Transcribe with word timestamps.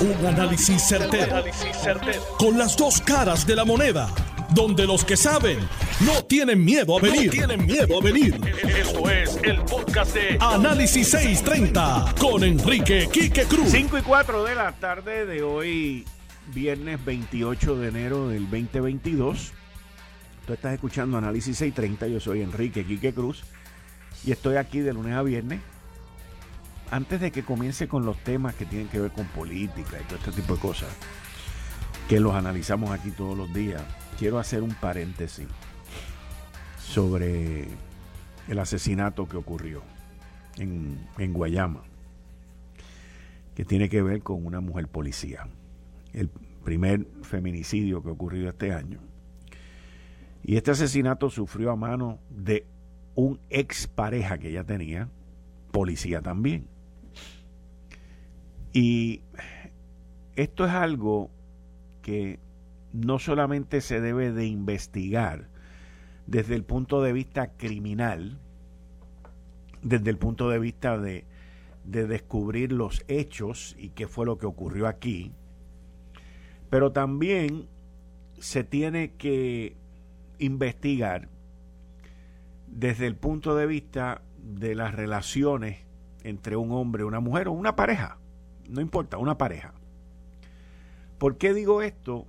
Un 0.00 0.26
análisis 0.26 0.80
certero, 0.82 1.44
Con 2.38 2.56
las 2.56 2.74
dos 2.74 3.02
caras 3.02 3.46
de 3.46 3.54
la 3.54 3.66
moneda. 3.66 4.08
Donde 4.54 4.86
los 4.86 5.04
que 5.04 5.14
saben 5.14 5.58
no 6.00 6.24
tienen 6.24 6.64
miedo 6.64 6.96
a 6.96 7.02
venir. 7.02 7.30
tienen 7.30 7.66
miedo 7.66 7.98
a 8.00 8.02
venir. 8.02 8.40
Esto 8.78 9.10
es 9.10 9.38
el 9.42 9.60
podcast 9.60 10.14
de 10.14 10.38
Análisis 10.40 11.10
630 11.10 12.14
con 12.18 12.42
Enrique 12.44 13.10
Quique 13.12 13.44
Cruz. 13.44 13.68
5 13.68 13.98
y 13.98 14.00
4 14.00 14.44
de 14.44 14.54
la 14.54 14.72
tarde 14.72 15.26
de 15.26 15.42
hoy, 15.42 16.06
viernes 16.54 17.04
28 17.04 17.76
de 17.76 17.88
enero 17.88 18.28
del 18.28 18.44
2022. 18.44 19.52
Tú 20.46 20.54
estás 20.54 20.72
escuchando 20.72 21.18
Análisis 21.18 21.58
630. 21.58 22.08
Yo 22.08 22.20
soy 22.20 22.40
Enrique 22.40 22.86
Quique 22.86 23.12
Cruz. 23.12 23.44
Y 24.24 24.32
estoy 24.32 24.56
aquí 24.56 24.80
de 24.80 24.94
lunes 24.94 25.14
a 25.14 25.22
viernes 25.22 25.60
antes 26.90 27.20
de 27.20 27.30
que 27.30 27.44
comience 27.44 27.88
con 27.88 28.04
los 28.04 28.18
temas 28.18 28.54
que 28.54 28.66
tienen 28.66 28.88
que 28.88 29.00
ver 29.00 29.12
con 29.12 29.26
política 29.26 29.98
y 30.00 30.04
todo 30.04 30.18
este 30.18 30.32
tipo 30.32 30.54
de 30.54 30.60
cosas, 30.60 30.88
que 32.08 32.18
los 32.18 32.34
analizamos 32.34 32.90
aquí 32.90 33.10
todos 33.12 33.36
los 33.36 33.52
días, 33.54 33.82
quiero 34.18 34.38
hacer 34.38 34.62
un 34.62 34.74
paréntesis 34.74 35.46
sobre 36.78 37.68
el 38.48 38.58
asesinato 38.58 39.28
que 39.28 39.36
ocurrió 39.36 39.82
en, 40.56 40.98
en 41.18 41.32
Guayama, 41.32 41.82
que 43.54 43.64
tiene 43.64 43.88
que 43.88 44.02
ver 44.02 44.22
con 44.22 44.44
una 44.44 44.60
mujer 44.60 44.88
policía. 44.88 45.46
El 46.12 46.28
primer 46.64 47.06
feminicidio 47.22 48.02
que 48.02 48.10
ocurrió 48.10 48.48
este 48.48 48.72
año. 48.72 48.98
Y 50.42 50.56
este 50.56 50.72
asesinato 50.72 51.30
sufrió 51.30 51.70
a 51.70 51.76
mano 51.76 52.18
de 52.30 52.66
un 53.14 53.38
ex 53.50 53.86
pareja 53.86 54.38
que 54.38 54.48
ella 54.48 54.64
tenía, 54.64 55.08
policía 55.70 56.22
también. 56.22 56.66
Y 58.72 59.22
esto 60.36 60.64
es 60.64 60.72
algo 60.72 61.30
que 62.02 62.38
no 62.92 63.18
solamente 63.18 63.80
se 63.80 64.00
debe 64.00 64.32
de 64.32 64.46
investigar 64.46 65.48
desde 66.26 66.54
el 66.54 66.64
punto 66.64 67.02
de 67.02 67.12
vista 67.12 67.52
criminal, 67.56 68.38
desde 69.82 70.10
el 70.10 70.18
punto 70.18 70.48
de 70.50 70.58
vista 70.58 70.98
de, 70.98 71.24
de 71.84 72.06
descubrir 72.06 72.72
los 72.72 73.04
hechos 73.08 73.74
y 73.78 73.90
qué 73.90 74.06
fue 74.06 74.26
lo 74.26 74.38
que 74.38 74.46
ocurrió 74.46 74.86
aquí, 74.86 75.32
pero 76.68 76.92
también 76.92 77.66
se 78.38 78.62
tiene 78.62 79.12
que 79.16 79.76
investigar 80.38 81.28
desde 82.68 83.06
el 83.06 83.16
punto 83.16 83.56
de 83.56 83.66
vista 83.66 84.22
de 84.38 84.76
las 84.76 84.94
relaciones 84.94 85.78
entre 86.22 86.56
un 86.56 86.70
hombre, 86.70 87.02
una 87.02 87.18
mujer 87.18 87.48
o 87.48 87.52
una 87.52 87.74
pareja 87.74 88.19
no 88.70 88.80
importa, 88.80 89.18
una 89.18 89.36
pareja. 89.38 89.74
¿Por 91.18 91.36
qué 91.36 91.52
digo 91.52 91.82
esto? 91.82 92.26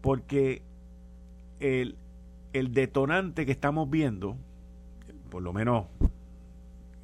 Porque 0.00 0.62
el, 1.60 1.96
detonante 2.52 3.46
que 3.46 3.52
estamos 3.52 3.90
viendo, 3.90 4.36
por 5.30 5.42
lo 5.42 5.52
menos 5.52 5.86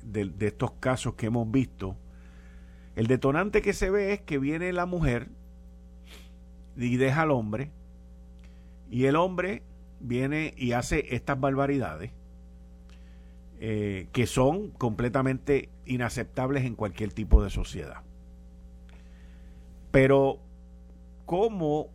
de, 0.02 0.26
de, 0.26 0.46
estos 0.46 0.72
casos 0.72 1.14
que 1.14 1.26
hemos 1.26 1.50
visto, 1.50 1.96
el 2.96 3.06
detonante 3.06 3.62
que 3.62 3.72
se 3.72 3.90
ve 3.90 4.12
es 4.12 4.20
que 4.20 4.38
viene 4.38 4.72
la 4.72 4.86
mujer 4.86 5.28
y 6.76 6.96
deja 6.96 7.22
al 7.22 7.30
hombre, 7.30 7.70
y 8.90 9.04
el 9.04 9.16
hombre 9.16 9.62
viene 10.00 10.54
y 10.56 10.72
hace 10.72 11.14
estas 11.14 11.38
barbaridades 11.38 12.12
eh, 13.60 14.06
que 14.12 14.26
son 14.26 14.70
completamente 14.70 15.68
inaceptables 15.84 16.64
en 16.64 16.76
cualquier 16.76 17.12
tipo 17.12 17.42
de 17.42 17.50
sociedad. 17.50 18.02
Pero, 19.90 20.38
¿cómo 21.26 21.88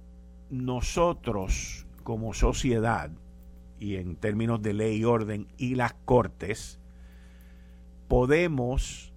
nosotros 0.49 1.87
como 2.03 2.33
sociedad, 2.33 3.11
y 3.79 3.95
en 3.95 4.15
términos 4.15 4.61
de 4.61 4.73
ley 4.73 4.97
y 4.97 5.03
orden 5.03 5.47
y 5.57 5.75
las 5.75 5.93
cortes, 6.05 6.79
podemos 8.07 9.13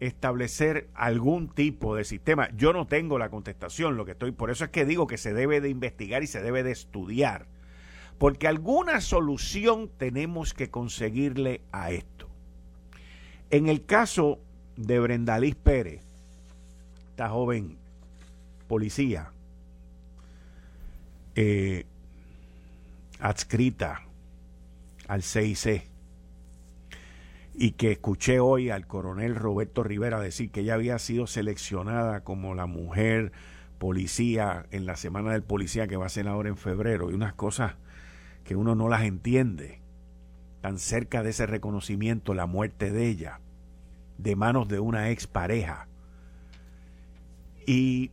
establecer 0.00 0.88
algún 0.94 1.48
tipo 1.48 1.94
de 1.94 2.04
sistema. 2.04 2.48
Yo 2.56 2.72
no 2.72 2.86
tengo 2.86 3.18
la 3.18 3.30
contestación, 3.30 3.96
lo 3.96 4.04
que 4.04 4.12
estoy, 4.12 4.32
por 4.32 4.50
eso 4.50 4.64
es 4.64 4.70
que 4.70 4.84
digo 4.84 5.06
que 5.06 5.18
se 5.18 5.32
debe 5.32 5.60
de 5.60 5.68
investigar 5.68 6.22
y 6.22 6.26
se 6.26 6.42
debe 6.42 6.62
de 6.62 6.72
estudiar, 6.72 7.46
porque 8.18 8.48
alguna 8.48 9.00
solución 9.00 9.90
tenemos 9.96 10.54
que 10.54 10.70
conseguirle 10.70 11.60
a 11.72 11.90
esto. 11.90 12.28
En 13.50 13.68
el 13.68 13.84
caso 13.84 14.40
de 14.76 14.98
Brenda 14.98 15.38
Liz 15.38 15.54
Pérez, 15.54 16.02
esta 17.10 17.28
joven 17.28 17.78
policía 18.72 19.32
eh, 21.34 21.84
adscrita 23.20 24.00
al 25.08 25.22
CIC 25.22 25.84
y 27.52 27.72
que 27.72 27.92
escuché 27.92 28.40
hoy 28.40 28.70
al 28.70 28.86
coronel 28.86 29.34
Roberto 29.34 29.82
Rivera 29.82 30.20
decir 30.20 30.50
que 30.50 30.60
ella 30.60 30.72
había 30.72 30.98
sido 30.98 31.26
seleccionada 31.26 32.24
como 32.24 32.54
la 32.54 32.64
mujer 32.64 33.32
policía 33.78 34.64
en 34.70 34.86
la 34.86 34.96
semana 34.96 35.32
del 35.32 35.42
policía 35.42 35.86
que 35.86 35.98
va 35.98 36.06
a 36.06 36.08
ser 36.08 36.26
ahora 36.26 36.48
en 36.48 36.56
febrero 36.56 37.10
y 37.10 37.14
unas 37.14 37.34
cosas 37.34 37.74
que 38.42 38.56
uno 38.56 38.74
no 38.74 38.88
las 38.88 39.02
entiende 39.02 39.82
tan 40.62 40.78
cerca 40.78 41.22
de 41.22 41.28
ese 41.28 41.44
reconocimiento 41.44 42.32
la 42.32 42.46
muerte 42.46 42.90
de 42.90 43.06
ella 43.06 43.40
de 44.16 44.34
manos 44.34 44.66
de 44.66 44.80
una 44.80 45.10
expareja 45.10 45.88
y 47.66 48.12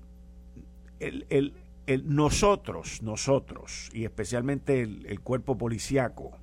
nosotros, 2.05 3.01
nosotros, 3.01 3.89
y 3.93 4.05
especialmente 4.05 4.81
el, 4.81 5.19
cuerpo 5.21 5.57
policiaco, 5.57 6.37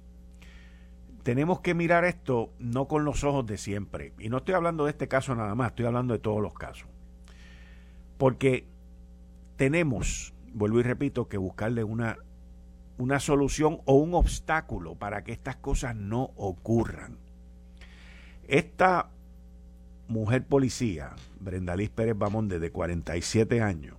tenemos 1.23 1.61
que 1.61 1.75
mirar 1.75 2.05
esto 2.05 2.53
no 2.59 2.89
con 2.89 3.05
los 3.05 3.25
ojos 3.25 3.47
de 3.47 3.59
siempre. 3.59 4.13
Y 4.19 4.29
no 4.29 4.39
estoy 4.39 4.55
hablando 4.55 4.85
de 4.85 4.91
este 4.91 5.09
caso 5.09 5.35
nada 5.35 5.55
más, 5.55 5.69
estoy 5.69 5.87
hablando 5.87 6.15
de 6.15 6.21
todos 6.21 6.41
los 6.41 6.55
casos. 6.55 6.89
Porque 8.19 8.67
tenemos, 9.57 10.35
vuelvo 10.53 10.81
y 10.81 10.83
repito, 10.83 11.29
que 11.29 11.37
buscarle 11.37 11.85
una, 11.85 12.17
una 12.99 13.21
solución 13.21 13.81
o 13.85 13.95
un 13.95 14.15
obstáculo 14.15 14.95
para 14.95 15.25
que 15.25 15.33
estas 15.33 15.57
cosas 15.57 15.95
no 15.97 16.31
ocurran. 16.37 17.19
Esta 18.49 19.11
mujer 20.09 20.47
policía, 20.47 21.15
Brenda 21.41 21.77
Liz 21.77 21.91
Pérez 21.91 22.17
Bamonde, 22.17 22.59
de 22.59 22.71
47 22.71 23.61
años, 23.61 23.97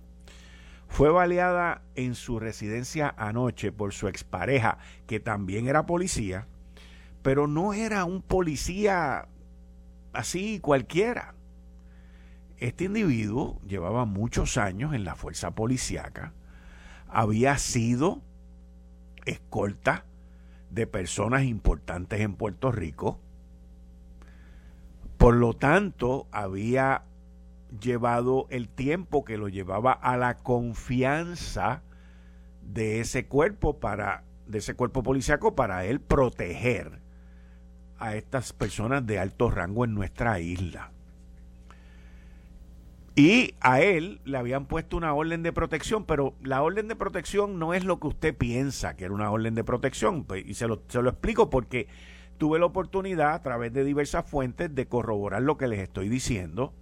fue 0.88 1.10
baleada 1.10 1.82
en 1.94 2.14
su 2.14 2.40
residencia 2.40 3.14
anoche 3.16 3.70
por 3.70 3.92
su 3.92 4.08
expareja, 4.08 4.78
que 5.06 5.20
también 5.20 5.68
era 5.68 5.86
policía, 5.86 6.48
pero 7.22 7.46
no 7.46 7.74
era 7.74 8.04
un 8.04 8.22
policía 8.22 9.28
así 10.12 10.58
cualquiera. 10.60 11.34
Este 12.56 12.84
individuo 12.84 13.60
llevaba 13.66 14.04
muchos 14.04 14.56
años 14.56 14.94
en 14.94 15.04
la 15.04 15.14
fuerza 15.14 15.52
policíaca, 15.52 16.32
había 17.06 17.56
sido 17.58 18.22
escolta 19.24 20.04
de 20.70 20.86
personas 20.86 21.44
importantes 21.44 22.20
en 22.20 22.34
Puerto 22.34 22.72
Rico, 22.72 23.20
por 25.16 25.34
lo 25.34 25.54
tanto 25.54 26.26
había 26.32 27.04
llevado 27.80 28.46
el 28.50 28.68
tiempo 28.68 29.24
que 29.24 29.36
lo 29.36 29.48
llevaba 29.48 29.92
a 29.92 30.16
la 30.16 30.36
confianza 30.36 31.82
de 32.62 33.00
ese 33.00 33.26
cuerpo 33.26 33.78
para 33.78 34.24
de 34.46 34.58
ese 34.58 34.74
cuerpo 34.74 35.02
policiaco 35.02 35.54
para 35.54 35.84
él 35.84 36.00
proteger 36.00 37.00
a 37.98 38.16
estas 38.16 38.52
personas 38.52 39.06
de 39.06 39.18
alto 39.18 39.50
rango 39.50 39.84
en 39.84 39.94
nuestra 39.94 40.40
isla. 40.40 40.92
Y 43.14 43.56
a 43.60 43.80
él 43.80 44.20
le 44.24 44.38
habían 44.38 44.66
puesto 44.66 44.96
una 44.96 45.12
orden 45.12 45.42
de 45.42 45.52
protección, 45.52 46.04
pero 46.04 46.34
la 46.40 46.62
orden 46.62 46.86
de 46.86 46.96
protección 46.96 47.58
no 47.58 47.74
es 47.74 47.84
lo 47.84 47.98
que 47.98 48.06
usted 48.06 48.36
piensa 48.36 48.94
que 48.96 49.04
era 49.04 49.14
una 49.14 49.30
orden 49.30 49.54
de 49.54 49.64
protección. 49.64 50.24
Pues, 50.24 50.46
y 50.46 50.54
se 50.54 50.68
lo, 50.68 50.82
se 50.88 51.02
lo 51.02 51.10
explico 51.10 51.50
porque 51.50 51.88
tuve 52.38 52.60
la 52.60 52.66
oportunidad 52.66 53.34
a 53.34 53.42
través 53.42 53.72
de 53.72 53.82
diversas 53.82 54.30
fuentes 54.30 54.72
de 54.72 54.86
corroborar 54.86 55.42
lo 55.42 55.58
que 55.58 55.66
les 55.66 55.80
estoy 55.80 56.08
diciendo 56.08 56.72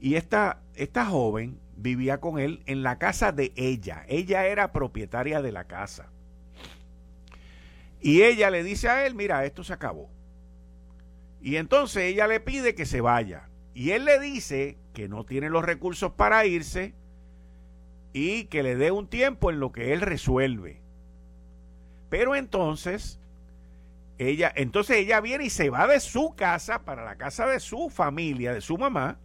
y 0.00 0.14
esta, 0.14 0.62
esta 0.74 1.06
joven 1.06 1.58
vivía 1.76 2.20
con 2.20 2.38
él 2.38 2.62
en 2.66 2.82
la 2.82 2.98
casa 2.98 3.32
de 3.32 3.52
ella. 3.56 4.04
Ella 4.08 4.46
era 4.46 4.72
propietaria 4.72 5.42
de 5.42 5.52
la 5.52 5.64
casa. 5.64 6.10
Y 8.00 8.22
ella 8.22 8.50
le 8.50 8.62
dice 8.62 8.88
a 8.88 9.06
él, 9.06 9.14
mira, 9.14 9.44
esto 9.44 9.64
se 9.64 9.72
acabó. 9.72 10.08
Y 11.40 11.56
entonces 11.56 12.04
ella 12.04 12.26
le 12.26 12.40
pide 12.40 12.74
que 12.74 12.86
se 12.86 13.00
vaya. 13.00 13.48
Y 13.74 13.90
él 13.92 14.04
le 14.04 14.18
dice 14.18 14.76
que 14.92 15.08
no 15.08 15.24
tiene 15.24 15.50
los 15.50 15.64
recursos 15.64 16.12
para 16.12 16.44
irse 16.46 16.94
y 18.12 18.44
que 18.44 18.62
le 18.62 18.76
dé 18.76 18.90
un 18.90 19.08
tiempo 19.08 19.50
en 19.50 19.60
lo 19.60 19.72
que 19.72 19.92
él 19.92 20.00
resuelve. 20.00 20.80
Pero 22.08 22.34
entonces 22.34 23.20
ella, 24.18 24.52
entonces 24.56 24.96
ella 24.96 25.20
viene 25.20 25.44
y 25.44 25.50
se 25.50 25.70
va 25.70 25.86
de 25.86 26.00
su 26.00 26.34
casa 26.34 26.84
para 26.84 27.04
la 27.04 27.16
casa 27.16 27.46
de 27.46 27.60
su 27.60 27.88
familia, 27.88 28.52
de 28.52 28.60
su 28.60 28.76
mamá, 28.76 29.18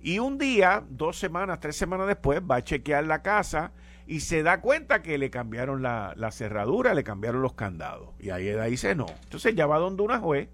Y 0.00 0.18
un 0.20 0.38
día, 0.38 0.84
dos 0.88 1.18
semanas, 1.18 1.60
tres 1.60 1.76
semanas 1.76 2.06
después, 2.06 2.40
va 2.40 2.56
a 2.56 2.64
chequear 2.64 3.06
la 3.06 3.22
casa 3.22 3.72
y 4.06 4.20
se 4.20 4.42
da 4.42 4.60
cuenta 4.60 5.02
que 5.02 5.18
le 5.18 5.28
cambiaron 5.30 5.82
la, 5.82 6.30
cerradura, 6.32 6.94
le 6.94 7.04
cambiaron 7.04 7.42
los 7.42 7.54
candados. 7.54 8.10
Y 8.18 8.30
ahí 8.30 8.50
dice 8.70 8.94
no. 8.94 9.06
Entonces 9.24 9.54
ya 9.54 9.66
va 9.66 9.78
donde 9.78 10.02
una 10.02 10.18
juez 10.18 10.48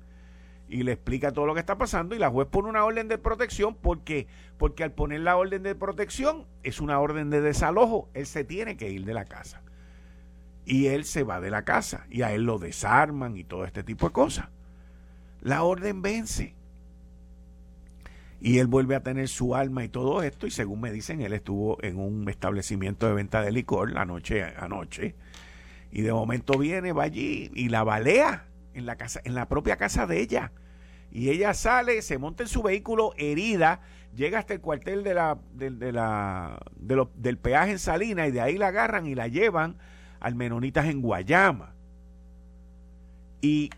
y 0.69 0.82
le 0.82 0.93
explica 0.93 1.31
todo 1.31 1.46
lo 1.46 1.55
que 1.55 1.61
está 1.61 1.79
pasando 1.79 2.17
y 2.17 2.19
la 2.19 2.31
juez 2.31 2.49
pone 2.49 2.69
una 2.69 2.85
orden 2.85 3.06
de 3.06 3.19
protección 3.19 3.76
porque 3.76 4.26
porque 4.56 4.82
al 4.82 4.93
poner 4.93 5.20
la 5.20 5.37
orden 5.37 5.62
de 5.62 5.75
protección 5.75 6.46
es 6.62 6.81
una 6.81 6.99
orden 6.99 7.31
de 7.31 7.41
desalojo, 7.41 8.08
él 8.14 8.26
se 8.26 8.44
tiene 8.44 8.76
que 8.76 8.91
ir 8.91 9.05
de 9.05 9.14
la 9.14 9.25
casa. 9.25 9.62
Y 10.64 10.87
él 10.87 11.05
se 11.05 11.23
va 11.23 11.41
de 11.41 11.50
la 11.50 11.64
casa 11.64 12.06
y 12.11 12.23
a 12.23 12.32
él 12.32 12.44
lo 12.44 12.58
desarman 12.58 13.37
y 13.37 13.44
todo 13.44 13.64
este 13.64 13.85
tipo 13.85 14.06
de 14.06 14.12
cosas. 14.12 14.49
La 15.43 15.62
orden 15.62 16.00
vence. 16.00 16.56
Y 18.40 18.58
él 18.58 18.66
vuelve 18.66 18.94
a 18.94 19.02
tener 19.02 19.28
su 19.28 19.54
alma 19.54 19.84
y 19.84 19.88
todo 19.88 20.22
esto. 20.22 20.46
Y 20.46 20.50
según 20.50 20.81
me 20.81 20.92
dicen, 20.92 21.20
él 21.20 21.32
estuvo 21.32 21.82
en 21.82 21.98
un 21.98 22.28
establecimiento 22.28 23.06
de 23.06 23.14
venta 23.14 23.42
de 23.42 23.52
licor 23.52 23.90
la 23.90 24.04
noche 24.04 24.44
anoche. 24.58 25.14
Y 25.90 26.02
de 26.02 26.12
momento 26.12 26.58
viene, 26.58 26.92
va 26.92 27.04
allí 27.04 27.50
y 27.54 27.69
la 27.69 27.84
balea 27.84 28.46
en 28.75 28.86
la 28.86 28.96
casa, 28.96 29.20
en 29.25 29.34
la 29.34 29.48
propia 29.48 29.76
casa 29.76 30.06
de 30.06 30.20
ella. 30.20 30.52
Y 31.10 31.31
ella 31.31 31.54
sale, 31.54 32.02
se 32.02 32.19
monta 32.19 32.42
en 32.42 32.48
su 32.48 32.62
vehículo 32.62 33.12
herida, 33.16 33.81
llega 34.16 34.40
hasta 34.40 34.54
el 34.54 34.60
cuartel 34.60 35.04
de 35.04 35.14
la, 35.14 35.38
de, 35.52 35.92
la, 35.92 36.60
del 37.14 37.38
peaje 37.38 37.70
en 37.70 37.78
Salina 37.78 38.26
y 38.26 38.32
de 38.32 38.40
ahí 38.40 38.58
la 38.58 38.69
agarran 38.69 39.06
y 39.06 39.14
la 39.14 39.28
llevan 39.28 39.76
al 40.19 40.34
Menonitas 40.34 40.86
en 40.86 41.00
Guayama. 41.00 41.75
Y 43.40 43.70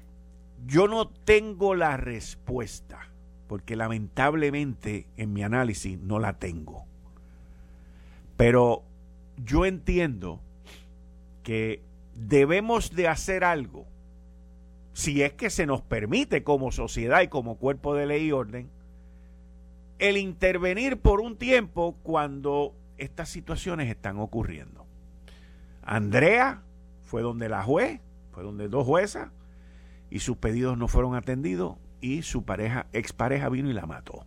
yo 0.65 0.89
no 0.89 1.09
tengo 1.09 1.75
la 1.75 1.99
respuesta, 1.99 3.11
porque 3.47 3.77
lamentablemente 3.77 5.07
en 5.17 5.33
mi 5.33 5.43
análisis 5.43 5.99
no 5.99 6.19
la 6.19 6.39
tengo. 6.39 6.85
Pero 8.37 8.83
yo 9.37 9.65
entiendo 9.67 10.41
que 11.43 11.83
debemos 12.15 12.95
de 12.95 13.09
hacer 13.09 13.45
algo 13.45 13.87
si 14.93 15.23
es 15.23 15.35
que 15.35 15.51
se 15.51 15.67
nos 15.67 15.83
permite 15.83 16.43
como 16.43 16.73
sociedad 16.73 17.21
y 17.21 17.29
como 17.29 17.57
cuerpo 17.59 17.95
de 17.95 18.07
ley 18.07 18.29
y 18.29 18.33
orden, 18.33 18.71
el 19.99 20.17
intervenir 20.17 20.99
por 20.99 21.21
un 21.21 21.37
tiempo 21.37 21.97
cuando 22.03 22.75
estas 22.97 23.29
situaciones 23.29 23.91
están 23.91 24.19
ocurriendo. 24.19 24.87
Andrea 25.83 26.63
fue 27.03 27.23
donde 27.23 27.49
la 27.49 27.63
juez, 27.63 28.01
fue 28.33 28.43
donde 28.43 28.69
dos 28.69 28.87
juezas, 28.87 29.31
y 30.11 30.21
sus 30.21 30.39
pedidos 30.39 30.79
no 30.79 30.89
fueron 30.89 31.15
atendidos 31.15 31.77
y 32.07 32.23
su 32.23 32.45
pareja, 32.45 32.87
expareja 32.93 33.49
vino 33.49 33.69
y 33.69 33.73
la 33.75 33.87
mató. 33.87 34.25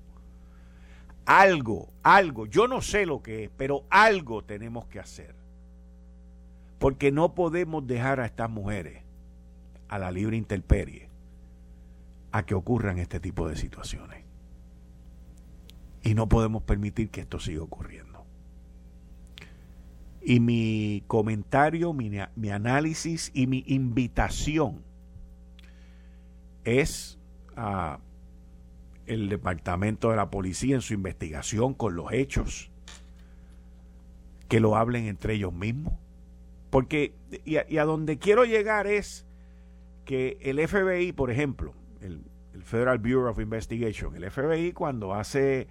Algo, 1.25 1.93
algo, 2.03 2.45
yo 2.45 2.67
no 2.67 2.81
sé 2.81 3.05
lo 3.05 3.21
que 3.21 3.45
es, 3.45 3.51
pero 3.55 3.85
algo 3.89 4.43
tenemos 4.43 4.87
que 4.87 4.99
hacer. 4.99 5.35
Porque 6.79 7.11
no 7.11 7.35
podemos 7.35 7.85
dejar 7.85 8.19
a 8.19 8.25
estas 8.25 8.49
mujeres 8.49 9.03
a 9.87 9.99
la 9.99 10.11
libre 10.11 10.37
intemperie 10.37 11.09
a 12.31 12.45
que 12.45 12.55
ocurran 12.55 12.99
este 12.99 13.19
tipo 13.19 13.47
de 13.47 13.55
situaciones. 13.55 14.23
Y 16.03 16.13
no 16.15 16.27
podemos 16.27 16.63
permitir 16.63 17.09
que 17.09 17.21
esto 17.21 17.39
siga 17.39 17.61
ocurriendo. 17.61 18.25
Y 20.21 20.39
mi 20.39 21.03
comentario, 21.07 21.93
mi, 21.93 22.11
mi 22.35 22.49
análisis 22.49 23.31
y 23.33 23.47
mi 23.47 23.63
invitación 23.67 24.83
es 26.63 27.18
a 27.59 27.99
el 29.05 29.27
departamento 29.27 30.11
de 30.11 30.15
la 30.15 30.29
policía 30.29 30.75
en 30.75 30.81
su 30.81 30.93
investigación 30.93 31.73
con 31.73 31.95
los 31.95 32.11
hechos, 32.13 32.71
que 34.47 34.59
lo 34.59 34.75
hablen 34.75 35.07
entre 35.07 35.33
ellos 35.33 35.53
mismos. 35.53 35.93
Porque, 36.69 37.13
y 37.45 37.77
a 37.77 37.85
donde 37.85 38.19
quiero 38.19 38.45
llegar 38.45 38.85
es 38.85 39.25
que 40.05 40.37
el 40.41 40.67
FBI, 40.67 41.11
por 41.11 41.29
ejemplo, 41.29 41.73
el, 42.01 42.23
Federal 42.63 42.97
Bureau 42.97 43.29
of 43.29 43.39
Investigation, 43.39 44.15
el 44.15 44.29
FBI 44.29 44.73
cuando 44.73 45.13
hace 45.13 45.67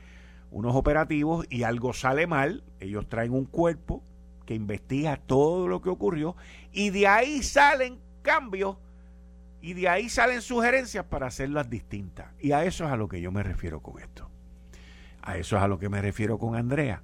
unos 0.50 0.75
operativos 0.75 1.44
y 1.50 1.64
algo 1.64 1.93
sale 1.93 2.26
mal, 2.26 2.64
ellos 2.81 3.08
traen 3.08 3.32
un 3.32 3.44
cuerpo 3.44 4.02
que 4.46 4.55
investiga 4.55 5.17
todo 5.17 5.69
lo 5.69 5.82
que 5.82 5.91
ocurrió 5.91 6.34
y 6.73 6.91
de 6.91 7.06
ahí 7.06 7.43
salen 7.43 7.99
cambios 8.23 8.76
y 9.60 9.75
de 9.75 9.88
ahí 9.88 10.08
salen 10.08 10.40
sugerencias 10.40 11.05
para 11.06 11.26
hacerlas 11.26 11.69
distintas. 11.69 12.28
Y 12.38 12.52
a 12.52 12.64
eso 12.64 12.84
es 12.84 12.90
a 12.90 12.96
lo 12.96 13.08
que 13.08 13.20
yo 13.20 13.32
me 13.32 13.43
refiero 13.43 13.81
con 13.81 14.00
esto. 14.00 14.31
A 15.22 15.37
eso 15.37 15.56
es 15.56 15.62
a 15.62 15.69
lo 15.69 15.78
que 15.78 15.88
me 15.88 16.00
refiero 16.00 16.38
con 16.38 16.55
Andrea 16.55 17.02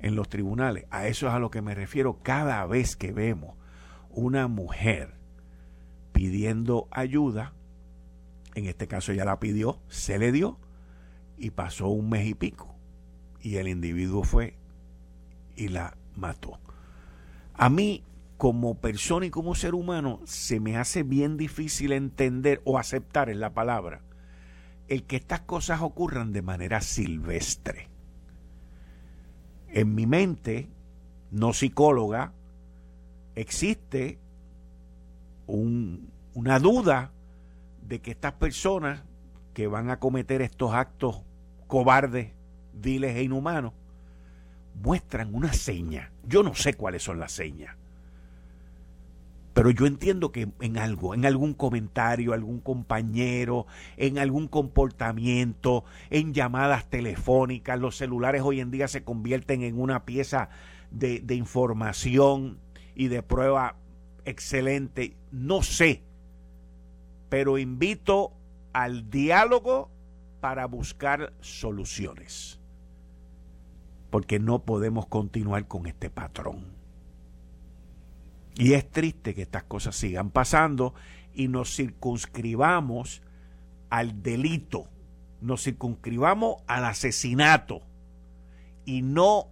en 0.00 0.16
los 0.16 0.28
tribunales. 0.28 0.84
A 0.90 1.06
eso 1.06 1.28
es 1.28 1.34
a 1.34 1.38
lo 1.38 1.50
que 1.50 1.62
me 1.62 1.74
refiero 1.74 2.18
cada 2.22 2.66
vez 2.66 2.96
que 2.96 3.12
vemos 3.12 3.56
una 4.10 4.48
mujer 4.48 5.14
pidiendo 6.12 6.88
ayuda. 6.90 7.52
En 8.54 8.66
este 8.66 8.88
caso 8.88 9.12
ella 9.12 9.24
la 9.24 9.38
pidió, 9.38 9.80
se 9.88 10.18
le 10.18 10.32
dio 10.32 10.58
y 11.36 11.50
pasó 11.50 11.88
un 11.88 12.10
mes 12.10 12.26
y 12.26 12.34
pico. 12.34 12.74
Y 13.40 13.56
el 13.56 13.68
individuo 13.68 14.24
fue 14.24 14.56
y 15.54 15.68
la 15.68 15.96
mató. 16.16 16.58
A 17.54 17.70
mí, 17.70 18.02
como 18.36 18.74
persona 18.74 19.26
y 19.26 19.30
como 19.30 19.54
ser 19.54 19.74
humano, 19.74 20.20
se 20.24 20.60
me 20.60 20.76
hace 20.76 21.02
bien 21.02 21.36
difícil 21.36 21.92
entender 21.92 22.60
o 22.64 22.78
aceptar 22.78 23.30
en 23.30 23.40
la 23.40 23.54
palabra 23.54 24.02
el 24.88 25.04
que 25.04 25.16
estas 25.16 25.40
cosas 25.40 25.80
ocurran 25.82 26.32
de 26.32 26.42
manera 26.42 26.80
silvestre. 26.80 27.88
En 29.68 29.94
mi 29.94 30.06
mente, 30.06 30.68
no 31.30 31.52
psicóloga, 31.52 32.32
existe 33.34 34.18
una 35.46 36.58
duda 36.58 37.12
de 37.82 38.00
que 38.00 38.12
estas 38.12 38.34
personas 38.34 39.02
que 39.54 39.66
van 39.66 39.90
a 39.90 39.98
cometer 39.98 40.42
estos 40.42 40.72
actos 40.72 41.22
cobardes, 41.66 42.32
viles 42.72 43.16
e 43.16 43.22
inhumanos, 43.22 43.72
muestran 44.74 45.34
una 45.34 45.52
seña. 45.52 46.12
Yo 46.24 46.42
no 46.42 46.54
sé 46.54 46.74
cuáles 46.74 47.02
son 47.02 47.18
las 47.18 47.32
señas. 47.32 47.76
Pero 49.56 49.70
yo 49.70 49.86
entiendo 49.86 50.32
que 50.32 50.50
en 50.60 50.76
algo, 50.76 51.14
en 51.14 51.24
algún 51.24 51.54
comentario, 51.54 52.34
algún 52.34 52.60
compañero, 52.60 53.66
en 53.96 54.18
algún 54.18 54.48
comportamiento, 54.48 55.82
en 56.10 56.34
llamadas 56.34 56.90
telefónicas, 56.90 57.80
los 57.80 57.96
celulares 57.96 58.42
hoy 58.42 58.60
en 58.60 58.70
día 58.70 58.86
se 58.86 59.02
convierten 59.02 59.62
en 59.62 59.80
una 59.80 60.04
pieza 60.04 60.50
de, 60.90 61.20
de 61.20 61.36
información 61.36 62.58
y 62.94 63.08
de 63.08 63.22
prueba 63.22 63.76
excelente, 64.26 65.16
no 65.30 65.62
sé, 65.62 66.02
pero 67.30 67.56
invito 67.56 68.34
al 68.74 69.08
diálogo 69.08 69.90
para 70.42 70.66
buscar 70.66 71.32
soluciones, 71.40 72.60
porque 74.10 74.38
no 74.38 74.66
podemos 74.66 75.06
continuar 75.06 75.66
con 75.66 75.86
este 75.86 76.10
patrón. 76.10 76.75
Y 78.56 78.72
es 78.72 78.90
triste 78.90 79.34
que 79.34 79.42
estas 79.42 79.64
cosas 79.64 79.96
sigan 79.96 80.30
pasando 80.30 80.94
y 81.34 81.48
nos 81.48 81.74
circunscribamos 81.76 83.22
al 83.90 84.22
delito, 84.22 84.88
nos 85.40 85.62
circunscribamos 85.62 86.62
al 86.66 86.86
asesinato 86.86 87.82
y 88.84 89.02
no 89.02 89.48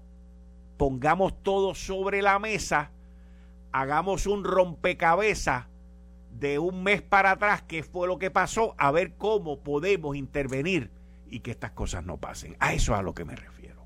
pongamos 0.76 1.42
todo 1.42 1.74
sobre 1.74 2.22
la 2.22 2.38
mesa 2.38 2.90
hagamos 3.74 4.28
un 4.28 4.44
rompecabezas 4.44 5.66
de 6.38 6.60
un 6.60 6.84
mes 6.84 7.02
para 7.02 7.32
atrás, 7.32 7.62
qué 7.62 7.82
fue 7.82 8.06
lo 8.06 8.20
que 8.20 8.30
pasó, 8.30 8.76
a 8.78 8.92
ver 8.92 9.14
cómo 9.14 9.58
podemos 9.64 10.14
intervenir 10.14 10.92
y 11.28 11.40
que 11.40 11.50
estas 11.50 11.72
cosas 11.72 12.04
no 12.04 12.16
pasen. 12.18 12.56
A 12.60 12.72
eso 12.72 12.92
es 12.92 13.00
a 13.00 13.02
lo 13.02 13.14
que 13.14 13.24
me 13.24 13.34
refiero. 13.34 13.82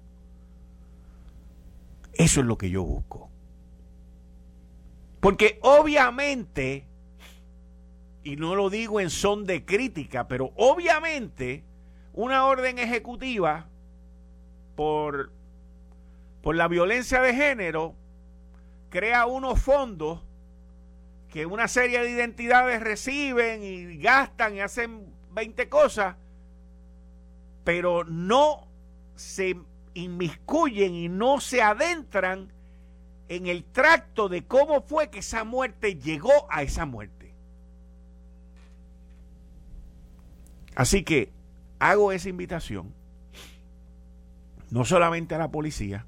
Eso 2.13 2.41
es 2.41 2.47
lo 2.47 2.59
que 2.59 2.69
yo 2.69 2.85
busco. 2.85 3.31
Porque 5.21 5.59
obviamente, 5.63 6.87
y 8.23 8.37
no 8.37 8.55
lo 8.55 8.71
digo 8.71 9.01
en 9.01 9.11
son 9.11 9.45
de 9.45 9.65
crítica, 9.65 10.29
pero 10.29 10.53
obviamente 10.57 11.65
una 12.13 12.47
orden 12.47 12.79
ejecutiva 12.79 13.69
por, 14.77 15.33
por 16.43 16.55
la 16.55 16.69
violencia 16.69 17.21
de 17.21 17.35
género 17.35 17.95
crea 18.91 19.27
unos 19.27 19.61
fondos 19.61 20.23
que 21.29 21.47
una 21.47 21.69
serie 21.69 22.01
de 22.03 22.11
identidades 22.11 22.81
reciben 22.81 23.63
y 23.63 23.99
gastan 23.99 24.55
y 24.55 24.61
hacen 24.61 25.13
20 25.33 25.69
cosas, 25.69 26.17
pero 27.65 28.05
no 28.05 28.67
se 29.15 29.57
inmiscuyen 29.95 30.95
y 30.95 31.09
no 31.09 31.41
se 31.41 31.61
adentran 31.61 32.53
en 33.29 33.47
el 33.47 33.65
tracto 33.65 34.29
de 34.29 34.47
cómo 34.47 34.83
fue 34.83 35.11
que 35.11 35.21
esa 35.21 35.45
muerte 35.45 35.97
llegó 35.97 36.47
a 36.51 36.63
esa 36.63 36.87
muerte. 36.87 37.35
Así 40.75 41.03
que 41.03 41.33
hago 41.79 42.13
esa 42.13 42.29
invitación 42.29 42.95
no 44.71 44.85
solamente 44.85 45.35
a 45.35 45.39
la 45.39 45.51
policía, 45.51 46.07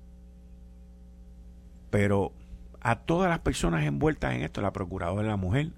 pero 1.90 2.32
a 2.80 3.00
todas 3.00 3.28
las 3.28 3.40
personas 3.40 3.84
envueltas 3.84 4.34
en 4.34 4.42
esto, 4.42 4.60
la 4.60 4.72
procuradora 4.72 5.22
de 5.22 5.28
la 5.28 5.36
mujer, 5.36 5.72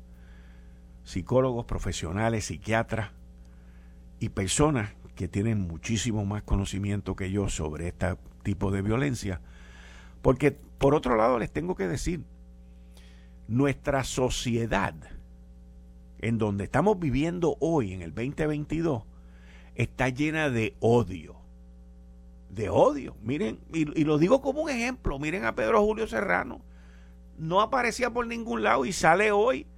psicólogos, 1.04 1.64
profesionales, 1.64 2.44
psiquiatras 2.46 3.11
y 4.20 4.28
personas 4.28 4.90
que 5.14 5.28
tienen 5.28 5.61
muchísimo 5.61 6.25
más 6.25 6.42
conocimiento 6.42 7.16
que 7.16 7.30
yo 7.30 7.49
sobre 7.49 7.88
este 7.88 8.16
tipo 8.42 8.70
de 8.70 8.82
violencia. 8.82 9.40
Porque 10.22 10.58
por 10.83 10.97
otro 10.97 11.15
lado 11.15 11.39
les 11.39 11.53
tengo 11.53 11.77
que 11.77 11.87
decir, 11.87 12.25
nuestra 13.47 14.03
sociedad, 14.03 14.95
en 16.19 16.39
donde 16.39 16.65
estamos 16.65 16.99
viviendo 16.99 17.57
hoy, 17.61 17.93
en 17.93 18.03
el 18.03 18.12
2022, 18.12 19.05
está 19.77 20.09
llena 20.09 20.51
de 20.51 20.75
odio. 20.81 21.37
De 22.51 22.69
odio. 22.69 23.17
Miren, 23.23 23.61
y, 23.73 23.85
lo 24.03 24.19
digo 24.19 24.43
como 24.43 24.62
un 24.62 24.71
ejemplo, 24.71 25.21
miren 25.21 25.45
a 25.45 25.55
Pedro 25.55 25.85
Julio 25.85 26.09
Serrano. 26.09 26.62
No 27.39 27.61
aparecía 27.61 28.11
por 28.11 28.27
ningún 28.27 28.65
lado 28.65 28.85
y 28.85 28.93
sale 28.93 29.31
hoy 29.31 29.69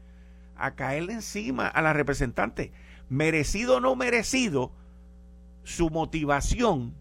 a 0.57 0.75
caerle 0.75 1.13
encima 1.13 1.69
a 1.69 1.83
la 1.83 1.93
representante. 1.93 2.73
Merecido 3.11 3.77
o 3.77 3.81
no 3.81 3.95
merecido, 3.95 4.73
su 5.65 5.91
motivación 5.91 6.95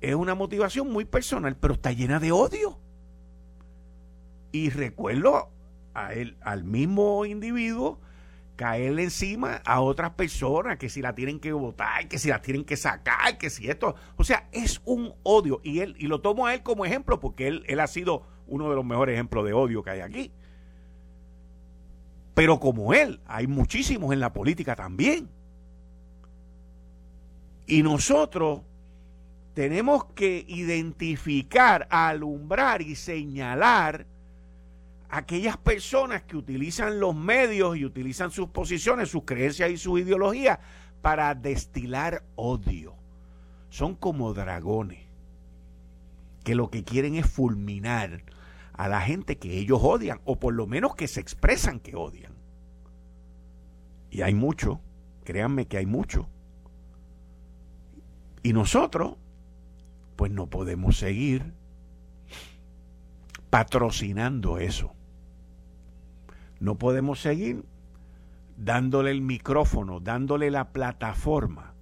es 0.00 0.14
una 0.14 0.34
motivación 0.34 0.90
muy 0.90 1.04
personal, 1.04 1.56
pero 1.56 1.74
está 1.74 1.92
llena 1.92 2.20
de 2.20 2.32
odio. 2.32 2.77
Y 4.52 4.70
recuerdo 4.70 5.50
a 5.94 6.12
él, 6.14 6.36
al 6.40 6.64
mismo 6.64 7.24
individuo 7.24 8.00
caerle 8.56 9.04
encima 9.04 9.62
a 9.64 9.80
otras 9.80 10.10
personas 10.14 10.78
que 10.78 10.88
si 10.88 11.00
la 11.00 11.14
tienen 11.14 11.38
que 11.38 11.52
votar, 11.52 12.08
que 12.08 12.18
si 12.18 12.28
la 12.28 12.42
tienen 12.42 12.64
que 12.64 12.76
sacar, 12.76 13.38
que 13.38 13.50
si 13.50 13.70
esto, 13.70 13.94
o 14.16 14.24
sea, 14.24 14.48
es 14.50 14.80
un 14.84 15.14
odio 15.22 15.60
y 15.62 15.78
él 15.78 15.94
y 15.96 16.08
lo 16.08 16.20
tomo 16.20 16.46
a 16.46 16.54
él 16.54 16.64
como 16.64 16.84
ejemplo 16.84 17.20
porque 17.20 17.46
él, 17.46 17.62
él 17.68 17.78
ha 17.78 17.86
sido 17.86 18.26
uno 18.48 18.68
de 18.68 18.74
los 18.74 18.84
mejores 18.84 19.14
ejemplos 19.14 19.44
de 19.44 19.52
odio 19.52 19.82
que 19.84 19.90
hay 19.90 20.00
aquí. 20.00 20.32
Pero 22.34 22.58
como 22.58 22.94
él, 22.94 23.20
hay 23.26 23.46
muchísimos 23.46 24.12
en 24.12 24.20
la 24.20 24.32
política 24.32 24.74
también. 24.74 25.28
Y 27.66 27.82
nosotros 27.82 28.62
tenemos 29.54 30.04
que 30.14 30.44
identificar, 30.48 31.86
alumbrar 31.90 32.82
y 32.82 32.96
señalar 32.96 34.06
aquellas 35.08 35.56
personas 35.56 36.22
que 36.22 36.36
utilizan 36.36 37.00
los 37.00 37.14
medios 37.14 37.76
y 37.76 37.84
utilizan 37.84 38.30
sus 38.30 38.48
posiciones, 38.48 39.08
sus 39.08 39.24
creencias 39.24 39.70
y 39.70 39.76
su 39.76 39.98
ideología 39.98 40.60
para 41.00 41.34
destilar 41.34 42.24
odio. 42.36 42.94
Son 43.70 43.94
como 43.94 44.34
dragones 44.34 45.06
que 46.44 46.54
lo 46.54 46.70
que 46.70 46.84
quieren 46.84 47.14
es 47.14 47.26
fulminar 47.26 48.22
a 48.72 48.88
la 48.88 49.00
gente 49.00 49.38
que 49.38 49.58
ellos 49.58 49.80
odian, 49.82 50.20
o 50.24 50.38
por 50.38 50.54
lo 50.54 50.66
menos 50.66 50.94
que 50.94 51.08
se 51.08 51.20
expresan 51.20 51.80
que 51.80 51.96
odian. 51.96 52.32
Y 54.10 54.22
hay 54.22 54.34
mucho, 54.34 54.80
créanme 55.24 55.66
que 55.66 55.78
hay 55.78 55.86
mucho. 55.86 56.28
Y 58.42 58.52
nosotros, 58.52 59.16
pues 60.16 60.30
no 60.30 60.46
podemos 60.46 60.96
seguir 60.96 61.52
patrocinando 63.50 64.58
eso. 64.58 64.94
No 66.60 66.76
podemos 66.76 67.20
seguir 67.20 67.64
dándole 68.56 69.12
el 69.12 69.22
micrófono, 69.22 70.00
dándole 70.00 70.50
la 70.50 70.72
plataforma 70.72 71.74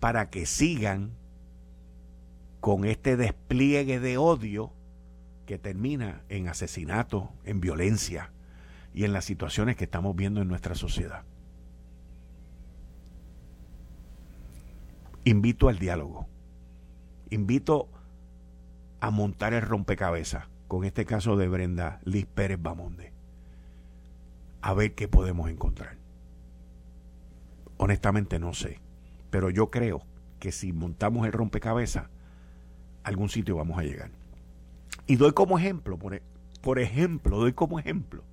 para 0.00 0.30
que 0.30 0.46
sigan 0.46 1.12
con 2.60 2.84
este 2.84 3.16
despliegue 3.16 4.00
de 4.00 4.18
odio 4.18 4.72
que 5.46 5.58
termina 5.58 6.22
en 6.28 6.48
asesinato, 6.48 7.32
en 7.44 7.60
violencia 7.60 8.32
y 8.92 9.04
en 9.04 9.12
las 9.12 9.24
situaciones 9.24 9.76
que 9.76 9.84
estamos 9.84 10.14
viendo 10.14 10.42
en 10.42 10.48
nuestra 10.48 10.74
sociedad. 10.74 11.24
Invito 15.24 15.68
al 15.68 15.78
diálogo. 15.78 16.26
Invito 17.30 17.88
a 19.00 19.10
montar 19.10 19.54
el 19.54 19.62
rompecabezas 19.62 20.46
con 20.66 20.84
este 20.84 21.06
caso 21.06 21.36
de 21.36 21.48
Brenda 21.48 22.00
Liz 22.04 22.26
Pérez 22.26 22.60
Bamonde 22.60 23.17
a 24.60 24.74
ver 24.74 24.94
qué 24.94 25.08
podemos 25.08 25.50
encontrar. 25.50 25.96
Honestamente 27.76 28.38
no 28.38 28.54
sé, 28.54 28.80
pero 29.30 29.50
yo 29.50 29.70
creo 29.70 30.02
que 30.40 30.52
si 30.52 30.72
montamos 30.72 31.26
el 31.26 31.32
rompecabezas, 31.32 32.08
algún 33.04 33.28
sitio 33.28 33.56
vamos 33.56 33.78
a 33.78 33.82
llegar. 33.82 34.10
Y 35.06 35.16
doy 35.16 35.32
como 35.32 35.58
ejemplo, 35.58 35.98
por, 35.98 36.14
e, 36.14 36.22
por 36.60 36.78
ejemplo, 36.78 37.38
doy 37.38 37.52
como 37.52 37.78
ejemplo, 37.78 38.24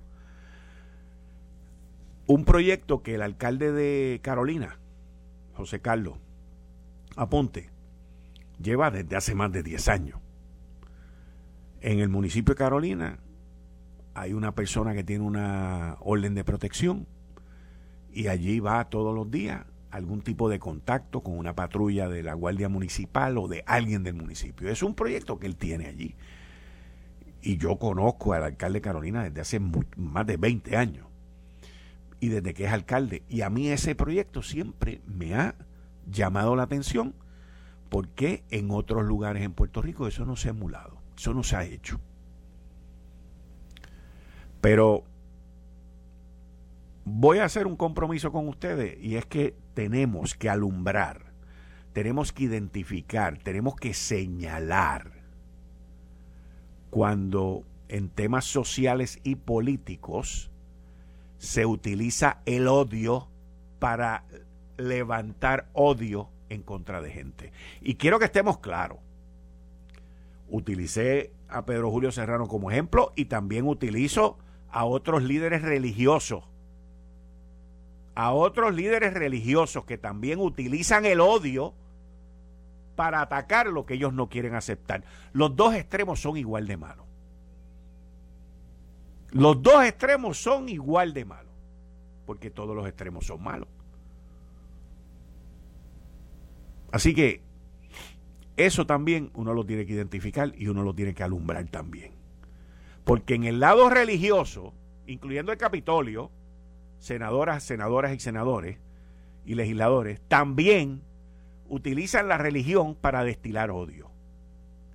un 2.26 2.44
proyecto 2.44 3.02
que 3.02 3.14
el 3.14 3.22
alcalde 3.22 3.72
de 3.72 4.20
Carolina, 4.22 4.78
José 5.54 5.80
Carlos 5.80 6.18
Aponte, 7.14 7.70
lleva 8.60 8.90
desde 8.90 9.16
hace 9.16 9.34
más 9.34 9.52
de 9.52 9.62
10 9.62 9.88
años. 9.88 10.20
En 11.80 12.00
el 12.00 12.08
municipio 12.08 12.54
de 12.54 12.58
Carolina 12.58 13.18
hay 14.16 14.32
una 14.32 14.54
persona 14.54 14.94
que 14.94 15.04
tiene 15.04 15.24
una 15.24 15.96
orden 16.00 16.34
de 16.34 16.42
protección 16.42 17.06
y 18.12 18.28
allí 18.28 18.60
va 18.60 18.88
todos 18.88 19.14
los 19.14 19.30
días 19.30 19.66
algún 19.90 20.22
tipo 20.22 20.48
de 20.48 20.58
contacto 20.58 21.22
con 21.22 21.36
una 21.36 21.54
patrulla 21.54 22.08
de 22.08 22.22
la 22.22 22.32
Guardia 22.32 22.70
Municipal 22.70 23.36
o 23.36 23.46
de 23.46 23.62
alguien 23.66 24.02
del 24.02 24.14
municipio. 24.14 24.70
Es 24.70 24.82
un 24.82 24.94
proyecto 24.94 25.38
que 25.38 25.46
él 25.46 25.56
tiene 25.56 25.86
allí. 25.86 26.16
Y 27.42 27.58
yo 27.58 27.76
conozco 27.78 28.32
al 28.32 28.44
alcalde 28.44 28.80
Carolina 28.80 29.22
desde 29.22 29.42
hace 29.42 29.60
más 29.60 30.26
de 30.26 30.36
20 30.38 30.76
años. 30.76 31.06
Y 32.18 32.28
desde 32.28 32.54
que 32.54 32.64
es 32.64 32.72
alcalde. 32.72 33.22
Y 33.28 33.42
a 33.42 33.50
mí 33.50 33.68
ese 33.68 33.94
proyecto 33.94 34.42
siempre 34.42 35.02
me 35.06 35.34
ha 35.34 35.54
llamado 36.10 36.56
la 36.56 36.64
atención 36.64 37.14
porque 37.90 38.44
en 38.50 38.70
otros 38.70 39.04
lugares 39.04 39.42
en 39.42 39.52
Puerto 39.52 39.82
Rico 39.82 40.06
eso 40.06 40.24
no 40.24 40.36
se 40.36 40.48
ha 40.48 40.52
emulado. 40.52 40.98
Eso 41.16 41.34
no 41.34 41.42
se 41.42 41.56
ha 41.56 41.64
hecho. 41.64 42.00
Pero 44.66 45.04
voy 47.04 47.38
a 47.38 47.44
hacer 47.44 47.68
un 47.68 47.76
compromiso 47.76 48.32
con 48.32 48.48
ustedes 48.48 48.98
y 49.00 49.14
es 49.14 49.24
que 49.24 49.54
tenemos 49.74 50.34
que 50.34 50.50
alumbrar, 50.50 51.32
tenemos 51.92 52.32
que 52.32 52.42
identificar, 52.42 53.38
tenemos 53.38 53.76
que 53.76 53.94
señalar 53.94 55.12
cuando 56.90 57.62
en 57.86 58.08
temas 58.08 58.44
sociales 58.44 59.20
y 59.22 59.36
políticos 59.36 60.50
se 61.38 61.64
utiliza 61.64 62.40
el 62.44 62.66
odio 62.66 63.28
para 63.78 64.24
levantar 64.78 65.68
odio 65.74 66.28
en 66.48 66.62
contra 66.62 67.00
de 67.00 67.12
gente. 67.12 67.52
Y 67.82 67.94
quiero 67.94 68.18
que 68.18 68.24
estemos 68.24 68.58
claros. 68.58 68.98
Utilicé 70.48 71.32
a 71.46 71.64
Pedro 71.64 71.88
Julio 71.92 72.10
Serrano 72.10 72.48
como 72.48 72.72
ejemplo 72.72 73.12
y 73.14 73.26
también 73.26 73.68
utilizo 73.68 74.38
a 74.70 74.84
otros 74.84 75.22
líderes 75.22 75.62
religiosos, 75.62 76.44
a 78.14 78.32
otros 78.32 78.74
líderes 78.74 79.14
religiosos 79.14 79.84
que 79.84 79.98
también 79.98 80.40
utilizan 80.40 81.04
el 81.04 81.20
odio 81.20 81.74
para 82.96 83.20
atacar 83.20 83.68
lo 83.68 83.84
que 83.86 83.94
ellos 83.94 84.12
no 84.12 84.28
quieren 84.28 84.54
aceptar. 84.54 85.04
Los 85.32 85.54
dos 85.54 85.74
extremos 85.74 86.20
son 86.20 86.36
igual 86.36 86.66
de 86.66 86.76
malos. 86.76 87.06
Los 89.30 89.62
dos 89.62 89.84
extremos 89.84 90.38
son 90.38 90.68
igual 90.68 91.12
de 91.12 91.26
malos, 91.26 91.52
porque 92.24 92.50
todos 92.50 92.74
los 92.74 92.86
extremos 92.86 93.26
son 93.26 93.42
malos. 93.42 93.68
Así 96.90 97.14
que 97.14 97.42
eso 98.56 98.86
también 98.86 99.30
uno 99.34 99.52
lo 99.52 99.66
tiene 99.66 99.84
que 99.84 99.92
identificar 99.92 100.52
y 100.56 100.68
uno 100.68 100.82
lo 100.82 100.94
tiene 100.94 101.14
que 101.14 101.22
alumbrar 101.22 101.66
también. 101.66 102.15
Porque 103.06 103.36
en 103.36 103.44
el 103.44 103.60
lado 103.60 103.88
religioso, 103.88 104.74
incluyendo 105.06 105.52
el 105.52 105.58
Capitolio, 105.58 106.32
senadoras, 106.98 107.62
senadoras 107.62 108.12
y 108.12 108.18
senadores 108.18 108.78
y 109.44 109.54
legisladores, 109.54 110.20
también 110.26 111.02
utilizan 111.68 112.26
la 112.26 112.36
religión 112.36 112.96
para 112.96 113.22
destilar 113.22 113.70
odio. 113.70 114.10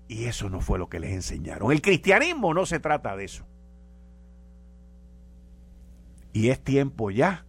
Y 0.09 0.25
eso 0.25 0.49
no 0.49 0.59
fue 0.59 0.77
lo 0.77 0.89
que 0.89 0.99
les 0.99 1.13
enseñaron. 1.13 1.71
El 1.71 1.81
cristianismo 1.81 2.53
no 2.53 2.65
se 2.65 2.81
trata 2.81 3.15
de 3.15 3.23
eso. 3.23 3.45
Y 6.33 6.49
es 6.49 6.61
tiempo 6.61 7.11
ya 7.11 7.45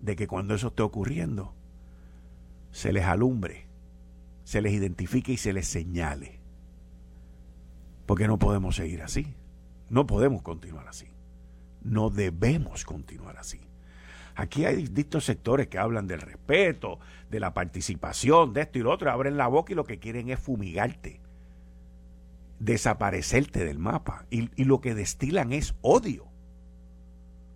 de 0.00 0.16
que 0.16 0.26
cuando 0.26 0.56
eso 0.56 0.68
esté 0.68 0.82
ocurriendo, 0.82 1.54
se 2.72 2.92
les 2.92 3.04
alumbre, 3.04 3.68
se 4.42 4.60
les 4.60 4.72
identifique 4.72 5.30
y 5.30 5.36
se 5.36 5.52
les 5.52 5.68
señale. 5.68 6.35
Porque 8.06 8.28
no 8.28 8.38
podemos 8.38 8.76
seguir 8.76 9.02
así. 9.02 9.34
No 9.88 10.06
podemos 10.06 10.42
continuar 10.42 10.88
así. 10.88 11.08
No 11.82 12.10
debemos 12.10 12.84
continuar 12.84 13.36
así. 13.36 13.60
Aquí 14.34 14.66
hay 14.66 14.76
distintos 14.76 15.24
sectores 15.24 15.68
que 15.68 15.78
hablan 15.78 16.06
del 16.06 16.20
respeto, 16.20 16.98
de 17.30 17.40
la 17.40 17.54
participación, 17.54 18.52
de 18.52 18.62
esto 18.62 18.78
y 18.78 18.82
lo 18.82 18.92
otro, 18.92 19.10
abren 19.10 19.36
la 19.36 19.48
boca 19.48 19.72
y 19.72 19.76
lo 19.76 19.84
que 19.84 19.98
quieren 19.98 20.28
es 20.28 20.38
fumigarte, 20.38 21.20
desaparecerte 22.58 23.64
del 23.64 23.78
mapa. 23.78 24.26
Y, 24.30 24.64
lo 24.64 24.80
que 24.82 24.94
destilan 24.94 25.52
es 25.52 25.74
odio. 25.80 26.26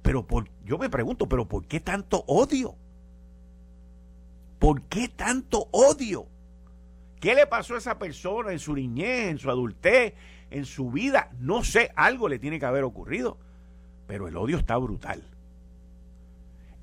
Pero 0.01 0.27
por, 0.27 0.49
yo 0.65 0.79
me 0.79 0.89
pregunto, 0.89 1.29
¿pero 1.29 1.47
por 1.47 1.67
qué 1.67 1.81
tanto 1.81 2.25
odio? 2.27 2.77
¿Por 4.59 4.83
qué 4.83 5.09
tanto 5.09 5.69
odio? 5.73 6.29
¿Qué 7.21 7.35
le 7.35 7.47
pasó 7.47 7.75
a 7.75 7.79
esa 7.79 7.99
persona 7.99 8.53
en 8.53 8.59
su 8.59 8.75
niñez, 8.75 9.29
en 9.29 9.39
su 9.39 9.51
adultez, 9.51 10.15
en 10.51 10.65
su 10.65 10.91
vida? 10.91 11.31
No 11.39 11.63
sé, 11.63 11.93
algo 11.95 12.29
le 12.29 12.39
tiene 12.39 12.59
que 12.59 12.67
haber 12.67 12.83
ocurrido. 12.83 13.39
Pero 14.07 14.27
el 14.27 14.37
odio 14.37 14.57
está 14.57 14.77
brutal. 14.79 15.23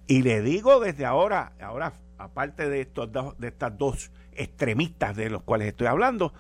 Y 0.06 0.22
le 0.22 0.42
digo 0.42 0.80
desde 0.80 1.06
ahora, 1.06 1.54
ahora 1.60 1.94
aparte 2.18 2.70
de, 2.70 2.82
estos 2.82 3.10
de 3.38 3.48
estas 3.48 3.78
dos 3.78 4.12
extremistas 4.34 5.16
de 5.16 5.30
los 5.30 5.44
cuales 5.44 5.68
estoy 5.70 5.88
hablando, 5.88 6.34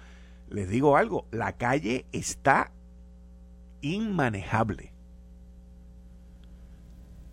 les 0.49 0.69
digo 0.69 0.95
algo, 0.95 1.27
la 1.31 1.53
calle 1.53 2.05
está 2.11 2.71
inmanejable. 3.81 4.93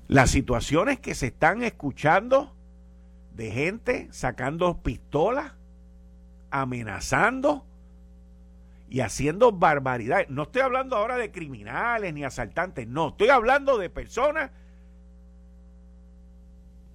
Las 0.08 0.30
situaciones 0.30 0.98
que 0.98 1.14
se 1.14 1.28
están 1.28 1.62
escuchando 1.62 2.54
de 3.34 3.50
gente 3.50 4.08
sacando 4.12 4.82
pistolas, 4.82 5.52
amenazando 6.54 7.66
y 8.88 9.00
haciendo 9.00 9.50
barbaridades. 9.50 10.30
No 10.30 10.44
estoy 10.44 10.62
hablando 10.62 10.94
ahora 10.94 11.16
de 11.16 11.32
criminales 11.32 12.14
ni 12.14 12.22
asaltantes, 12.22 12.86
no, 12.86 13.08
estoy 13.08 13.30
hablando 13.30 13.76
de 13.76 13.90
personas 13.90 14.52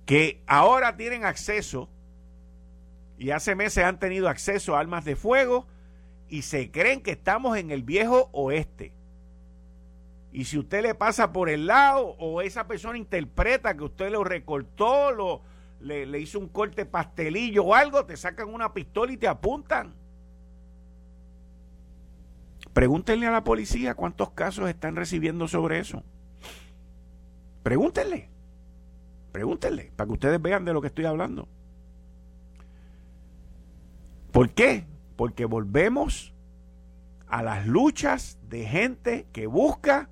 que 0.05 0.41
ahora 0.47 0.95
tienen 0.95 1.25
acceso 1.25 1.89
y 3.17 3.31
hace 3.31 3.53
meses 3.53 3.83
han 3.83 3.99
tenido 3.99 4.29
acceso 4.29 4.77
a 4.77 4.79
armas 4.79 5.03
de 5.03 5.17
fuego 5.17 5.67
y 6.29 6.43
se 6.43 6.71
creen 6.71 7.01
que 7.01 7.11
estamos 7.11 7.57
en 7.57 7.69
el 7.69 7.83
viejo 7.83 8.29
oeste. 8.31 8.93
Y 10.31 10.45
si 10.45 10.57
usted 10.57 10.83
le 10.83 10.95
pasa 10.95 11.33
por 11.33 11.49
el 11.49 11.67
lado 11.67 12.15
o 12.17 12.41
esa 12.41 12.65
persona 12.65 12.97
interpreta 12.97 13.75
que 13.75 13.83
usted 13.83 14.09
lo 14.09 14.23
recortó, 14.23 15.11
lo, 15.11 15.41
le, 15.79 16.05
le 16.05 16.19
hizo 16.19 16.39
un 16.39 16.47
corte 16.47 16.85
pastelillo 16.85 17.65
o 17.65 17.75
algo, 17.75 18.05
te 18.05 18.17
sacan 18.17 18.53
una 18.53 18.73
pistola 18.73 19.11
y 19.11 19.17
te 19.17 19.27
apuntan. 19.27 19.93
Pregúntenle 22.73 23.27
a 23.27 23.31
la 23.31 23.43
policía 23.43 23.95
cuántos 23.95 24.31
casos 24.31 24.69
están 24.69 24.95
recibiendo 24.95 25.47
sobre 25.47 25.79
eso. 25.79 26.03
Pregúntenle. 27.63 28.29
Pregúntenle, 29.31 29.91
para 29.95 30.07
que 30.07 30.13
ustedes 30.13 30.41
vean 30.41 30.65
de 30.65 30.73
lo 30.73 30.81
que 30.81 30.87
estoy 30.87 31.05
hablando. 31.05 31.47
¿Por 34.31 34.51
qué? 34.51 34.85
Porque 35.15 35.45
volvemos 35.45 36.33
a 37.27 37.43
las 37.43 37.67
luchas 37.67 38.39
de 38.49 38.65
gente 38.65 39.27
que 39.31 39.47
busca 39.47 40.09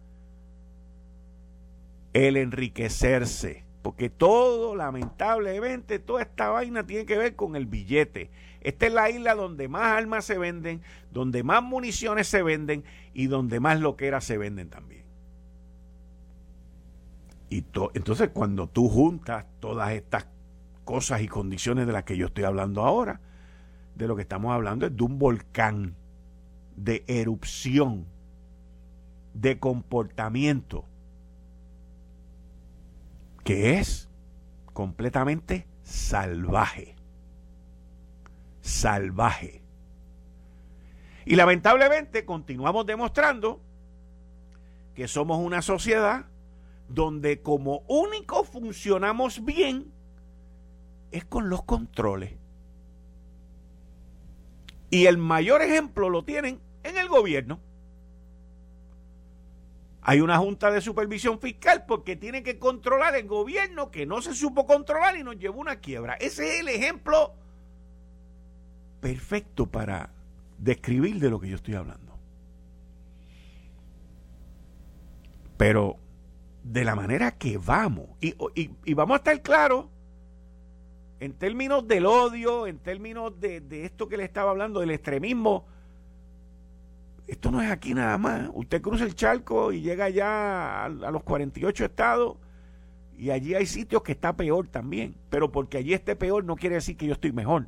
el 2.13 2.37
enriquecerse. 2.37 3.66
Porque 3.87 4.09
todo, 4.09 4.75
lamentablemente, 4.75 5.97
toda 5.97 6.23
esta 6.23 6.49
vaina 6.49 6.85
tiene 6.85 7.05
que 7.05 7.17
ver 7.17 7.37
con 7.37 7.55
el 7.55 7.67
billete. 7.67 8.29
Esta 8.59 8.85
es 8.85 8.91
la 8.91 9.09
isla 9.09 9.33
donde 9.33 9.69
más 9.69 9.97
armas 9.97 10.25
se 10.25 10.37
venden, 10.37 10.81
donde 11.13 11.41
más 11.41 11.63
municiones 11.63 12.27
se 12.27 12.43
venden 12.43 12.83
y 13.13 13.27
donde 13.27 13.61
más 13.61 13.79
loqueras 13.79 14.25
se 14.25 14.37
venden 14.37 14.69
también. 14.69 15.05
Y 17.49 17.63
entonces 17.93 18.31
cuando 18.33 18.67
tú 18.67 18.89
juntas 18.89 19.45
todas 19.61 19.93
estas 19.93 20.27
cosas 20.83 21.21
y 21.21 21.29
condiciones 21.29 21.87
de 21.87 21.93
las 21.93 22.03
que 22.03 22.17
yo 22.17 22.25
estoy 22.25 22.43
hablando 22.43 22.83
ahora, 22.83 23.21
de 23.95 24.05
lo 24.05 24.17
que 24.17 24.23
estamos 24.23 24.51
hablando 24.51 24.85
es 24.85 24.97
de 24.97 25.03
un 25.05 25.17
volcán, 25.17 25.95
de 26.75 27.05
erupción, 27.07 28.05
de 29.33 29.59
comportamiento, 29.59 30.83
que 33.47 33.79
es 33.79 34.09
completamente 34.73 35.67
salvaje. 35.81 36.97
Salvaje. 38.59 39.63
Y 41.23 41.37
lamentablemente 41.37 42.25
continuamos 42.25 42.85
demostrando 42.85 43.61
que 44.95 45.07
somos 45.07 45.39
una 45.39 45.61
sociedad 45.61 46.25
donde 46.89 47.41
como 47.41 47.83
único 47.87 48.43
funcionamos 48.43 49.45
bien 49.45 49.93
es 51.11 51.23
con 51.23 51.47
los 51.47 51.63
controles. 51.63 52.33
Y 54.89 55.05
el 55.05 55.17
mayor 55.17 55.61
ejemplo 55.61 56.09
lo 56.09 56.25
tienen 56.25 56.59
en 56.83 56.97
el 56.97 57.07
gobierno. 57.07 57.61
Hay 60.09 60.21
una 60.21 60.37
junta 60.37 60.71
de 60.71 60.79
supervisión 60.79 61.37
fiscal 61.37 61.83
porque 61.85 62.15
tiene 62.15 62.41
que 62.41 62.57
controlar 62.57 63.13
el 63.17 63.27
gobierno 63.27 63.91
que 63.91 64.05
no 64.05 64.21
se 64.21 64.33
supo 64.33 64.65
controlar 64.65 65.17
y 65.17 65.23
nos 65.23 65.37
llevó 65.37 65.59
una 65.59 65.81
quiebra. 65.81 66.13
Ese 66.13 66.47
es 66.47 66.61
el 66.61 66.69
ejemplo 66.69 67.33
perfecto 69.01 69.65
para 69.65 70.13
describir 70.57 71.19
de 71.19 71.29
lo 71.29 71.41
que 71.41 71.49
yo 71.49 71.57
estoy 71.57 71.75
hablando. 71.75 72.17
Pero 75.57 75.97
de 76.63 76.85
la 76.85 76.95
manera 76.95 77.31
que 77.31 77.57
vamos. 77.57 78.07
Y, 78.21 78.93
vamos 78.93 79.15
a 79.15 79.17
estar 79.17 79.41
claros 79.41 79.87
en 81.19 81.33
términos 81.33 81.85
del 81.85 82.05
odio, 82.05 82.65
en 82.65 82.79
términos 82.79 83.37
de, 83.41 83.61
esto 83.83 84.07
que 84.07 84.15
le 84.15 84.23
estaba 84.23 84.51
hablando, 84.51 84.79
del 84.79 84.91
extremismo. 84.91 85.65
Esto 87.27 87.51
no 87.51 87.61
es 87.61 87.69
aquí 87.69 87.93
nada 87.93 88.17
más. 88.17 88.49
Usted 88.53 88.81
cruza 88.81 89.03
el 89.03 89.13
charco 89.13 89.73
y 89.73 89.81
llega 89.81 90.09
ya 90.09 90.85
a, 90.85 90.89
los 90.89 91.23
48 91.23 91.85
estados 91.85 92.37
y 93.17 93.31
allí 93.31 93.53
hay 93.53 93.65
sitios 93.65 94.01
que 94.01 94.13
está 94.13 94.37
peor 94.37 94.69
también. 94.69 95.15
Pero 95.29 95.51
porque 95.51 95.77
allí 95.77 95.93
esté 95.93 96.15
peor 96.15 96.45
no 96.45 96.55
quiere 96.55 96.75
decir 96.75 96.95
que 96.95 97.05
yo 97.05 97.13
estoy 97.13 97.33
mejor. 97.33 97.67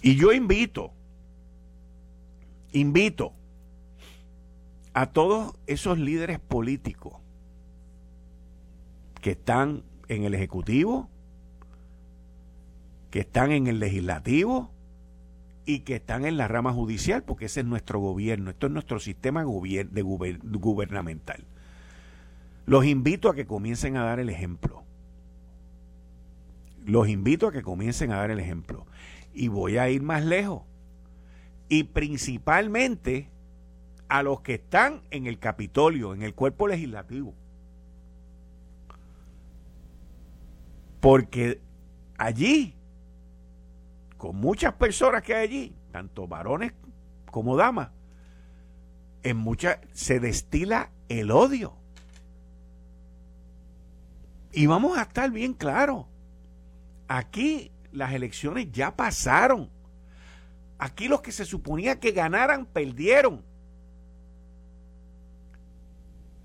Y 0.00 0.16
yo 0.16 0.32
invito, 0.32 0.92
invito 2.72 3.32
a 4.94 5.06
todos 5.06 5.54
esos 5.66 5.98
líderes 5.98 6.38
políticos 6.40 7.14
que 9.20 9.32
están 9.32 9.82
en 10.08 10.24
el 10.24 10.34
Ejecutivo, 10.34 11.08
que 13.10 13.20
están 13.20 13.52
en 13.52 13.66
el 13.66 13.80
Legislativo 13.80 14.73
y 15.66 15.80
que 15.80 15.96
están 15.96 16.24
en 16.24 16.36
la 16.36 16.48
rama 16.48 16.72
judicial, 16.72 17.22
porque 17.22 17.46
ese 17.46 17.60
es 17.60 17.66
nuestro 17.66 17.98
gobierno, 17.98 18.50
esto 18.50 18.66
es 18.66 18.72
nuestro 18.72 19.00
sistema 19.00 19.42
de 19.44 20.02
gubernamental. 20.02 21.44
Los 22.66 22.84
invito 22.86 23.28
a 23.28 23.34
que 23.34 23.46
comiencen 23.46 23.96
a 23.96 24.04
dar 24.04 24.20
el 24.20 24.30
ejemplo. 24.30 24.84
Los 26.84 27.08
invito 27.08 27.48
a 27.48 27.52
que 27.52 27.62
comiencen 27.62 28.12
a 28.12 28.16
dar 28.16 28.30
el 28.30 28.40
ejemplo. 28.40 28.86
Y 29.32 29.48
voy 29.48 29.78
a 29.78 29.88
ir 29.88 30.02
más 30.02 30.24
lejos. 30.24 30.62
Y 31.68 31.84
principalmente 31.84 33.30
a 34.08 34.22
los 34.22 34.40
que 34.40 34.54
están 34.54 35.02
en 35.10 35.26
el 35.26 35.38
Capitolio, 35.38 36.14
en 36.14 36.22
el 36.22 36.34
cuerpo 36.34 36.68
legislativo. 36.68 37.34
Porque 41.00 41.60
allí, 42.16 42.74
con 44.24 44.36
muchas 44.36 44.72
personas 44.72 45.22
que 45.22 45.34
hay 45.34 45.44
allí, 45.44 45.76
tanto 45.92 46.26
varones 46.26 46.72
como 47.30 47.58
damas, 47.58 47.90
en 49.22 49.36
muchas 49.36 49.80
se 49.92 50.18
destila 50.18 50.92
el 51.10 51.30
odio. 51.30 51.76
Y 54.50 54.64
vamos 54.64 54.96
a 54.96 55.02
estar 55.02 55.30
bien 55.30 55.52
claros. 55.52 56.06
Aquí 57.06 57.70
las 57.92 58.14
elecciones 58.14 58.72
ya 58.72 58.96
pasaron. 58.96 59.68
Aquí 60.78 61.06
los 61.06 61.20
que 61.20 61.30
se 61.30 61.44
suponía 61.44 62.00
que 62.00 62.12
ganaran 62.12 62.64
perdieron. 62.64 63.44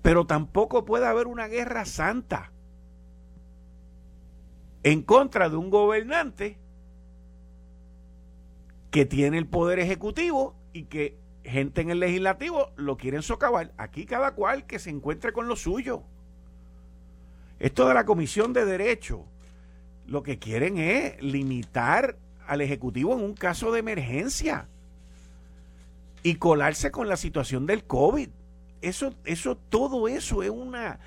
Pero 0.02 0.26
tampoco 0.26 0.84
puede 0.84 1.06
haber 1.06 1.28
una 1.28 1.48
guerra 1.48 1.86
santa 1.86 2.52
en 4.82 5.00
contra 5.00 5.48
de 5.48 5.56
un 5.56 5.70
gobernante 5.70 6.59
que 8.90 9.06
tiene 9.06 9.38
el 9.38 9.46
poder 9.46 9.78
ejecutivo 9.78 10.56
y 10.72 10.84
que 10.84 11.18
gente 11.44 11.80
en 11.80 11.90
el 11.90 12.00
legislativo 12.00 12.72
lo 12.76 12.96
quieren 12.96 13.22
socavar. 13.22 13.72
Aquí 13.76 14.06
cada 14.06 14.34
cual 14.34 14.66
que 14.66 14.78
se 14.78 14.90
encuentre 14.90 15.32
con 15.32 15.48
lo 15.48 15.56
suyo. 15.56 16.02
Esto 17.58 17.88
de 17.88 17.94
la 17.94 18.04
Comisión 18.04 18.52
de 18.52 18.64
Derecho, 18.64 19.24
lo 20.06 20.22
que 20.22 20.38
quieren 20.38 20.78
es 20.78 21.22
limitar 21.22 22.16
al 22.46 22.60
Ejecutivo 22.60 23.14
en 23.14 23.22
un 23.22 23.34
caso 23.34 23.70
de 23.70 23.80
emergencia 23.80 24.68
y 26.22 26.36
colarse 26.36 26.90
con 26.90 27.08
la 27.08 27.16
situación 27.16 27.66
del 27.66 27.84
COVID 27.84 28.30
eso, 28.82 29.14
eso, 29.24 29.56
todo 29.56 30.08
eso 30.08 30.42
es 30.42 30.50
una, 30.50 31.00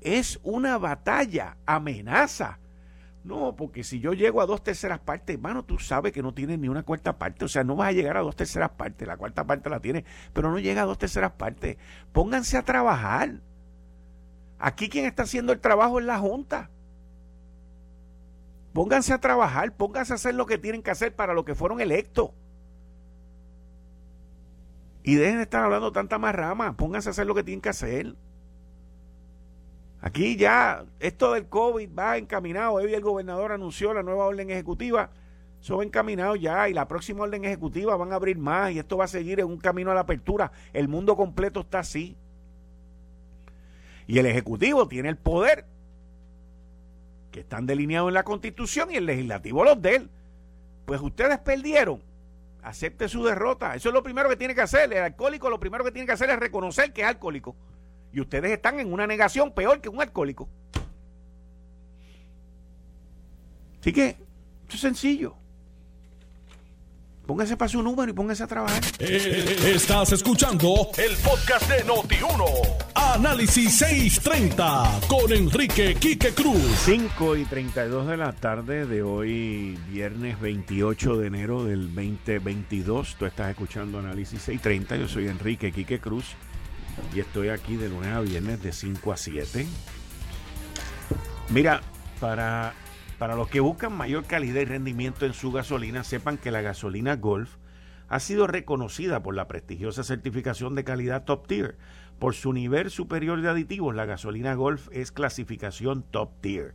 es 0.00 0.38
una 0.42 0.78
batalla, 0.78 1.56
amenaza. 1.66 2.58
No, 3.24 3.56
porque 3.56 3.84
si 3.84 4.00
yo 4.00 4.12
llego 4.12 4.42
a 4.42 4.46
dos 4.46 4.62
terceras 4.62 5.00
partes, 5.00 5.34
hermano, 5.34 5.64
tú 5.64 5.78
sabes 5.78 6.12
que 6.12 6.22
no 6.22 6.34
tienes 6.34 6.58
ni 6.58 6.68
una 6.68 6.82
cuarta 6.82 7.18
parte. 7.18 7.46
O 7.46 7.48
sea, 7.48 7.64
no 7.64 7.74
vas 7.74 7.88
a 7.88 7.92
llegar 7.92 8.18
a 8.18 8.20
dos 8.20 8.36
terceras 8.36 8.72
partes. 8.72 9.08
La 9.08 9.16
cuarta 9.16 9.46
parte 9.46 9.70
la 9.70 9.80
tienes, 9.80 10.04
pero 10.34 10.50
no 10.50 10.58
llega 10.58 10.82
a 10.82 10.84
dos 10.84 10.98
terceras 10.98 11.32
partes. 11.32 11.78
Pónganse 12.12 12.58
a 12.58 12.62
trabajar. 12.62 13.40
Aquí 14.58 14.90
quien 14.90 15.06
está 15.06 15.22
haciendo 15.22 15.52
el 15.52 15.60
trabajo 15.60 15.98
es 15.98 16.04
la 16.04 16.18
Junta. 16.18 16.70
Pónganse 18.74 19.14
a 19.14 19.20
trabajar, 19.20 19.74
pónganse 19.74 20.12
a 20.12 20.16
hacer 20.16 20.34
lo 20.34 20.46
que 20.46 20.58
tienen 20.58 20.82
que 20.82 20.90
hacer 20.90 21.14
para 21.14 21.32
lo 21.32 21.44
que 21.46 21.54
fueron 21.54 21.80
electos. 21.80 22.30
Y 25.02 25.14
dejen 25.14 25.36
de 25.36 25.44
estar 25.44 25.62
hablando 25.62 25.92
tanta 25.92 26.18
más 26.18 26.34
rama, 26.34 26.76
pónganse 26.76 27.08
a 27.08 27.12
hacer 27.12 27.26
lo 27.26 27.34
que 27.34 27.44
tienen 27.44 27.60
que 27.62 27.68
hacer. 27.68 28.16
Aquí 30.04 30.36
ya 30.36 30.84
esto 31.00 31.32
del 31.32 31.48
COVID 31.48 31.88
va 31.98 32.18
encaminado. 32.18 32.74
Hoy 32.74 32.92
el 32.92 33.00
gobernador 33.00 33.52
anunció 33.52 33.94
la 33.94 34.02
nueva 34.02 34.26
orden 34.26 34.50
ejecutiva. 34.50 35.08
Eso 35.62 35.78
va 35.78 35.82
encaminado 35.82 36.36
ya 36.36 36.68
y 36.68 36.74
la 36.74 36.86
próxima 36.86 37.22
orden 37.22 37.42
ejecutiva 37.46 37.96
van 37.96 38.12
a 38.12 38.16
abrir 38.16 38.36
más 38.36 38.72
y 38.72 38.78
esto 38.78 38.98
va 38.98 39.06
a 39.06 39.08
seguir 39.08 39.40
en 39.40 39.46
un 39.46 39.56
camino 39.56 39.90
a 39.90 39.94
la 39.94 40.00
apertura. 40.00 40.52
El 40.74 40.88
mundo 40.88 41.16
completo 41.16 41.60
está 41.60 41.78
así. 41.78 42.18
Y 44.06 44.18
el 44.18 44.26
Ejecutivo 44.26 44.86
tiene 44.88 45.08
el 45.08 45.16
poder 45.16 45.64
que 47.30 47.40
están 47.40 47.64
delineados 47.64 48.08
en 48.08 48.14
la 48.14 48.24
Constitución 48.24 48.90
y 48.90 48.96
el 48.96 49.06
legislativo 49.06 49.64
los 49.64 49.80
de 49.80 49.96
él. 49.96 50.10
Pues 50.84 51.00
ustedes 51.00 51.38
perdieron. 51.38 52.02
Acepte 52.62 53.08
su 53.08 53.24
derrota. 53.24 53.74
Eso 53.74 53.88
es 53.88 53.94
lo 53.94 54.02
primero 54.02 54.28
que 54.28 54.36
tiene 54.36 54.54
que 54.54 54.60
hacer. 54.60 54.92
El 54.92 55.02
alcohólico 55.02 55.48
lo 55.48 55.58
primero 55.58 55.82
que 55.82 55.92
tiene 55.92 56.04
que 56.04 56.12
hacer 56.12 56.28
es 56.28 56.38
reconocer 56.38 56.92
que 56.92 57.00
es 57.00 57.08
alcohólico. 57.08 57.56
Y 58.14 58.20
ustedes 58.20 58.52
están 58.52 58.78
en 58.78 58.92
una 58.92 59.08
negación 59.08 59.52
peor 59.52 59.80
que 59.80 59.88
un 59.88 60.00
alcohólico. 60.00 60.48
Así 63.80 63.92
que, 63.92 64.10
esto 64.10 64.74
es 64.74 64.80
sencillo. 64.80 65.34
Póngase 67.26 67.56
para 67.56 67.68
su 67.68 67.82
número 67.82 68.12
y 68.12 68.14
póngase 68.14 68.44
a 68.44 68.46
trabajar. 68.46 68.82
Eh, 69.00 69.72
estás 69.74 70.12
escuchando 70.12 70.90
el 70.96 71.16
podcast 71.16 71.68
de 71.68 71.84
Noti1. 71.84 72.44
Análisis 72.94 73.78
630 73.78 75.00
con 75.08 75.32
Enrique 75.32 75.96
Quique 75.96 76.32
Cruz. 76.32 76.62
5 76.84 77.36
y 77.36 77.44
32 77.46 78.06
de 78.06 78.16
la 78.16 78.32
tarde 78.32 78.86
de 78.86 79.02
hoy, 79.02 79.76
viernes 79.88 80.38
28 80.40 81.16
de 81.16 81.26
enero 81.26 81.64
del 81.64 81.92
2022. 81.92 83.16
Tú 83.18 83.26
estás 83.26 83.50
escuchando 83.50 83.98
Análisis 83.98 84.40
630. 84.42 84.96
Yo 84.98 85.08
soy 85.08 85.26
Enrique 85.26 85.72
Quique 85.72 85.98
Cruz 85.98 86.36
y 87.14 87.20
estoy 87.20 87.48
aquí 87.48 87.76
de 87.76 87.88
lunes 87.88 88.12
a 88.12 88.20
viernes 88.20 88.62
de 88.62 88.72
5 88.72 89.12
a 89.12 89.16
7. 89.16 89.66
Mira, 91.50 91.80
para 92.20 92.74
para 93.18 93.36
los 93.36 93.48
que 93.48 93.60
buscan 93.60 93.96
mayor 93.96 94.24
calidad 94.24 94.60
y 94.60 94.64
rendimiento 94.64 95.24
en 95.24 95.34
su 95.34 95.52
gasolina, 95.52 96.02
sepan 96.02 96.36
que 96.36 96.50
la 96.50 96.62
gasolina 96.62 97.16
Golf 97.16 97.56
ha 98.08 98.18
sido 98.18 98.46
reconocida 98.46 99.22
por 99.22 99.34
la 99.34 99.46
prestigiosa 99.46 100.02
certificación 100.02 100.74
de 100.74 100.84
calidad 100.84 101.24
Top 101.24 101.46
Tier. 101.46 101.78
Por 102.18 102.34
su 102.34 102.52
nivel 102.52 102.90
superior 102.90 103.40
de 103.40 103.48
aditivos, 103.48 103.94
la 103.94 104.04
gasolina 104.04 104.54
Golf 104.54 104.88
es 104.92 105.12
clasificación 105.12 106.04
Top 106.10 106.32
Tier. 106.40 106.74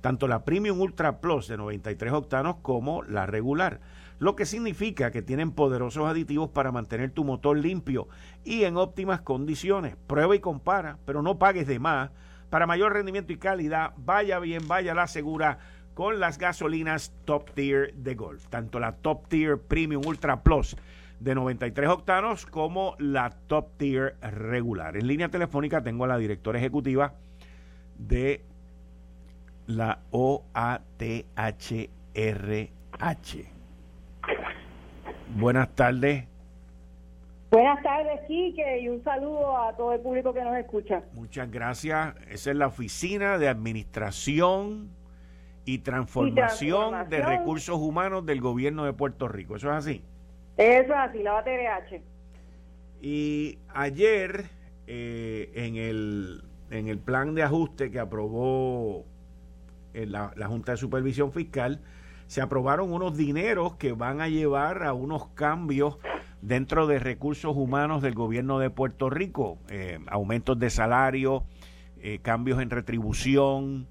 Tanto 0.00 0.28
la 0.28 0.44
Premium 0.44 0.80
Ultra 0.80 1.20
Plus 1.20 1.48
de 1.48 1.56
93 1.56 2.12
octanos 2.12 2.56
como 2.62 3.02
la 3.02 3.26
regular, 3.26 3.80
lo 4.20 4.36
que 4.36 4.46
significa 4.46 5.10
que 5.10 5.22
tienen 5.22 5.50
poderosos 5.50 6.06
aditivos 6.06 6.50
para 6.50 6.70
mantener 6.70 7.10
tu 7.10 7.24
motor 7.24 7.56
limpio 7.56 8.06
y 8.44 8.64
en 8.64 8.76
óptimas 8.76 9.22
condiciones. 9.22 9.96
Prueba 10.06 10.36
y 10.36 10.40
compara, 10.40 10.98
pero 11.06 11.22
no 11.22 11.38
pagues 11.38 11.66
de 11.66 11.80
más. 11.80 12.10
Para 12.50 12.66
mayor 12.66 12.92
rendimiento 12.92 13.32
y 13.32 13.38
calidad, 13.38 13.94
vaya 13.96 14.38
bien, 14.38 14.68
vaya 14.68 14.94
la 14.94 15.06
segura 15.06 15.58
con 15.94 16.20
las 16.20 16.36
gasolinas 16.36 17.14
Top 17.24 17.50
Tier 17.54 17.94
de 17.94 18.14
Golf, 18.14 18.46
tanto 18.48 18.78
la 18.78 18.92
Top 18.92 19.26
Tier 19.28 19.58
Premium 19.58 20.02
Ultra 20.06 20.42
Plus 20.42 20.76
de 21.18 21.34
93 21.34 21.88
octanos 21.88 22.44
como 22.44 22.96
la 22.98 23.30
Top 23.30 23.78
Tier 23.78 24.16
regular. 24.20 24.98
En 24.98 25.06
línea 25.06 25.30
telefónica 25.30 25.82
tengo 25.82 26.04
a 26.04 26.08
la 26.08 26.18
directora 26.18 26.58
ejecutiva 26.58 27.14
de 27.96 28.44
la 29.66 30.00
OATHRH. 30.10 30.80
Buenas 35.36 35.74
tardes. 35.74 36.24
Buenas 37.50 37.82
tardes, 37.82 38.20
Quique, 38.28 38.80
y 38.80 38.88
un 38.88 39.02
saludo 39.02 39.56
a 39.56 39.76
todo 39.76 39.92
el 39.92 40.00
público 40.00 40.32
que 40.32 40.42
nos 40.42 40.56
escucha. 40.56 41.02
Muchas 41.14 41.50
gracias. 41.50 42.14
Esa 42.28 42.50
es 42.50 42.56
la 42.56 42.68
Oficina 42.68 43.38
de 43.38 43.48
Administración 43.48 44.90
y 45.64 45.78
transformación, 45.78 47.08
de 47.08 47.22
recursos 47.22 47.76
humanos 47.76 48.24
del 48.24 48.40
gobierno 48.40 48.84
de 48.84 48.92
Puerto 48.92 49.26
Rico. 49.26 49.56
¿Eso 49.56 49.68
es 49.70 49.76
así? 49.76 50.04
Eso 50.56 50.92
es 50.92 50.98
así, 50.98 51.22
la 51.22 51.40
BTRH. 51.40 52.02
Y 53.02 53.58
ayer, 53.74 54.44
eh, 54.86 55.50
en, 55.54 55.76
el, 55.76 56.44
en 56.70 56.88
el 56.88 56.98
plan 56.98 57.34
de 57.34 57.42
ajuste 57.42 57.90
que 57.90 57.98
aprobó 57.98 59.04
eh, 59.94 60.06
la, 60.06 60.32
la 60.36 60.46
Junta 60.46 60.72
de 60.72 60.78
Supervisión 60.78 61.32
Fiscal, 61.32 61.80
se 62.30 62.40
aprobaron 62.40 62.92
unos 62.92 63.16
dineros 63.16 63.74
que 63.74 63.90
van 63.90 64.20
a 64.20 64.28
llevar 64.28 64.84
a 64.84 64.92
unos 64.92 65.26
cambios 65.30 65.98
dentro 66.42 66.86
de 66.86 67.00
recursos 67.00 67.56
humanos 67.56 68.02
del 68.02 68.14
gobierno 68.14 68.60
de 68.60 68.70
Puerto 68.70 69.10
Rico, 69.10 69.58
eh, 69.68 69.98
aumentos 70.06 70.56
de 70.56 70.70
salario, 70.70 71.42
cambios 72.22 72.62
en 72.62 72.70
retribución, 72.70 73.88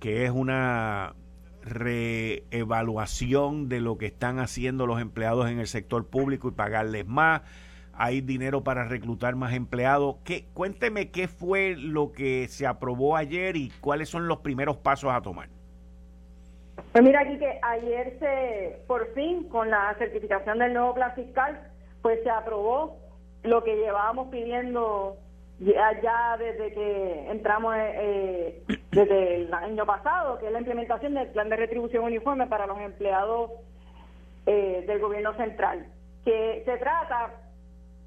que 0.00 0.26
es 0.26 0.30
una 0.30 1.14
reevaluación 1.62 3.70
de 3.70 3.80
lo 3.80 3.96
que 3.96 4.04
están 4.04 4.38
haciendo 4.38 4.86
los 4.86 5.00
empleados 5.00 5.50
en 5.50 5.58
el 5.58 5.66
sector 5.66 6.08
público 6.08 6.48
y 6.48 6.52
pagarles 6.52 7.06
más. 7.06 7.40
Hay 7.94 8.20
dinero 8.20 8.62
para 8.62 8.84
reclutar 8.84 9.34
más 9.34 9.54
empleados. 9.54 10.16
¿Qué, 10.24 10.44
cuénteme 10.52 11.10
qué 11.10 11.26
fue 11.26 11.74
lo 11.74 12.12
que 12.12 12.48
se 12.48 12.66
aprobó 12.66 13.16
ayer 13.16 13.56
y 13.56 13.72
cuáles 13.80 14.10
son 14.10 14.28
los 14.28 14.40
primeros 14.40 14.76
pasos 14.76 15.10
a 15.10 15.22
tomar. 15.22 15.48
Pues 16.90 17.04
mira 17.04 17.20
aquí 17.20 17.38
que 17.38 17.58
ayer 17.62 18.18
se, 18.18 18.80
por 18.86 19.14
fin, 19.14 19.48
con 19.48 19.70
la 19.70 19.94
certificación 19.98 20.58
del 20.58 20.74
nuevo 20.74 20.94
plan 20.94 21.14
fiscal, 21.14 21.60
pues 22.02 22.22
se 22.22 22.30
aprobó 22.30 22.98
lo 23.44 23.62
que 23.64 23.76
llevábamos 23.76 24.28
pidiendo 24.28 25.16
ya, 25.58 26.36
desde 26.38 26.72
que 26.72 27.30
entramos 27.30 27.74
eh, 27.78 28.62
desde 28.90 29.36
el 29.36 29.54
año 29.54 29.86
pasado, 29.86 30.38
que 30.38 30.46
es 30.46 30.52
la 30.52 30.58
implementación 30.58 31.14
del 31.14 31.28
plan 31.28 31.48
de 31.48 31.56
retribución 31.56 32.04
uniforme 32.04 32.46
para 32.46 32.66
los 32.66 32.78
empleados 32.80 33.52
eh, 34.46 34.84
del 34.86 34.98
gobierno 34.98 35.34
central, 35.34 35.86
que 36.24 36.62
se 36.64 36.76
trata, 36.78 37.30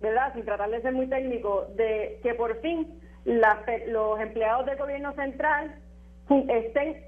¿verdad? 0.01 0.33
Sin 0.33 0.43
tratar 0.45 0.69
de 0.69 0.81
ser 0.81 0.93
muy 0.93 1.07
técnico, 1.07 1.65
de 1.75 2.19
que 2.21 2.33
por 2.33 2.59
fin 2.61 2.99
los 3.25 4.19
empleados 4.19 4.65
del 4.65 4.77
gobierno 4.77 5.13
central 5.13 5.75
estén 6.49 7.03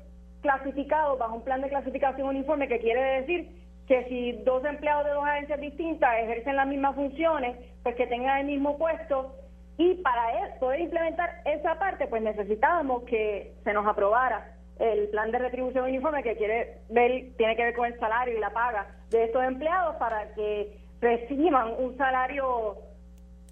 clasificados 0.47 1.19
bajo 1.19 1.35
un 1.35 1.43
plan 1.43 1.59
de 1.61 1.67
clasificación 1.67 2.29
uniforme, 2.29 2.69
que 2.69 2.79
quiere 2.79 3.19
decir 3.19 3.49
que 3.85 4.05
si 4.05 4.31
dos 4.45 4.63
empleados 4.63 5.03
de 5.03 5.11
dos 5.11 5.25
agencias 5.25 5.59
distintas 5.59 6.09
ejercen 6.19 6.55
las 6.55 6.67
mismas 6.67 6.95
funciones, 6.95 7.57
pues 7.83 7.95
que 7.95 8.07
tengan 8.07 8.39
el 8.39 8.47
mismo 8.47 8.77
puesto. 8.77 9.35
Y 9.77 9.95
para 9.95 10.23
poder 10.59 10.79
implementar 10.79 11.41
esa 11.43 11.77
parte, 11.77 12.07
pues 12.07 12.21
necesitábamos 12.21 13.03
que 13.03 13.55
se 13.65 13.73
nos 13.73 13.85
aprobara 13.85 14.53
el 14.79 15.09
plan 15.09 15.31
de 15.31 15.39
retribución 15.39 15.83
uniforme 15.83 16.23
que 16.23 16.37
quiere 16.37 16.77
ver, 16.89 17.35
tiene 17.35 17.57
que 17.57 17.65
ver 17.65 17.75
con 17.75 17.87
el 17.87 17.99
salario 17.99 18.37
y 18.37 18.39
la 18.39 18.51
paga 18.51 18.87
de 19.09 19.25
estos 19.25 19.43
empleados 19.43 19.97
para 19.97 20.33
que 20.33 20.77
reciban 21.01 21.73
un 21.77 21.97
salario 21.97 22.77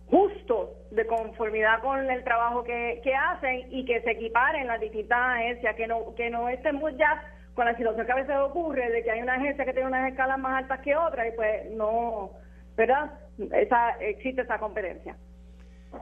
justo 0.10 0.72
de 0.96 1.06
conformidad 1.06 1.82
con 1.82 2.10
el 2.10 2.24
trabajo 2.24 2.64
que, 2.64 3.02
que 3.04 3.14
hacen 3.14 3.68
y 3.72 3.86
que 3.86 4.02
se 4.02 4.12
equiparen 4.12 4.68
las 4.68 4.80
distintas 4.80 5.20
agencias, 5.20 5.76
que 5.76 5.88
no, 5.88 6.16
que 6.16 6.30
no 6.30 6.50
estemos 6.50 6.96
ya 6.98 7.22
con 7.54 7.66
la 7.66 7.76
situación 7.76 8.06
que 8.06 8.12
a 8.12 8.16
veces 8.16 8.36
ocurre 8.38 8.90
de 8.92 9.04
que 9.04 9.12
hay 9.12 9.22
una 9.22 9.36
agencia 9.36 9.66
que 9.66 9.74
tiene 9.74 9.88
unas 9.88 10.12
escalas 10.12 10.38
más 10.38 10.64
altas 10.64 10.82
que 10.82 10.96
otra 10.96 11.28
y 11.28 11.32
pues 11.32 11.72
no, 11.72 12.32
¿verdad? 12.76 13.12
Esa, 13.54 13.92
existe 14.00 14.42
esa 14.42 14.60
competencia. 14.60 15.16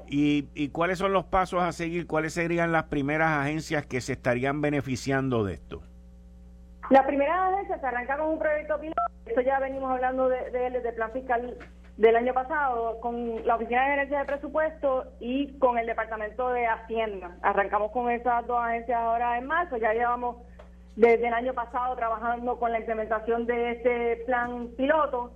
¿Y, 0.07 0.69
cuáles 0.69 0.97
son 0.97 1.13
los 1.13 1.25
pasos 1.25 1.61
a 1.61 1.71
seguir? 1.71 2.07
¿Cuáles 2.07 2.33
serían 2.33 2.71
las 2.71 2.85
primeras 2.85 3.29
agencias 3.29 3.85
que 3.85 4.01
se 4.01 4.13
estarían 4.13 4.59
beneficiando 4.59 5.43
de 5.43 5.53
esto? 5.53 5.83
La 6.89 7.05
primera 7.05 7.49
agencia 7.49 7.79
se 7.79 7.85
arranca 7.85 8.17
con 8.17 8.29
un 8.29 8.39
proyecto 8.39 8.79
piloto, 8.79 9.01
esto 9.25 9.41
ya 9.41 9.59
venimos 9.59 9.91
hablando 9.91 10.27
de, 10.27 10.49
de 10.49 10.67
el 10.67 10.95
plan 10.95 11.11
fiscal 11.11 11.57
del 11.97 12.15
año 12.15 12.33
pasado, 12.33 12.99
con 13.01 13.45
la 13.45 13.55
Oficina 13.55 13.83
de 13.83 13.89
Gerencia 13.91 14.19
de 14.19 14.25
Presupuesto 14.25 15.05
y 15.19 15.57
con 15.59 15.77
el 15.77 15.85
Departamento 15.85 16.49
de 16.49 16.65
Hacienda. 16.65 17.35
Arrancamos 17.41 17.91
con 17.91 18.09
esas 18.09 18.45
dos 18.47 18.59
agencias 18.59 18.99
ahora 18.99 19.37
en 19.37 19.45
marzo, 19.45 19.77
ya 19.77 19.93
llevamos 19.93 20.37
desde 20.95 21.27
el 21.27 21.33
año 21.33 21.53
pasado 21.53 21.95
trabajando 21.95 22.57
con 22.57 22.71
la 22.71 22.79
implementación 22.79 23.45
de 23.45 23.71
este 23.71 24.23
plan 24.25 24.69
piloto. 24.75 25.31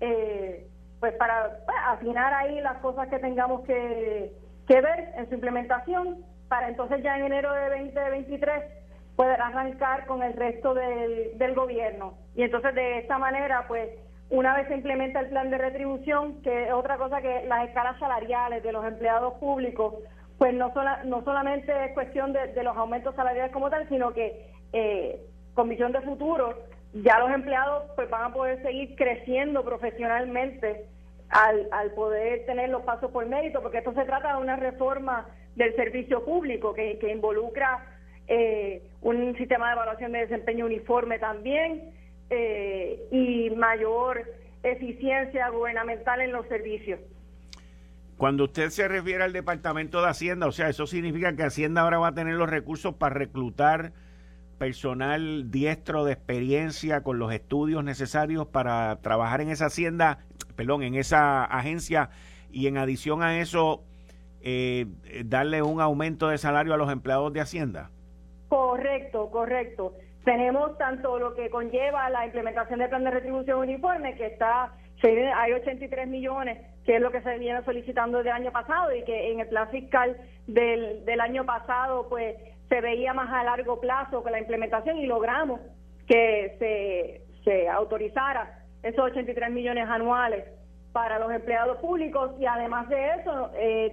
Eh, 0.00 0.66
pues 1.00 1.14
para 1.14 1.58
afinar 1.88 2.32
ahí 2.32 2.60
las 2.60 2.78
cosas 2.78 3.08
que 3.08 3.18
tengamos 3.18 3.62
que, 3.62 4.32
ver 4.68 5.12
en 5.16 5.28
su 5.28 5.34
implementación 5.34 6.24
para 6.48 6.68
entonces 6.68 7.02
ya 7.02 7.18
en 7.18 7.26
enero 7.26 7.52
de 7.52 7.68
2023 7.70 8.64
poder 9.16 9.40
arrancar 9.40 10.06
con 10.06 10.22
el 10.22 10.32
resto 10.32 10.74
del, 10.74 11.36
del 11.36 11.54
gobierno. 11.54 12.14
Y 12.36 12.42
entonces 12.44 12.74
de 12.74 12.98
esta 13.00 13.18
manera, 13.18 13.66
pues, 13.68 13.90
una 14.32 14.56
vez 14.56 14.66
se 14.66 14.74
implementa 14.74 15.20
el 15.20 15.28
plan 15.28 15.50
de 15.50 15.58
retribución, 15.58 16.40
que 16.40 16.64
es 16.64 16.72
otra 16.72 16.96
cosa 16.96 17.20
que 17.20 17.44
las 17.46 17.68
escalas 17.68 17.98
salariales 17.98 18.62
de 18.62 18.72
los 18.72 18.82
empleados 18.84 19.34
públicos, 19.34 19.94
pues 20.38 20.54
no, 20.54 20.72
no 21.04 21.22
solamente 21.22 21.70
es 21.84 21.92
cuestión 21.92 22.32
de, 22.32 22.62
los 22.62 22.74
aumentos 22.74 23.14
salariales 23.14 23.52
como 23.52 23.68
tal, 23.68 23.86
sino 23.90 24.14
que 24.14 24.46
eh, 24.72 25.20
con 25.52 25.68
visión 25.68 25.92
de 25.92 26.00
futuro, 26.00 26.54
ya 26.94 27.18
los 27.18 27.30
empleados 27.30 27.90
pues 27.94 28.08
van 28.08 28.24
a 28.24 28.32
poder 28.32 28.62
seguir 28.62 28.96
creciendo 28.96 29.62
profesionalmente 29.64 30.86
al, 31.28 31.68
al 31.70 31.90
poder 31.90 32.46
tener 32.46 32.70
los 32.70 32.82
pasos 32.84 33.10
por 33.10 33.26
mérito, 33.26 33.60
porque 33.60 33.78
esto 33.78 33.92
se 33.92 34.06
trata 34.06 34.34
de 34.34 34.42
una 34.42 34.56
reforma 34.56 35.26
del 35.56 35.76
servicio 35.76 36.24
público 36.24 36.72
que, 36.72 36.98
que 36.98 37.12
involucra 37.12 37.84
eh, 38.28 38.82
un 39.02 39.36
sistema 39.36 39.66
de 39.66 39.72
evaluación 39.74 40.12
de 40.12 40.20
desempeño 40.20 40.64
uniforme 40.64 41.18
también 41.18 41.92
eh, 42.34 43.08
y 43.10 43.50
mayor 43.50 44.24
eficiencia 44.62 45.50
gubernamental 45.50 46.22
en 46.22 46.32
los 46.32 46.46
servicios. 46.48 46.98
Cuando 48.16 48.44
usted 48.44 48.70
se 48.70 48.88
refiere 48.88 49.22
al 49.22 49.34
Departamento 49.34 50.00
de 50.00 50.08
Hacienda, 50.08 50.46
o 50.46 50.52
sea, 50.52 50.70
eso 50.70 50.86
significa 50.86 51.36
que 51.36 51.42
Hacienda 51.42 51.82
ahora 51.82 51.98
va 51.98 52.08
a 52.08 52.14
tener 52.14 52.34
los 52.34 52.48
recursos 52.48 52.94
para 52.94 53.14
reclutar 53.14 53.92
personal 54.56 55.50
diestro 55.50 56.06
de 56.06 56.12
experiencia 56.12 57.02
con 57.02 57.18
los 57.18 57.34
estudios 57.34 57.84
necesarios 57.84 58.46
para 58.46 59.00
trabajar 59.02 59.42
en 59.42 59.50
esa 59.50 59.66
hacienda, 59.66 60.20
perdón, 60.56 60.84
en 60.84 60.94
esa 60.94 61.44
agencia 61.44 62.08
y 62.50 62.66
en 62.66 62.78
adición 62.78 63.22
a 63.22 63.40
eso 63.40 63.82
eh, 64.40 64.86
darle 65.26 65.60
un 65.60 65.82
aumento 65.82 66.28
de 66.28 66.38
salario 66.38 66.72
a 66.72 66.78
los 66.78 66.90
empleados 66.90 67.30
de 67.32 67.40
Hacienda. 67.40 67.90
Correcto, 68.48 69.30
correcto. 69.30 69.94
Tenemos 70.24 70.78
tanto 70.78 71.18
lo 71.18 71.34
que 71.34 71.50
conlleva 71.50 72.08
la 72.10 72.24
implementación 72.24 72.78
del 72.78 72.88
plan 72.88 73.04
de 73.04 73.10
retribución 73.10 73.58
uniforme, 73.58 74.14
que 74.14 74.26
está, 74.26 74.72
hay 75.34 75.52
83 75.52 76.06
millones, 76.06 76.58
que 76.84 76.96
es 76.96 77.00
lo 77.00 77.10
que 77.10 77.22
se 77.22 77.38
viene 77.38 77.64
solicitando 77.64 78.18
desde 78.18 78.30
el 78.30 78.36
año 78.36 78.52
pasado 78.52 78.94
y 78.94 79.02
que 79.04 79.32
en 79.32 79.40
el 79.40 79.48
plan 79.48 79.68
fiscal 79.70 80.16
del, 80.46 81.04
del 81.04 81.20
año 81.20 81.44
pasado, 81.44 82.08
pues 82.08 82.36
se 82.68 82.80
veía 82.80 83.12
más 83.12 83.32
a 83.32 83.44
largo 83.44 83.80
plazo 83.80 84.22
con 84.22 84.32
la 84.32 84.38
implementación 84.38 84.96
y 84.98 85.06
logramos 85.06 85.60
que 86.06 86.56
se, 86.58 87.42
se 87.44 87.68
autorizara 87.68 88.60
esos 88.82 89.10
83 89.10 89.50
millones 89.50 89.88
anuales 89.88 90.44
para 90.92 91.18
los 91.18 91.32
empleados 91.32 91.78
públicos 91.78 92.32
y 92.38 92.46
además 92.46 92.88
de 92.88 93.14
eso, 93.14 93.50
eh, 93.54 93.92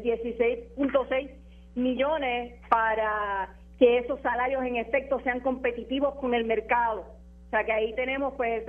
16.6 0.77 1.31
millones 1.75 2.55
para 2.69 3.49
que 3.79 3.99
esos 3.99 4.19
salarios 4.21 4.63
en 4.63 4.75
efecto 4.75 5.19
sean 5.21 5.39
competitivos 5.39 6.15
con 6.15 6.33
el 6.33 6.43
mercado. 6.43 7.05
O 7.47 7.49
sea 7.49 7.63
que 7.63 7.71
ahí 7.71 7.95
tenemos 7.95 8.33
pues 8.35 8.63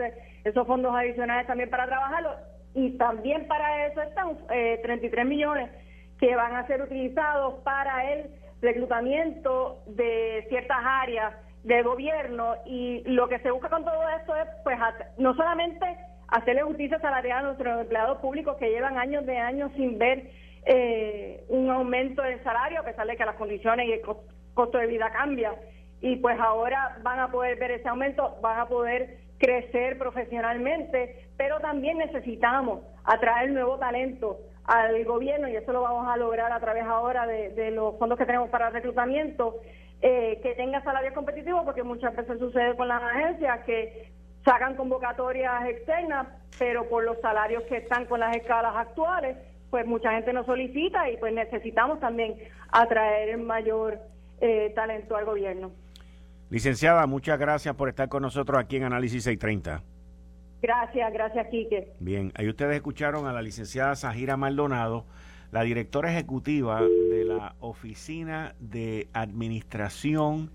esos 0.45 0.67
fondos 0.67 0.95
adicionales 0.95 1.47
también 1.47 1.69
para 1.69 1.87
trabajarlo 1.87 2.31
y 2.75 2.97
también 2.97 3.47
para 3.47 3.87
eso 3.87 4.01
están 4.01 4.39
eh, 4.51 4.79
33 4.83 5.27
millones 5.27 5.71
que 6.19 6.35
van 6.37 6.55
a 6.55 6.67
ser 6.67 6.81
utilizados 6.83 7.61
para 7.65 8.13
el 8.13 8.31
reclutamiento 8.63 9.83
de 9.87 10.47
ciertas 10.49 10.79
áreas 10.83 11.35
del 11.65 11.83
gobierno 11.83 12.55
y 12.65 13.03
lo 13.05 13.29
que 13.29 13.39
se 13.41 13.51
busca 13.51 13.69
con 13.69 13.85
todo 13.85 14.09
esto 14.19 14.35
es 14.37 14.49
pues 14.63 14.79
no 15.19 15.35
solamente 15.35 15.85
hacerle 16.29 16.63
justicia 16.63 16.99
salarial 17.01 17.39
a 17.39 17.49
nuestros 17.49 17.81
empleados 17.81 18.19
públicos 18.19 18.57
que 18.57 18.71
llevan 18.71 18.99
años 18.99 19.27
de 19.27 19.37
años 19.37 19.73
sin 19.77 19.99
ver 19.99 20.31
eh, 20.65 21.45
un 21.49 21.71
aumento 21.71 22.23
del 22.23 22.43
salario 22.43 22.81
a 22.81 22.85
pesar 22.85 23.07
de 23.07 23.17
que 23.17 23.25
las 23.25 23.37
condiciones 23.37 23.89
y 23.89 23.93
el 23.93 24.03
costo 24.61 24.79
de 24.79 24.87
vida 24.87 25.11
cambia. 25.11 25.55
Y 26.03 26.17
pues 26.17 26.39
ahora 26.39 26.99
van 27.03 27.19
a 27.19 27.31
poder 27.31 27.59
ver 27.59 27.71
ese 27.73 27.89
aumento, 27.89 28.37
van 28.43 28.59
a 28.61 28.67
poder 28.67 29.19
crecer 29.39 29.97
profesionalmente, 29.97 31.29
pero 31.37 31.61
también 31.61 31.97
necesitamos 31.97 32.81
atraer 33.05 33.51
nuevo 33.51 33.79
talento 33.79 34.39
al 34.65 35.03
gobierno 35.05 35.49
y 35.49 35.57
eso 35.57 35.73
lo 35.73 35.81
vamos 35.81 36.07
a 36.07 36.17
lograr 36.17 36.53
a 36.53 36.61
través 36.61 36.85
ahora 36.85 37.27
de, 37.27 37.71
los 37.71 37.99
fondos 37.99 38.19
que 38.19 38.27
tenemos 38.27 38.51
para 38.51 38.69
reclutamiento, 38.71 39.57
eh, 40.03 40.39
que 40.43 40.55
tenga 40.55 40.83
salarios 40.83 41.15
competitivos, 41.15 41.65
porque 41.65 41.83
muchas 41.83 42.15
veces 42.15 42.39
sucede 42.39 42.77
con 42.77 42.89
las 42.89 43.03
agencias 43.03 43.61
que 43.65 44.13
sacan 44.45 44.77
convocatorias 44.77 45.67
externas, 45.67 46.27
pero 46.59 46.89
por 46.89 47.05
los 47.05 47.19
salarios 47.21 47.63
que 47.65 47.79
están 47.79 48.05
con 48.07 48.21
las 48.21 48.37
escalas 48.37 48.77
actuales, 48.77 49.37
pues 49.71 49.87
mucha 49.87 50.13
gente 50.13 50.33
nos 50.33 50.47
solicita 50.47 51.09
y 51.09 51.17
pues 51.17 51.33
necesitamos 51.33 51.99
también 52.01 52.37
atraer 52.71 53.39
mayor 53.39 54.01
eh, 54.41 54.73
talento 54.75 55.17
al 55.17 55.25
gobierno. 55.25 55.71
Licenciada, 56.51 57.07
muchas 57.07 57.39
gracias 57.39 57.75
por 57.77 57.89
estar 57.89 58.09
con 58.09 58.23
nosotros 58.23 58.59
aquí 58.59 58.77
en 58.77 58.85
Análisis 58.85 59.25
630. 59.25 59.83
Gracias, 60.63 61.13
gracias, 61.13 61.47
Quique. 61.49 61.93
Bien, 62.01 62.33
ahí 62.35 62.49
ustedes 62.49 62.77
escucharon 62.77 63.27
a 63.27 63.33
la 63.33 63.41
licenciada 63.41 63.95
Sajira 63.97 64.37
Maldonado, 64.37 65.07
la 65.53 65.63
directora 65.63 66.13
ejecutiva 66.13 66.83
de 66.83 67.25
la 67.25 67.55
Oficina 67.61 68.55
de 68.61 69.09
Administración, 69.13 70.51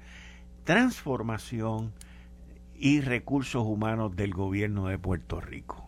Transformación 0.64 1.94
y 2.78 3.02
Recursos 3.02 3.64
Humanos 3.66 4.16
del 4.16 4.34
Gobierno 4.34 4.88
de 4.88 5.00
Puerto 5.00 5.42
Rico. 5.42 5.88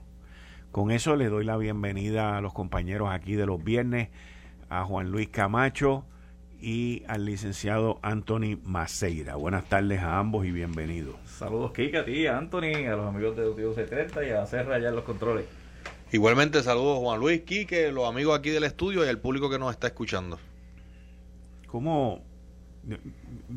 Con 0.71 0.91
eso 0.91 1.15
le 1.15 1.27
doy 1.27 1.43
la 1.43 1.57
bienvenida 1.57 2.37
a 2.37 2.41
los 2.41 2.53
compañeros 2.53 3.09
aquí 3.11 3.35
de 3.35 3.45
los 3.45 3.63
viernes, 3.63 4.09
a 4.69 4.83
Juan 4.83 5.11
Luis 5.11 5.29
Camacho, 5.29 6.05
y 6.59 7.03
al 7.07 7.25
licenciado 7.25 7.99
Anthony 8.01 8.57
Maceira. 8.63 9.35
Buenas 9.35 9.65
tardes 9.69 10.01
a 10.01 10.17
ambos 10.17 10.45
y 10.45 10.51
bienvenidos. 10.51 11.15
Saludos, 11.25 11.71
Kika, 11.71 11.99
a 11.99 12.05
ti, 12.05 12.25
a 12.27 12.37
Anthony, 12.37 12.87
a 12.91 12.95
los 12.95 13.07
amigos 13.07 13.35
de 13.35 13.49
Tío 13.51 13.73
70 13.73 14.27
y 14.27 14.31
a 14.31 14.45
Serra 14.45 14.75
allá 14.75 14.89
en 14.89 14.95
los 14.95 15.03
controles. 15.03 15.45
Igualmente, 16.11 16.63
saludos 16.63 16.99
Juan 16.99 17.19
Luis, 17.19 17.41
Quique, 17.41 17.91
los 17.91 18.07
amigos 18.07 18.37
aquí 18.37 18.49
del 18.49 18.63
estudio 18.63 19.05
y 19.05 19.09
el 19.09 19.19
público 19.19 19.49
que 19.49 19.59
nos 19.59 19.71
está 19.71 19.87
escuchando. 19.87 20.39
Como 21.67 22.23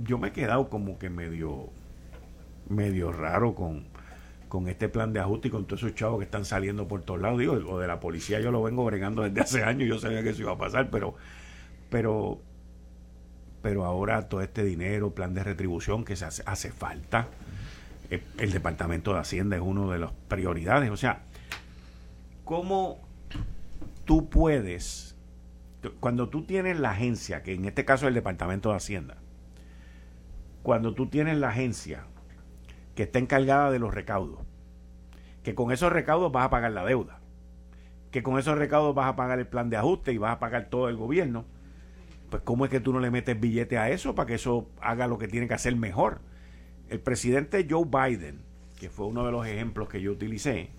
yo 0.05 0.19
me 0.19 0.29
he 0.29 0.33
quedado 0.33 0.69
como 0.69 0.99
que 0.99 1.09
medio 1.09 1.71
medio 2.69 3.13
raro 3.13 3.55
con, 3.55 3.85
con 4.49 4.69
este 4.69 4.89
plan 4.89 5.13
de 5.13 5.21
ajuste 5.21 5.49
y 5.49 5.51
con 5.51 5.65
todos 5.67 5.83
esos 5.83 5.95
chavos 5.95 6.19
que 6.19 6.25
están 6.25 6.45
saliendo 6.45 6.89
por 6.89 7.03
todos 7.03 7.21
lados. 7.21 7.39
Digo, 7.39 7.53
o 7.55 7.79
de 7.79 7.87
la 7.87 8.01
policía 8.01 8.41
yo 8.41 8.51
lo 8.51 8.63
vengo 8.63 8.85
bregando 8.85 9.23
desde 9.23 9.41
hace 9.41 9.63
años, 9.63 9.89
yo 9.89 9.99
sabía 9.99 10.23
que 10.23 10.31
eso 10.31 10.43
iba 10.43 10.53
a 10.53 10.59
pasar, 10.59 10.91
pero 10.91 11.15
pero 11.89 12.41
pero 13.63 13.85
ahora 13.85 14.29
todo 14.29 14.41
este 14.41 14.65
dinero, 14.65 15.15
plan 15.15 15.35
de 15.35 15.45
retribución 15.45 16.05
que 16.05 16.17
se 16.17 16.25
hace, 16.25 16.43
hace 16.47 16.71
falta. 16.71 17.29
Eh, 18.11 18.23
el, 18.39 18.53
Departamento 18.53 19.13
de 19.13 19.21
Hacienda 19.21 19.57
es 19.57 19.63
uno 19.63 19.91
de 19.91 19.99
las 19.99 20.13
prioridades. 20.29 20.91
O 20.91 20.97
sea, 20.97 21.23
¿cómo 22.45 23.01
tú 24.05 24.29
puedes, 24.29 25.17
cuando 26.01 26.29
tú 26.29 26.45
tienes 26.45 26.81
la 26.81 26.91
agencia, 26.91 27.43
que 27.43 27.55
en 27.55 27.65
este 27.67 27.85
caso 27.85 28.07
es 28.07 28.09
el 28.09 28.15
Departamento 28.15 28.71
de 28.71 28.77
Hacienda, 28.77 29.17
cuando 30.63 30.95
tú 30.95 31.07
tienes 31.07 31.39
la 31.39 31.51
agencia 31.51 32.05
que 32.95 33.05
está 33.05 33.19
encargada 33.19 33.71
de 33.71 33.79
los 33.79 33.95
recaudos, 33.95 34.41
que 35.43 35.55
con 35.55 35.73
esos 35.73 35.93
recaudos 35.93 36.33
vas 36.33 36.47
a 36.47 36.51
pagar 36.51 36.73
la 36.73 36.85
deuda, 36.85 37.21
que 38.11 38.23
con 38.23 38.39
esos 38.39 38.59
recaudos 38.59 38.95
vas 38.95 39.09
a 39.09 39.17
pagar 39.17 39.39
el 39.39 39.47
plan 39.47 39.71
de 39.71 39.77
ajuste 39.77 40.13
y 40.13 40.19
vas 40.19 40.33
a 40.33 40.39
pagar 40.39 40.67
todo 40.67 40.89
el 40.89 40.97
gobierno, 40.97 41.45
pues 42.31 42.43
¿cómo 42.45 42.65
es 42.65 42.71
que 42.71 42.81
tú 42.81 42.93
no 42.93 43.01
le 43.01 43.11
metes 43.11 43.39
billete 43.39 43.77
a 43.77 43.91
eso 43.91 44.15
para 44.15 44.27
que 44.27 44.35
eso 44.35 44.71
haga 44.81 45.07
lo 45.07 45.19
que 45.19 45.29
tiene 45.29 45.49
que 45.49 45.55
hacer 45.55 45.77
mejor? 45.77 46.21
El 46.89 47.01
presidente 47.01 47.67
Joe 47.69 47.85
Biden, 47.85 48.41
que 48.79 48.89
fue 48.89 49.07
uno 49.07 49.27
de 49.27 49.33
los 49.33 49.47
ejemplos 49.47 49.89
que 49.89 50.01
yo 50.01 50.13
utilicé, 50.13 50.71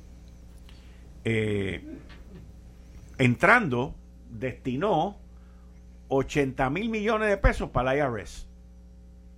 eh, 1.23 1.83
entrando, 3.17 3.95
destinó 4.29 5.17
80 6.07 6.69
mil 6.69 6.89
millones 6.89 7.29
de 7.29 7.37
pesos 7.37 7.69
para 7.69 7.93
el 7.93 7.99
IRS. 7.99 8.47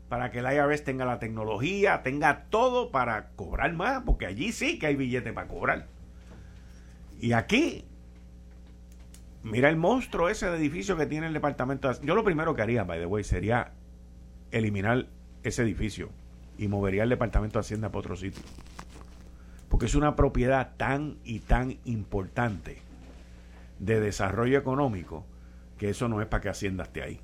Para 0.09 0.31
que 0.31 0.39
el 0.39 0.45
IRS 0.45 0.83
tenga 0.83 1.05
la 1.05 1.19
tecnología, 1.19 2.03
tenga 2.03 2.45
todo 2.45 2.91
para 2.91 3.29
cobrar 3.31 3.73
más, 3.73 4.03
porque 4.03 4.27
allí 4.27 4.51
sí 4.51 4.77
que 4.79 4.87
hay 4.87 4.95
billete 4.95 5.33
para 5.33 5.47
cobrar. 5.47 5.87
Y 7.19 7.33
aquí 7.33 7.85
Mira 9.43 9.69
el 9.69 9.75
monstruo 9.75 10.29
ese 10.29 10.49
de 10.49 10.57
edificio 10.57 10.95
que 10.95 11.05
tiene 11.05 11.27
el 11.27 11.33
departamento. 11.33 11.91
Yo 12.01 12.15
lo 12.15 12.23
primero 12.23 12.55
que 12.55 12.61
haría, 12.61 12.85
by 12.85 12.99
the 12.99 13.05
way, 13.05 13.23
sería 13.25 13.73
eliminar 14.51 15.07
ese 15.43 15.63
edificio 15.63 16.09
y 16.57 16.69
movería 16.69 17.03
el 17.03 17.09
departamento 17.09 17.59
de 17.59 17.61
Hacienda 17.61 17.89
para 17.89 17.99
otro 17.99 18.15
sitio. 18.15 18.41
Porque 19.67 19.87
es 19.87 19.95
una 19.95 20.15
propiedad 20.15 20.75
tan 20.77 21.17
y 21.25 21.39
tan 21.39 21.77
importante 21.83 22.77
de 23.79 23.99
desarrollo 23.99 24.57
económico 24.57 25.25
que 25.77 25.89
eso 25.89 26.07
no 26.07 26.21
es 26.21 26.27
para 26.27 26.41
que 26.41 26.49
Hacienda 26.49 26.83
esté 26.83 27.03
ahí. 27.03 27.19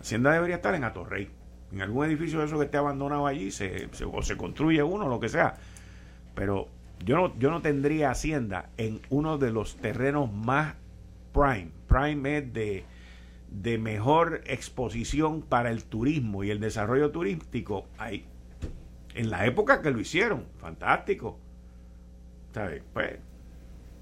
Hacienda 0.00 0.32
debería 0.32 0.56
estar 0.56 0.74
en 0.74 0.84
Atorrey. 0.84 1.28
En 1.72 1.82
algún 1.82 2.06
edificio 2.06 2.38
de 2.38 2.46
eso 2.46 2.58
que 2.58 2.64
esté 2.64 2.78
abandonado 2.78 3.26
allí, 3.26 3.50
se, 3.50 3.90
o 4.10 4.22
se 4.22 4.36
construye 4.38 4.82
uno, 4.82 5.08
lo 5.08 5.20
que 5.20 5.28
sea. 5.28 5.56
Pero 6.34 6.68
yo 7.04 7.16
no, 7.16 7.38
yo 7.38 7.50
no 7.50 7.60
tendría 7.60 8.12
Hacienda 8.12 8.70
en 8.78 9.00
uno 9.10 9.36
de 9.36 9.50
los 9.50 9.76
terrenos 9.76 10.32
más 10.32 10.76
prime. 11.38 11.70
Prime 11.86 12.38
es 12.38 12.52
de, 12.52 12.84
de 13.50 13.78
mejor 13.78 14.42
exposición 14.46 15.42
para 15.42 15.70
el 15.70 15.84
turismo 15.84 16.44
y 16.44 16.50
el 16.50 16.60
desarrollo 16.60 17.10
turístico, 17.10 17.86
hay 17.98 18.26
en 19.14 19.30
la 19.30 19.46
época 19.46 19.82
que 19.82 19.90
lo 19.90 20.00
hicieron, 20.00 20.44
fantástico. 20.58 21.38
¿Sabes? 22.52 22.82
Pues, 22.92 23.18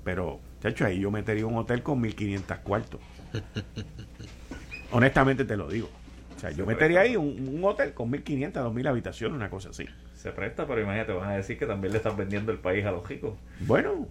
pero, 0.04 0.40
de 0.62 0.68
hecho, 0.68 0.86
ahí 0.86 1.00
yo 1.00 1.10
metería 1.10 1.46
un 1.46 1.56
hotel 1.56 1.82
con 1.82 2.00
1500 2.00 2.58
cuartos. 2.58 3.00
Honestamente 4.92 5.44
te 5.44 5.56
lo 5.56 5.68
digo. 5.68 5.88
O 6.36 6.38
sea, 6.38 6.50
yo 6.50 6.66
metería 6.66 7.00
ahí 7.00 7.16
un, 7.16 7.60
hotel 7.64 7.94
con 7.94 8.10
1500, 8.10 8.62
2000 8.62 8.86
habitaciones, 8.86 9.36
una 9.36 9.48
cosa 9.48 9.70
así. 9.70 9.86
Se 10.14 10.32
presta, 10.32 10.66
pero 10.66 10.82
imagínate, 10.82 11.12
van 11.12 11.30
a 11.30 11.36
decir 11.36 11.58
que 11.58 11.66
también 11.66 11.92
le 11.92 11.98
están 11.98 12.16
vendiendo 12.16 12.52
el 12.52 12.58
país 12.58 12.84
a 12.84 12.90
los 12.90 13.08
ricos. 13.08 13.34
Bueno. 13.60 14.06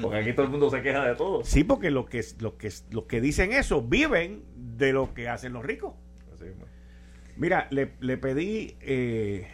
Porque 0.00 0.18
aquí 0.18 0.32
todo 0.32 0.46
el 0.46 0.52
mundo 0.52 0.70
se 0.70 0.82
queja 0.82 1.04
de 1.04 1.14
todo. 1.14 1.44
Sí, 1.44 1.64
porque 1.64 1.90
los 1.90 2.08
que, 2.08 2.24
lo 2.40 2.56
que, 2.56 2.70
los 2.90 3.04
que 3.04 3.20
dicen 3.20 3.52
eso 3.52 3.82
viven 3.82 4.42
de 4.56 4.92
lo 4.92 5.14
que 5.14 5.28
hacen 5.28 5.52
los 5.52 5.64
ricos. 5.64 5.94
Mira, 7.36 7.68
le, 7.70 7.92
le 8.00 8.18
pedí 8.18 8.76
eh, 8.80 9.46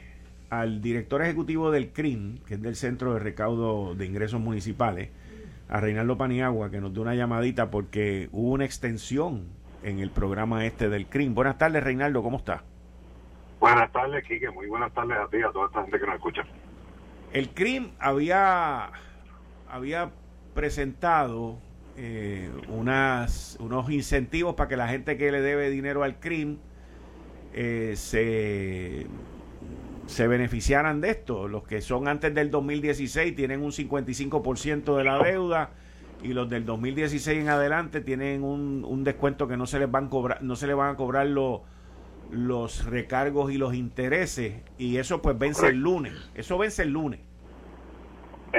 al 0.51 0.81
director 0.81 1.23
ejecutivo 1.23 1.71
del 1.71 1.92
CRIM, 1.92 2.38
que 2.38 2.55
es 2.55 2.62
del 2.62 2.75
Centro 2.75 3.14
de 3.14 3.21
Recaudo 3.21 3.95
de 3.95 4.07
Ingresos 4.07 4.40
Municipales, 4.40 5.11
a 5.69 5.81
Reinaldo 5.81 6.16
Paniagua, 6.16 6.71
que 6.71 6.81
nos 6.81 6.92
dé 6.95 7.01
una 7.01 7.14
llamadita 7.14 7.71
porque 7.71 8.29
hubo 8.33 8.51
una 8.51 8.64
extensión 8.64 9.47
en 9.83 10.01
el 10.01 10.11
programa 10.11 10.66
este 10.66 10.88
del 10.88 11.07
CRIM. 11.07 11.35
Buenas 11.35 11.59
tardes, 11.59 11.83
Reinaldo, 11.83 12.23
¿cómo 12.23 12.38
está? 12.38 12.64
Buenas 13.61 13.90
tardes, 13.92 14.25
Quique. 14.25 14.51
Muy 14.51 14.66
buenas 14.66 14.92
tardes 14.92 15.16
a 15.16 15.29
ti 15.29 15.38
y 15.38 15.42
a 15.42 15.51
toda 15.51 15.66
esta 15.66 15.83
gente 15.83 15.99
que 15.99 16.07
nos 16.07 16.14
escucha. 16.16 16.42
El 17.33 17.51
CRIM 17.51 17.90
había, 17.99 18.90
había 19.68 20.11
presentado 20.55 21.59
eh, 21.96 22.50
unas, 22.68 23.57
unos 23.61 23.90
incentivos 23.90 24.55
para 24.55 24.68
que 24.68 24.76
la 24.76 24.88
gente 24.88 25.16
que 25.16 25.31
le 25.33 25.40
debe 25.40 25.70
dinero 25.70 26.02
al 26.02 26.18
CRIM 26.18 26.59
eh, 27.55 27.94
se 27.96 29.07
se 30.07 30.29
beneficiaran 30.29 31.00
de 31.00 31.11
esto. 31.11 31.48
Los 31.48 31.64
que 31.64 31.81
son 31.81 32.09
antes 32.09 32.35
del 32.35 32.50
2016 32.50 33.35
tienen 33.35 33.62
un 33.62 33.72
55% 33.72 34.96
de 34.96 35.05
la 35.05 35.18
deuda 35.18 35.70
y 36.22 36.29
los 36.29 36.48
del 36.48 36.64
2016 36.64 37.40
en 37.40 37.48
adelante 37.48 38.00
tienen 38.00 38.42
un, 38.42 38.85
un 38.85 39.05
descuento 39.05 39.48
que 39.48 39.57
no 39.57 39.66
se 39.66 39.79
les 39.79 39.90
van 39.90 40.07
a 40.07 40.11
cobrar, 40.11 40.42
no 40.42 40.57
se 40.57 40.66
les 40.66 40.76
van 40.76 40.94
a 40.94 40.96
cobrar 40.96 41.26
los 41.26 41.61
los 42.31 42.85
recargos 42.85 43.52
y 43.52 43.57
los 43.57 43.74
intereses 43.74 44.55
y 44.79 44.96
eso 44.96 45.22
pues 45.22 45.38
vence 45.38 45.68
el 45.68 45.79
lunes. 45.79 46.12
Eso 46.35 46.59
vence 46.59 46.83
el 46.83 46.90
lunes. 46.90 47.20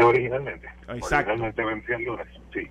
Originalmente. 0.02 0.68
Originalmente 0.88 1.64
vence 1.64 1.94
el 1.96 2.04
lunes, 2.04 2.28
sí. 2.54 2.68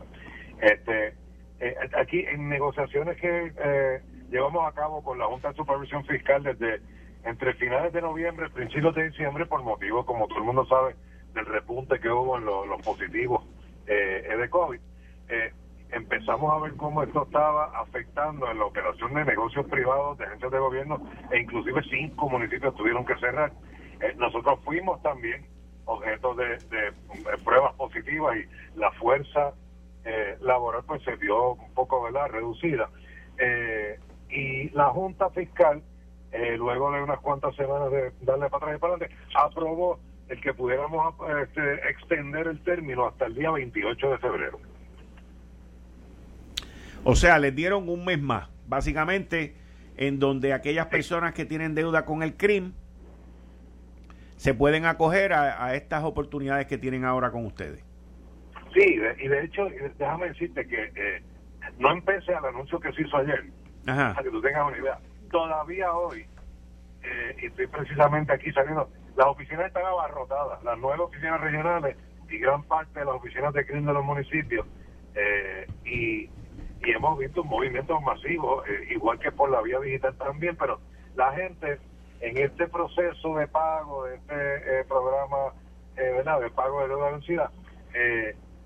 Este, 0.60 1.14
eh, 1.60 1.76
aquí 1.96 2.20
en 2.20 2.48
negociaciones 2.48 3.20
que 3.20 3.52
eh, 3.58 4.00
llevamos 4.30 4.66
a 4.66 4.74
cabo 4.74 5.02
con 5.02 5.18
la 5.18 5.26
Junta 5.26 5.48
de 5.48 5.54
Supervisión 5.54 6.04
Fiscal 6.06 6.42
desde 6.42 6.80
entre 7.24 7.54
finales 7.54 7.92
de 7.92 8.00
noviembre 8.00 8.46
y 8.46 8.50
principios 8.50 8.94
de 8.94 9.08
diciembre 9.08 9.46
por 9.46 9.62
motivos, 9.62 10.06
como 10.06 10.28
todo 10.28 10.38
el 10.38 10.44
mundo 10.44 10.64
sabe, 10.66 10.94
del 11.34 11.44
repunte 11.46 11.98
que 11.98 12.08
hubo 12.08 12.38
en 12.38 12.44
los 12.44 12.80
positivos 12.82 13.44
eh, 13.86 14.36
de 14.38 14.48
COVID. 14.48 14.80
Eh, 15.28 15.52
empezamos 15.90 16.52
a 16.52 16.58
ver 16.60 16.76
cómo 16.76 17.02
esto 17.02 17.24
estaba 17.24 17.78
afectando 17.80 18.50
en 18.50 18.58
la 18.58 18.66
operación 18.66 19.14
de 19.14 19.24
negocios 19.24 19.66
privados, 19.66 20.18
de 20.18 20.24
agencias 20.24 20.52
de 20.52 20.58
gobierno, 20.58 21.02
e 21.30 21.40
inclusive 21.40 21.82
cinco 21.90 22.28
municipios 22.28 22.74
tuvieron 22.76 23.04
que 23.04 23.16
cerrar. 23.16 23.52
Eh, 24.00 24.14
nosotros 24.16 24.60
fuimos 24.64 25.02
también 25.02 25.46
objeto 25.86 26.34
de, 26.34 26.58
pruebas 27.44 27.74
positivas 27.74 28.36
y 28.36 28.78
la 28.78 28.90
fuerza 28.92 29.54
eh, 30.04 30.36
laboral 30.40 30.82
pues 30.86 31.02
se 31.02 31.16
vio 31.16 31.54
un 31.54 31.74
poco 31.74 32.02
¿verdad? 32.02 32.28
reducida. 32.30 32.88
y 34.28 34.68
la 34.70 34.90
Junta 34.90 35.30
Fiscal 35.30 35.82
eh, 36.32 36.56
luego 36.58 36.92
de 36.92 37.02
unas 37.02 37.18
cuantas 37.20 37.54
semanas 37.56 37.90
de 37.90 38.12
darle 38.20 38.50
para 38.50 38.66
atrás 38.66 38.76
y 38.76 38.78
para 38.78 38.94
adelante, 38.94 39.16
aprobó 39.34 39.98
el 40.28 40.40
que 40.40 40.52
pudiéramos 40.52 41.14
este, 41.42 41.74
extender 41.88 42.48
el 42.48 42.60
término 42.60 43.06
hasta 43.06 43.26
el 43.26 43.34
día 43.34 43.50
28 43.50 44.10
de 44.10 44.18
febrero. 44.18 44.60
O 47.04 47.14
sea, 47.14 47.38
les 47.38 47.54
dieron 47.54 47.88
un 47.88 48.04
mes 48.04 48.20
más, 48.20 48.48
básicamente, 48.66 49.54
en 49.96 50.18
donde 50.18 50.52
aquellas 50.52 50.86
personas 50.86 51.32
que 51.32 51.44
tienen 51.44 51.74
deuda 51.74 52.04
con 52.04 52.22
el 52.22 52.36
CRIM 52.36 52.74
se 54.36 54.54
pueden 54.54 54.84
acoger 54.84 55.32
a, 55.32 55.74
estas 55.74 56.04
oportunidades 56.04 56.66
que 56.66 56.78
tienen 56.78 57.04
ahora 57.04 57.30
con 57.30 57.44
ustedes. 57.46 57.82
Sí, 58.74 59.00
y 59.18 59.28
de 59.28 59.44
hecho, 59.44 59.68
déjame 59.98 60.28
decirte 60.28 60.66
que 60.66 60.92
eh, 60.94 61.22
no 61.78 61.92
empecé 61.92 62.34
al 62.34 62.44
anuncio 62.44 62.78
que 62.78 62.92
se 62.92 63.02
hizo 63.02 63.16
ayer, 63.16 63.44
para 63.84 64.22
que 64.22 64.30
tú 64.30 64.40
tengas 64.40 64.68
una 64.68 64.78
idea 64.78 64.98
todavía 65.30 65.92
hoy, 65.92 66.26
eh, 67.02 67.36
y 67.42 67.46
estoy 67.46 67.66
precisamente 67.66 68.32
aquí 68.32 68.52
saliendo, 68.52 68.88
las 69.16 69.26
oficinas 69.26 69.66
están 69.66 69.84
abarrotadas, 69.84 70.62
las 70.62 70.78
nueve 70.78 71.02
oficinas 71.02 71.40
regionales 71.40 71.96
y 72.28 72.38
gran 72.38 72.62
parte 72.64 72.98
de 72.98 73.06
las 73.06 73.14
oficinas 73.14 73.52
de 73.54 73.64
crimen 73.64 73.86
de 73.86 73.92
los 73.92 74.04
municipios, 74.04 74.66
eh, 75.14 75.66
y, 75.84 76.30
hemos 76.82 77.18
visto 77.18 77.42
movimientos 77.42 78.00
masivos, 78.02 78.64
eh, 78.68 78.88
igual 78.92 79.18
que 79.18 79.32
por 79.32 79.50
la 79.50 79.60
vía 79.60 79.80
digital 79.80 80.14
también, 80.18 80.54
pero 80.56 80.78
la 81.16 81.32
gente 81.32 81.80
en 82.20 82.38
este 82.38 82.66
proceso 82.68 83.36
de 83.36 83.46
pago, 83.48 84.04
de 84.04 84.16
este 84.16 84.84
programa 84.88 85.52
¿verdad? 85.94 86.40
de 86.40 86.50
pago 86.50 86.80
de 86.80 86.88
deuda 86.88 87.10
vencida, 87.10 87.50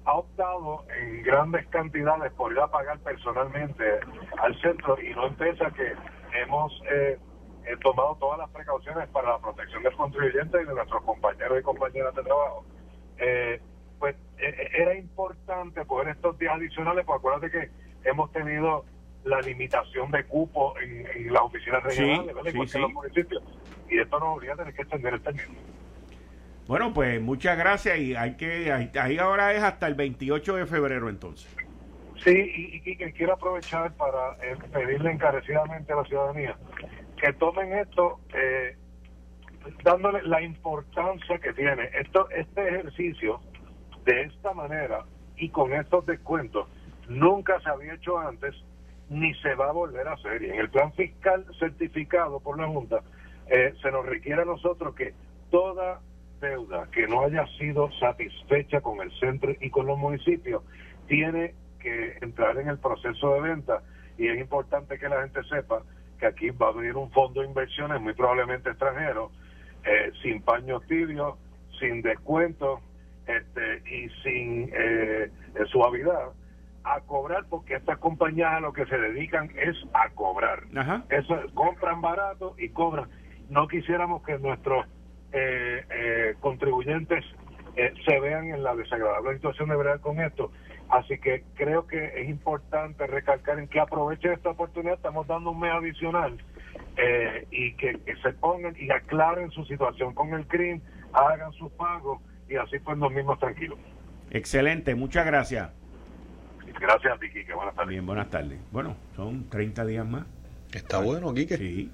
ha 0.04 0.14
optado 0.14 0.84
en 0.98 1.22
grandes 1.22 1.66
cantidades 1.68 2.32
por 2.32 2.52
ir 2.52 2.58
a 2.58 2.68
pagar 2.68 2.98
personalmente 3.00 4.00
al 4.38 4.60
centro 4.60 5.00
y 5.00 5.10
no 5.14 5.26
empieza 5.26 5.70
que 5.70 5.92
hemos 6.42 6.72
eh, 6.90 7.18
eh, 7.66 7.76
tomado 7.82 8.16
todas 8.16 8.38
las 8.38 8.50
precauciones 8.50 9.08
para 9.10 9.32
la 9.32 9.38
protección 9.38 9.82
del 9.82 9.94
contribuyente 9.94 10.62
y 10.62 10.64
de 10.64 10.74
nuestros 10.74 11.02
compañeros 11.02 11.60
y 11.60 11.62
compañeras 11.62 12.14
de 12.14 12.22
trabajo. 12.22 12.64
Eh, 13.18 13.60
pues 13.98 14.16
era 14.38 14.94
importante 14.94 15.84
poder 15.84 16.08
estos 16.08 16.38
días 16.38 16.54
adicionales, 16.54 17.04
pues 17.04 17.18
acuérdate 17.18 17.50
que 17.50 17.70
hemos 18.08 18.32
tenido 18.32 18.86
la 19.24 19.40
limitación 19.40 20.10
de 20.10 20.24
cupo 20.24 20.74
en, 20.78 21.32
las 21.32 21.42
oficinas 21.42 21.82
regionales, 21.82 22.74
en 22.74 22.80
los 22.82 22.92
municipios, 22.92 23.42
y 23.88 23.98
esto 23.98 24.18
nos 24.18 24.36
obliga 24.36 24.54
a 24.54 24.56
tener 24.56 24.74
que 24.74 24.82
extender 24.82 25.14
el 25.14 25.20
término. 25.20 25.48
Bueno, 26.66 26.94
pues 26.94 27.20
muchas 27.20 27.58
gracias 27.58 27.98
y 27.98 28.14
hay 28.14 28.36
que 28.36 28.72
ahí 28.72 29.18
ahora 29.18 29.52
es 29.54 29.62
hasta 29.62 29.88
el 29.88 29.94
28 29.94 30.56
de 30.56 30.66
febrero 30.66 31.08
entonces. 31.08 31.54
Sí, 32.24 32.82
y, 32.84 32.96
que 32.96 33.12
quiero 33.12 33.32
aprovechar 33.32 33.92
para 33.94 34.36
eh, 34.42 34.54
pedirle 34.72 35.10
encarecidamente 35.10 35.92
a 35.92 35.96
la 35.96 36.04
ciudadanía 36.04 36.56
que 37.20 37.32
tomen 37.34 37.72
esto 37.72 38.20
eh, 38.34 38.76
dándole 39.82 40.22
la 40.22 40.42
importancia 40.42 41.38
que 41.38 41.52
tiene. 41.52 41.90
Esto, 41.98 42.28
este 42.30 42.68
ejercicio 42.68 43.40
de 44.04 44.22
esta 44.22 44.52
manera 44.52 45.04
y 45.36 45.48
con 45.50 45.72
estos 45.72 46.06
descuentos 46.06 46.68
nunca 47.08 47.60
se 47.60 47.68
había 47.68 47.94
hecho 47.94 48.18
antes 48.18 48.54
ni 49.10 49.34
se 49.34 49.54
va 49.54 49.68
a 49.68 49.72
volver 49.72 50.08
a 50.08 50.14
hacer. 50.14 50.42
Y 50.42 50.50
en 50.50 50.60
el 50.60 50.70
plan 50.70 50.92
fiscal 50.94 51.44
certificado 51.58 52.40
por 52.40 52.58
la 52.58 52.66
Junta 52.66 53.02
eh, 53.48 53.74
se 53.82 53.90
nos 53.90 54.06
requiere 54.06 54.42
a 54.42 54.46
nosotros 54.46 54.94
que 54.94 55.12
toda 55.50 56.00
deuda 56.40 56.88
que 56.90 57.06
no 57.06 57.22
haya 57.22 57.46
sido 57.58 57.90
satisfecha 57.98 58.80
con 58.80 59.00
el 59.02 59.12
centro 59.18 59.52
y 59.60 59.68
con 59.68 59.86
los 59.86 59.98
municipios 59.98 60.62
tiene 61.06 61.54
que 61.80 62.16
entrar 62.22 62.56
en 62.58 62.68
el 62.68 62.78
proceso 62.78 63.34
de 63.34 63.40
venta 63.40 63.82
y 64.16 64.28
es 64.28 64.38
importante 64.38 64.98
que 64.98 65.08
la 65.08 65.22
gente 65.22 65.42
sepa 65.44 65.82
que 66.18 66.26
aquí 66.26 66.50
va 66.50 66.68
a 66.68 66.72
venir 66.72 66.96
un 66.96 67.10
fondo 67.10 67.40
de 67.40 67.46
inversiones 67.46 68.00
muy 68.00 68.12
probablemente 68.14 68.70
extranjero, 68.70 69.30
eh, 69.84 70.12
sin 70.22 70.42
paños 70.42 70.86
tibios, 70.86 71.36
sin 71.78 72.02
descuentos 72.02 72.80
este, 73.26 73.82
y 73.90 74.08
sin 74.22 74.70
eh, 74.74 75.30
suavidad, 75.70 76.32
a 76.84 77.00
cobrar 77.00 77.44
porque 77.48 77.74
estas 77.74 77.98
compañías 77.98 78.52
a 78.52 78.60
lo 78.60 78.72
que 78.72 78.86
se 78.86 78.96
dedican 78.96 79.50
es 79.56 79.76
a 79.92 80.08
cobrar. 80.10 80.64
Eso 81.10 81.36
compran 81.54 82.00
barato 82.00 82.54
y 82.58 82.70
cobran. 82.70 83.08
No 83.48 83.68
quisiéramos 83.68 84.22
que 84.22 84.38
nuestros 84.38 84.86
eh, 85.32 86.34
contribuyentes 86.40 87.24
se 88.06 88.20
vean 88.20 88.48
en 88.48 88.62
la 88.62 88.74
desagradable 88.74 89.34
situación 89.34 89.68
de 89.68 89.76
verdad 89.76 90.00
con 90.00 90.20
esto 90.20 90.50
Así 90.90 91.18
que 91.18 91.44
creo 91.54 91.86
que 91.86 92.20
es 92.20 92.28
importante 92.28 93.06
recalcar 93.06 93.58
en 93.58 93.68
que 93.68 93.78
aprovechen 93.78 94.32
esta 94.32 94.50
oportunidad, 94.50 94.94
estamos 94.94 95.26
dando 95.26 95.52
un 95.52 95.60
mes 95.60 95.70
adicional 95.72 96.36
eh, 96.96 97.46
y 97.50 97.74
que, 97.74 98.00
se 98.22 98.32
pongan 98.32 98.74
y 98.76 98.90
aclaren 98.90 99.50
su 99.52 99.64
situación 99.66 100.14
con 100.14 100.34
el 100.34 100.46
CRIM, 100.46 100.80
hagan 101.12 101.52
sus 101.52 101.70
pagos 101.72 102.20
y 102.48 102.56
así 102.56 102.80
pues 102.80 102.98
nos 102.98 103.12
mismos 103.12 103.38
tranquilos. 103.38 103.78
Excelente, 104.32 104.96
muchas 104.96 105.24
gracias. 105.26 105.70
Gracias 106.80 107.12
a 107.12 107.18
ti, 107.18 107.28
Quique. 107.28 107.52
Buenas 107.52 107.74
tardes. 107.74 107.90
Bien, 107.90 108.06
buenas 108.06 108.30
tardes. 108.30 108.58
Bueno, 108.72 108.96
son 109.14 109.50
30 109.50 109.84
días 109.84 110.06
más. 110.08 110.24
Está 110.72 111.00
bueno, 111.00 111.34
Quique. 111.34 111.58
Sí. 111.58 111.90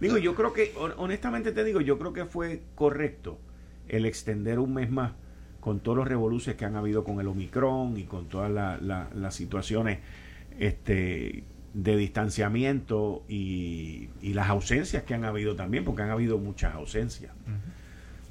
Digo, 0.00 0.16
yo 0.16 0.34
creo 0.36 0.52
que, 0.52 0.72
honestamente 0.96 1.50
te 1.50 1.64
digo, 1.64 1.80
yo 1.80 1.98
creo 1.98 2.12
que 2.12 2.24
fue 2.24 2.62
correcto 2.76 3.38
el 3.88 4.06
extender 4.06 4.60
un 4.60 4.74
mes 4.74 4.90
más 4.90 5.12
con 5.60 5.80
todos 5.80 5.98
los 5.98 6.06
revoluciones 6.06 6.56
que 6.56 6.64
han 6.64 6.76
habido 6.76 7.02
con 7.02 7.20
el 7.20 7.26
Omicron 7.26 7.96
y 7.96 8.04
con 8.04 8.28
todas 8.28 8.48
las 8.50 9.34
situaciones 9.34 9.98
este, 10.60 11.42
de 11.74 11.96
distanciamiento 11.96 13.24
y, 13.28 14.08
las 14.22 14.48
ausencias 14.48 15.02
que 15.02 15.14
han 15.14 15.24
habido 15.24 15.56
también, 15.56 15.84
porque 15.84 16.02
han 16.02 16.10
habido 16.10 16.38
muchas 16.38 16.74
ausencias. 16.74 17.32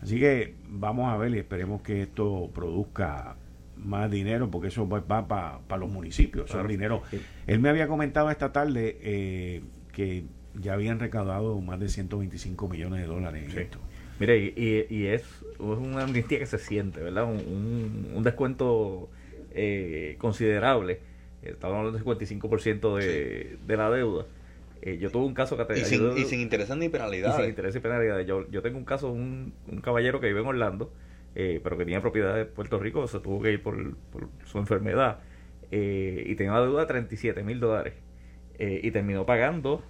Así 0.02 0.20
que 0.20 0.56
vamos 0.70 1.12
a 1.12 1.18
ver 1.18 1.36
y 1.36 1.40
esperemos 1.40 1.82
que 1.82 2.04
esto 2.04 2.50
produzca 2.54 3.36
más 3.84 4.10
dinero, 4.12 4.50
porque 4.50 4.68
eso 4.68 4.88
va 4.88 5.28
para 5.28 5.78
los 5.78 5.90
municipios. 5.90 6.52
dinero. 6.68 7.02
Él 7.46 7.60
me 7.60 7.70
había 7.70 7.88
comentado 7.88 8.30
esta 8.32 8.52
tarde 8.52 8.98
eh, 9.02 9.62
que 9.94 10.26
ya 10.56 10.74
habían 10.74 11.00
recaudado 11.00 11.60
más 11.62 11.80
de 11.80 11.90
125 11.90 12.68
millones 12.68 13.02
de 13.02 13.08
dólares 13.08 13.52
en 13.52 13.60
esto. 13.60 13.80
Mire, 14.20 14.38
y, 14.40 15.06
es, 15.06 15.24
una 15.60 16.04
amnistía 16.04 16.40
que 16.40 16.48
se 16.48 16.58
siente, 16.58 17.02
¿verdad? 17.02 17.26
Un, 17.26 18.22
descuento 18.24 19.10
eh, 19.52 20.16
considerable. 20.18 21.00
Estamos 21.44 21.78
hablando 21.78 21.98
del 21.98 22.06
55% 22.06 22.98
de, 22.98 23.58
de 23.66 23.78
la 23.78 23.90
deuda. 23.92 24.26
Eh, 24.82 24.98
yo 24.98 25.12
tuve 25.12 25.26
un 25.26 25.34
caso 25.34 25.58
que 25.58 25.80
y, 25.80 25.86
sin, 25.86 26.18
y 26.18 26.26
sin 26.26 26.40
interés 26.40 26.70
ni 26.76 26.90
penalidades. 26.90 27.36
sin 27.38 27.46
interés 27.46 27.76
y 27.76 27.80
penalidades. 27.80 28.28
Yo, 28.28 28.50
yo 28.50 28.62
tengo 28.62 28.78
un 28.78 28.86
caso, 28.86 29.12
un, 29.12 29.54
un 29.68 29.82
caballero 29.82 30.20
que 30.20 30.28
vive 30.28 30.42
en 30.42 30.48
Orlando, 30.48 30.92
eh, 31.36 31.60
pero 31.64 31.78
que 31.78 31.86
tenía 31.86 32.02
propiedad 32.02 32.36
de 32.36 32.46
Puerto 32.46 32.80
Rico, 32.80 33.08
se 33.08 33.20
tuvo 33.20 33.42
que 33.42 33.52
ir 33.52 33.62
por, 33.62 33.96
su 34.46 34.58
enfermedad 34.58 35.20
y 35.70 36.34
tenía 36.36 36.54
una 36.54 36.62
deuda 36.62 36.82
de 36.82 36.88
37 36.88 37.44
mil 37.44 37.60
dólares. 37.60 37.94
y 38.58 38.90
terminó 38.92 39.26
pagando 39.26 39.84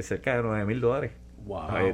cerca 0.00 0.36
de 0.36 0.42
9 0.42 0.64
mil 0.64 0.80
dólares 0.80 1.10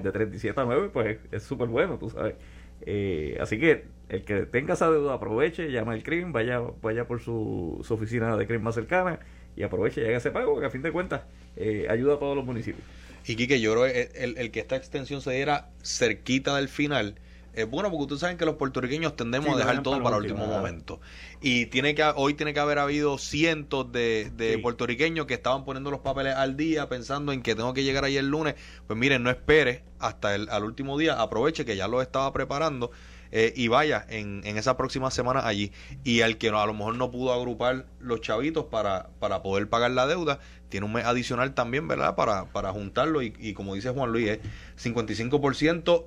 de 0.03 0.13
37 0.13 0.61
a 0.61 0.65
9, 0.65 0.91
pues 0.93 1.19
es 1.31 1.43
súper 1.43 1.69
bueno, 1.69 1.99
tú 1.99 2.11
sabes. 2.11 2.35
Eh, 2.83 3.37
así 3.41 3.59
que 3.59 3.85
el 4.09 4.25
que 4.25 4.47
tenga 4.47 4.75
esa 4.75 4.91
deuda 4.91 5.15
aproveche, 5.15 5.71
llama 5.71 5.93
al 5.93 6.03
CRIM, 6.03 6.33
vaya, 6.33 6.61
vaya 6.81 7.07
por 7.07 7.21
su, 7.21 7.81
su 7.85 7.95
oficina 7.95 8.37
de 8.37 8.47
CRIM 8.47 8.63
más 8.63 8.75
cercana 8.75 9.21
y 9.57 9.63
aproveche 9.63 10.01
y 10.01 10.05
haga 10.07 10.17
ese 10.17 10.31
pago, 10.31 10.59
que 10.59 10.67
a 10.67 10.71
fin 10.71 10.83
de 10.83 10.91
cuentas 10.91 11.23
eh, 11.57 11.87
ayuda 11.89 12.15
a 12.15 12.19
todos 12.19 12.35
los 12.37 12.45
municipios. 12.45 12.85
Y 13.27 13.37
Quique, 13.37 13.61
yo 13.61 13.73
creo 13.73 13.85
que 13.85 14.11
el, 14.17 14.37
el 14.37 14.51
que 14.51 14.61
esta 14.61 14.77
extensión 14.77 15.21
se 15.21 15.31
diera 15.33 15.69
cerquita 15.83 16.57
del 16.57 16.69
final 16.69 17.15
es 17.55 17.69
bueno 17.69 17.91
porque 17.91 18.03
ustedes 18.05 18.21
saben 18.21 18.39
que 18.39 18.47
los 18.47 18.57
puertorriqueños 18.57 19.15
tendemos 19.15 19.55
a 19.55 19.59
dejar 19.59 19.83
todo 19.83 20.03
para, 20.03 20.17
el 20.17 20.23
último 20.23 20.47
momento. 20.47 21.01
Y 21.41 21.67
tiene 21.67 21.95
que 21.95 22.03
hoy 22.17 22.35
tiene 22.35 22.55
que 22.55 22.61
haber 22.61 22.79
habido 22.79 23.19
cientos 23.19 23.91
de, 23.93 24.59
puertorriqueños 24.63 25.27
que 25.27 25.35
estaban 25.35 25.65
poniendo 25.65 25.91
los 25.91 26.01
papeles 26.01 26.35
al 26.35 26.57
día 26.57 26.89
pensando 26.89 27.33
en 27.33 27.43
que 27.43 27.55
tengo 27.55 27.75
que 27.75 27.85
llegar 27.85 28.05
ahí 28.05 28.17
el 28.17 28.29
lunes. 28.29 28.55
Pues 28.87 28.99
miren, 28.99 29.23
no 29.23 29.31
espere 29.31 29.85
hasta 29.99 30.35
el 30.35 30.49
al 30.49 30.65
último 30.65 30.97
día, 30.99 31.21
aproveche 31.21 31.65
que 31.65 31.77
ya 31.77 31.89
lo 31.89 32.01
estaba 32.01 32.33
preparando. 32.33 32.91
Eh, 33.35 33.55
y 33.57 33.69
vaya 33.69 34.05
en, 34.11 34.43
en 34.45 34.59
esa 34.59 34.77
próxima 34.77 35.11
semana 35.11 35.47
allí. 35.47 35.73
Y 36.05 36.21
al 36.21 36.37
que 36.37 36.51
a 36.51 36.67
lo 36.67 36.75
mejor 36.75 36.97
no 36.97 37.11
pudo 37.11 37.33
agrupar 37.33 37.87
los 37.99 38.21
chavitos 38.21 38.67
para, 38.67 39.09
para 39.21 39.43
poder 39.43 39.71
pagar 39.71 39.93
la 39.93 40.07
deuda, 40.07 40.39
tiene 40.69 40.85
un 40.85 40.93
mes 40.93 41.07
adicional 41.07 41.55
también, 41.55 41.89
¿verdad? 41.89 42.15
Para, 42.15 42.53
para 42.53 42.73
juntarlo 42.73 43.23
y, 43.23 43.35
y 43.39 43.55
como 43.55 43.75
dice 43.75 43.89
Juan 43.89 44.13
Luis, 44.13 44.29
es 44.29 44.41
55% 44.83 46.05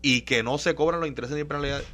y 0.00 0.22
que 0.22 0.42
no 0.42 0.58
se 0.58 0.74
cobran 0.74 1.00
los 1.00 1.08
intereses 1.08 1.36
ni 1.36 1.44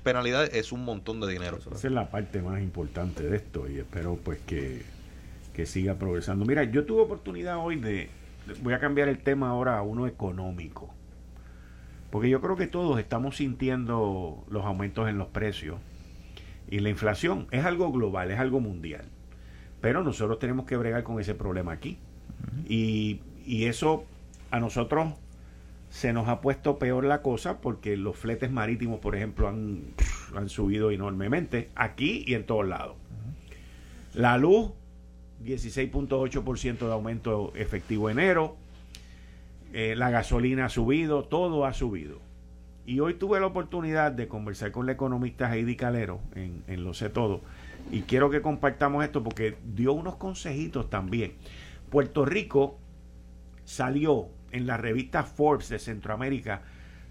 penalidades, 0.03 0.51
es 0.53 0.73
un 0.73 0.85
montón 0.85 1.21
de 1.21 1.33
dinero. 1.33 1.59
Esa 1.59 1.87
es 1.87 1.93
la 1.93 2.11
parte 2.11 2.43
más 2.43 2.61
importante 2.61 3.23
de 3.23 3.37
esto 3.37 3.69
y 3.69 3.79
espero 3.79 4.19
pues 4.23 4.41
que, 4.41 4.83
que 5.55 5.67
siga 5.67 5.95
progresando. 5.95 6.45
Mira, 6.45 6.65
yo 6.65 6.85
tuve 6.85 7.03
oportunidad 7.03 7.59
hoy 7.59 7.77
de, 7.77 8.11
voy 8.63 8.75
a 8.75 8.79
cambiar 8.79 9.09
el 9.09 9.19
tema 9.19 9.49
ahora 9.49 9.79
a 9.79 9.83
uno 9.83 10.07
económico, 10.07 10.93
porque 12.11 12.29
yo 12.29 12.41
creo 12.41 12.57
que 12.57 12.67
todos 12.67 12.99
estamos 12.99 13.37
sintiendo 13.39 14.45
los 14.51 14.65
aumentos 14.65 15.09
en 15.09 15.17
los 15.17 15.29
precios 15.29 15.79
y 16.69 16.81
la 16.81 16.91
inflación 16.91 17.47
es 17.51 17.65
algo 17.65 17.91
global, 17.91 18.31
es 18.31 18.39
algo 18.39 18.61
mundial, 18.61 19.05
pero 19.81 20.05
nosotros 20.05 20.39
tenemos 20.39 20.67
que 20.67 20.77
bregar 20.77 21.05
con 21.05 21.21
ese 21.21 21.35
problema 21.35 21.73
aquí 21.73 21.99
y, 22.69 23.21
y 23.47 23.65
eso 23.65 24.05
a 24.51 24.61
nosotros 24.61 25.15
se 25.95 26.13
nos 26.13 26.27
ha 26.27 26.41
puesto 26.41 26.77
peor 26.81 27.05
la 27.05 27.23
cosa 27.23 27.61
porque 27.61 27.97
los 27.97 28.17
fletes 28.17 28.51
marítimos, 28.51 28.99
por 28.99 29.15
ejemplo, 29.15 29.47
han, 29.47 29.85
han 30.35 30.49
subido 30.49 30.91
enormemente 30.91 31.71
aquí 31.77 32.25
y 32.27 32.35
en 32.35 32.47
todos 32.47 32.67
lados. 32.67 32.97
La 34.13 34.37
luz, 34.37 34.73
16.8% 35.45 36.79
de 36.79 36.93
aumento 36.93 37.53
efectivo 37.55 38.11
enero. 38.11 38.57
Eh, 39.73 39.95
la 39.97 40.11
gasolina 40.11 40.65
ha 40.65 40.69
subido, 40.69 41.23
todo 41.23 41.65
ha 41.65 41.73
subido. 41.73 42.19
Y 42.85 42.99
hoy 42.99 43.15
tuve 43.15 43.39
la 43.39 43.47
oportunidad 43.47 44.11
de 44.11 44.27
conversar 44.27 44.73
con 44.73 44.87
la 44.87 44.93
economista 44.93 45.55
Heidi 45.55 45.77
Calero 45.77 46.19
en, 46.35 46.65
en 46.67 46.83
Lo 46.83 46.93
sé 46.95 47.09
todo. 47.09 47.41
Y 47.93 48.01
quiero 48.01 48.31
que 48.31 48.43
compartamos 48.43 49.05
esto 49.05 49.23
porque 49.23 49.59
dio 49.65 49.93
unos 49.93 50.17
consejitos 50.17 50.91
también. 50.91 51.35
Puerto 51.89 52.25
Rico 52.25 52.81
salió 53.65 54.34
en 54.55 54.67
la 54.67 54.77
revista 54.77 55.25
Forbes 55.25 55.69
de 55.69 55.79
Centroamérica 55.81 56.63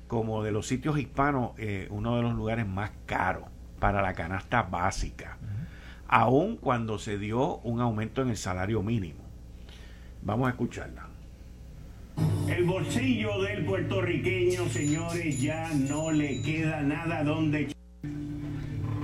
como 0.07 0.43
de 0.43 0.51
los 0.51 0.65
sitios 0.65 0.97
hispanos 0.97 1.51
eh, 1.57 1.87
uno 1.89 2.15
de 2.15 2.21
los 2.21 2.33
lugares 2.33 2.65
más 2.65 2.91
caros 3.05 3.43
para 3.79 4.01
la 4.01 4.13
canasta 4.13 4.63
básica, 4.63 5.37
aun 6.07 6.55
cuando 6.55 6.97
se 6.97 7.17
dio 7.17 7.57
un 7.57 7.81
aumento 7.81 8.21
en 8.21 8.29
el 8.29 8.37
salario 8.37 8.81
mínimo. 8.81 9.19
Vamos 10.21 10.47
a 10.47 10.51
escucharla. 10.51 11.07
El 12.47 12.63
bolsillo 12.63 13.41
del 13.41 13.65
puertorriqueño, 13.65 14.69
señores, 14.69 15.41
ya 15.41 15.69
no 15.73 16.11
le 16.11 16.41
queda 16.41 16.81
nada 16.81 17.23
donde... 17.23 17.73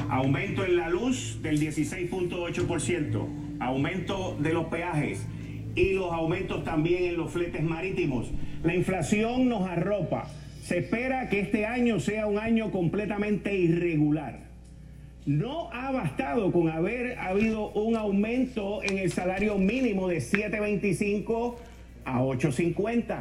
Aumento 0.10 0.64
en 0.64 0.78
la 0.78 0.90
luz 0.90 1.40
del 1.42 1.60
16.8%, 1.60 3.58
aumento 3.60 4.38
de 4.40 4.54
los 4.54 4.66
peajes 4.66 5.28
y 5.80 5.94
los 5.94 6.12
aumentos 6.12 6.64
también 6.66 7.06
en 7.06 7.18
los 7.18 7.32
fletes 7.32 7.64
marítimos. 7.64 8.30
La 8.64 8.76
inflación 8.76 9.48
nos 9.48 9.68
arropa. 9.68 10.28
Se 10.62 10.80
espera 10.80 11.30
que 11.30 11.40
este 11.40 11.66
año 11.66 12.00
sea 12.00 12.28
un 12.28 12.38
año 12.38 12.70
completamente 12.72 13.56
irregular. 13.56 14.40
No 15.26 15.72
ha 15.72 15.92
bastado 15.92 16.52
con 16.52 16.70
haber 16.70 17.18
habido 17.18 17.70
un 17.70 17.96
aumento 17.96 18.84
en 18.84 18.98
el 18.98 19.12
salario 19.12 19.58
mínimo 19.58 20.10
de 20.10 20.18
7.25 20.18 21.56
a 22.04 22.22
8.50. 22.22 23.20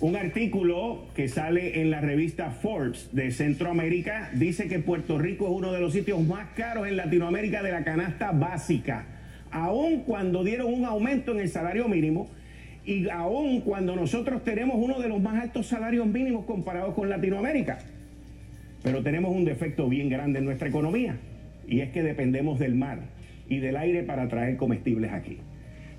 Un 0.00 0.14
artículo 0.14 1.06
que 1.16 1.26
sale 1.26 1.80
en 1.80 1.90
la 1.90 2.00
revista 2.00 2.50
Forbes 2.50 3.08
de 3.10 3.32
Centroamérica 3.32 4.30
dice 4.34 4.68
que 4.68 4.78
Puerto 4.78 5.18
Rico 5.18 5.46
es 5.46 5.50
uno 5.50 5.72
de 5.72 5.80
los 5.80 5.92
sitios 5.92 6.20
más 6.22 6.50
caros 6.54 6.86
en 6.86 6.96
Latinoamérica 6.96 7.64
de 7.64 7.72
la 7.72 7.82
canasta 7.82 8.30
básica 8.30 9.17
aun 9.50 10.02
cuando 10.02 10.44
dieron 10.44 10.72
un 10.72 10.84
aumento 10.84 11.32
en 11.32 11.40
el 11.40 11.48
salario 11.48 11.88
mínimo 11.88 12.28
y 12.84 13.08
aun 13.10 13.60
cuando 13.60 13.94
nosotros 13.96 14.44
tenemos 14.44 14.76
uno 14.78 14.98
de 14.98 15.08
los 15.08 15.20
más 15.20 15.42
altos 15.42 15.66
salarios 15.66 16.06
mínimos 16.06 16.44
comparados 16.46 16.94
con 16.94 17.08
Latinoamérica. 17.08 17.78
Pero 18.82 19.02
tenemos 19.02 19.34
un 19.34 19.44
defecto 19.44 19.88
bien 19.88 20.08
grande 20.08 20.38
en 20.38 20.44
nuestra 20.44 20.68
economía 20.68 21.16
y 21.66 21.80
es 21.80 21.90
que 21.90 22.02
dependemos 22.02 22.58
del 22.58 22.74
mar 22.74 23.00
y 23.48 23.58
del 23.58 23.76
aire 23.76 24.02
para 24.02 24.28
traer 24.28 24.56
comestibles 24.56 25.12
aquí. 25.12 25.38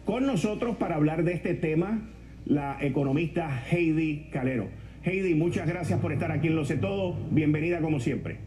Con 0.06 0.26
nosotros 0.26 0.78
para 0.78 0.96
hablar 0.96 1.24
de 1.24 1.34
este 1.34 1.54
tema, 1.54 2.02
la 2.46 2.78
economista 2.82 3.64
Heidi 3.70 4.28
Calero. 4.32 4.68
Heidi, 5.04 5.36
muchas 5.36 5.68
gracias 5.68 6.00
por 6.00 6.12
estar 6.12 6.32
aquí 6.32 6.48
en 6.48 6.56
Lo 6.56 6.66
Sé 6.66 6.78
Todo. 6.78 7.16
Bienvenida 7.30 7.80
como 7.80 8.00
siempre. 8.00 8.38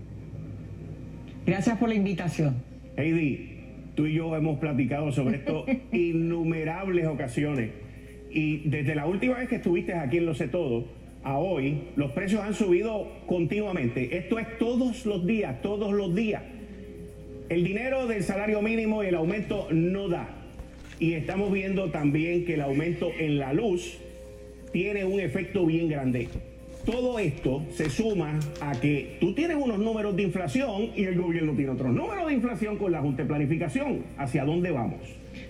Gracias 1.47 1.79
por 1.79 1.89
la 1.89 1.95
invitación. 1.95 2.57
Heidi, 2.97 3.52
Tú 3.95 4.07
y 4.07 4.15
yo 4.15 4.35
hemos 4.37 4.59
platicado 4.59 5.13
sobre 5.13 5.37
esto 5.37 5.65
innumerables 5.93 7.07
ocasiones. 7.07 7.71
Y 8.31 8.69
desde 8.69 8.95
la 8.95 9.07
última 9.07 9.39
vez 9.39 9.49
que 9.49 9.57
estuviste 9.57 9.95
aquí 9.95 10.19
en 10.19 10.27
Lo 10.27 10.35
Sé 10.35 10.49
Todo, 10.49 10.87
a 11.23 11.39
hoy, 11.39 11.83
los 11.97 12.13
precios 12.13 12.43
han 12.43 12.55
subido 12.55 13.09
continuamente. 13.27 14.17
Esto 14.17 14.39
es 14.39 14.59
todos 14.59 15.07
los 15.07 15.27
días, 15.27 15.61
todos 15.63 15.93
los 15.93 16.15
días. 16.15 16.43
El 17.49 17.65
dinero 17.65 18.07
del 18.07 18.23
salario 18.23 18.63
mínimo 18.63 19.05
y 19.05 19.09
el 19.09 19.15
aumento 19.15 19.69
no 19.71 20.09
da. 20.09 20.29
Y 20.99 21.13
estamos 21.13 21.53
viendo 21.53 21.91
también 21.91 22.45
que 22.45 22.55
el 22.55 22.63
aumento 22.63 23.11
en 23.19 23.39
la 23.39 23.53
luz 23.53 23.99
tiene 24.73 25.05
un 25.05 25.21
efecto 25.21 25.67
bien 25.67 25.89
grande. 25.89 26.29
Todo 26.85 27.21
esto 27.21 27.65
se 27.71 27.89
suma 27.89 28.41
a 28.61 28.73
que 28.73 29.17
tú 29.21 29.35
tienes 29.35 29.57
unos 29.57 29.79
números 29.79 30.17
de 30.17 30.25
inflación 30.25 30.91
y 30.97 31.05
el 31.05 31.21
gobierno 31.21 31.53
tiene 31.53 31.71
otros 31.71 31.93
números 31.93 32.27
de 32.27 32.35
inflación 32.35 32.77
con 32.77 32.91
la 32.91 33.01
Junta 33.01 33.23
de 33.23 33.29
Planificación. 33.29 34.05
¿Hacia 34.19 34.45
dónde 34.45 34.73
vamos? 34.73 35.01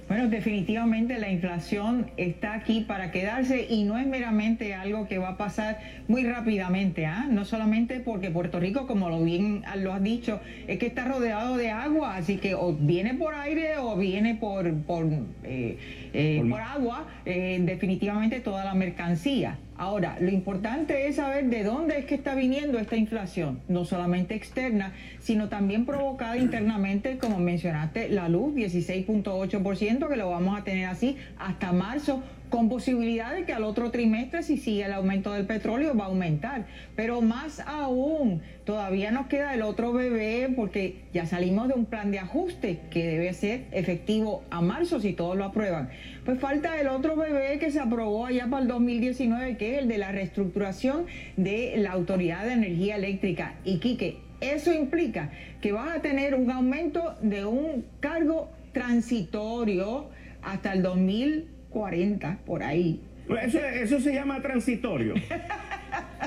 Bueno, 0.08 0.28
definitivamente 0.28 1.18
la 1.18 1.30
inflación 1.30 2.10
está 2.18 2.52
aquí 2.54 2.82
para 2.82 3.10
quedarse 3.10 3.66
y 3.70 3.84
no 3.84 3.96
es 3.96 4.06
meramente 4.06 4.74
algo 4.74 5.08
que 5.08 5.16
va 5.16 5.30
a 5.30 5.36
pasar 5.38 5.78
muy 6.06 6.24
rápidamente, 6.24 7.06
¿ah? 7.06 7.26
no 7.30 7.46
solamente 7.46 8.00
porque 8.00 8.30
Puerto 8.30 8.60
Rico, 8.60 8.86
como 8.86 9.08
lo 9.08 9.22
bien 9.22 9.62
lo 9.76 9.94
has 9.94 10.02
dicho, 10.02 10.40
es 10.66 10.78
que 10.78 10.86
está 10.86 11.06
rodeado 11.06 11.56
de 11.56 11.70
agua, 11.70 12.16
así 12.16 12.36
que 12.36 12.54
o 12.54 12.74
viene 12.74 13.14
por 13.14 13.34
aire 13.34 13.78
o 13.78 13.96
viene 13.96 14.34
por, 14.34 14.70
por, 14.82 15.06
eh, 15.44 15.78
eh, 16.12 16.44
por 16.48 16.60
agua, 16.60 17.06
eh, 17.24 17.58
definitivamente 17.62 18.40
toda 18.40 18.64
la 18.66 18.74
mercancía. 18.74 19.58
Ahora, 19.82 20.16
lo 20.20 20.30
importante 20.30 21.08
es 21.08 21.16
saber 21.16 21.46
de 21.46 21.64
dónde 21.64 21.98
es 21.98 22.04
que 22.04 22.14
está 22.14 22.36
viniendo 22.36 22.78
esta 22.78 22.94
inflación, 22.94 23.62
no 23.66 23.84
solamente 23.84 24.36
externa, 24.36 24.92
sino 25.18 25.48
también 25.48 25.86
provocada 25.86 26.36
internamente, 26.36 27.18
como 27.18 27.40
mencionaste, 27.40 28.08
la 28.08 28.28
luz, 28.28 28.54
16.8%, 28.54 30.08
que 30.08 30.16
lo 30.16 30.30
vamos 30.30 30.56
a 30.56 30.62
tener 30.62 30.86
así 30.86 31.16
hasta 31.36 31.72
marzo 31.72 32.22
con 32.52 32.68
posibilidad 32.68 33.34
de 33.34 33.46
que 33.46 33.54
al 33.54 33.64
otro 33.64 33.90
trimestre, 33.90 34.42
si 34.42 34.58
sigue 34.58 34.84
el 34.84 34.92
aumento 34.92 35.32
del 35.32 35.46
petróleo, 35.46 35.96
va 35.96 36.04
a 36.04 36.08
aumentar. 36.08 36.66
Pero 36.94 37.22
más 37.22 37.60
aún, 37.60 38.42
todavía 38.66 39.10
nos 39.10 39.26
queda 39.28 39.54
el 39.54 39.62
otro 39.62 39.94
bebé 39.94 40.52
porque 40.54 40.96
ya 41.14 41.24
salimos 41.24 41.68
de 41.68 41.74
un 41.74 41.86
plan 41.86 42.10
de 42.10 42.18
ajuste 42.18 42.80
que 42.90 43.06
debe 43.06 43.32
ser 43.32 43.64
efectivo 43.72 44.44
a 44.50 44.60
marzo 44.60 45.00
si 45.00 45.14
todos 45.14 45.34
lo 45.34 45.46
aprueban. 45.46 45.88
Pues 46.26 46.38
falta 46.40 46.78
el 46.78 46.88
otro 46.88 47.16
bebé 47.16 47.58
que 47.58 47.70
se 47.70 47.80
aprobó 47.80 48.26
allá 48.26 48.46
para 48.50 48.60
el 48.60 48.68
2019, 48.68 49.56
que 49.56 49.76
es 49.76 49.78
el 49.78 49.88
de 49.88 49.96
la 49.96 50.12
reestructuración 50.12 51.06
de 51.38 51.76
la 51.78 51.92
Autoridad 51.92 52.44
de 52.44 52.52
Energía 52.52 52.96
Eléctrica. 52.96 53.54
Y 53.64 53.78
Quique, 53.78 54.18
eso 54.42 54.74
implica 54.74 55.30
que 55.62 55.72
vas 55.72 55.96
a 55.96 56.02
tener 56.02 56.34
un 56.34 56.50
aumento 56.50 57.16
de 57.22 57.46
un 57.46 57.86
cargo 58.00 58.50
transitorio 58.74 60.10
hasta 60.42 60.74
el 60.74 60.82
2020 60.82 61.51
40 61.72 62.38
por 62.44 62.62
ahí. 62.62 63.00
Eso, 63.42 63.58
eso 63.58 64.00
se 64.00 64.12
llama 64.14 64.40
transitorio. 64.42 65.14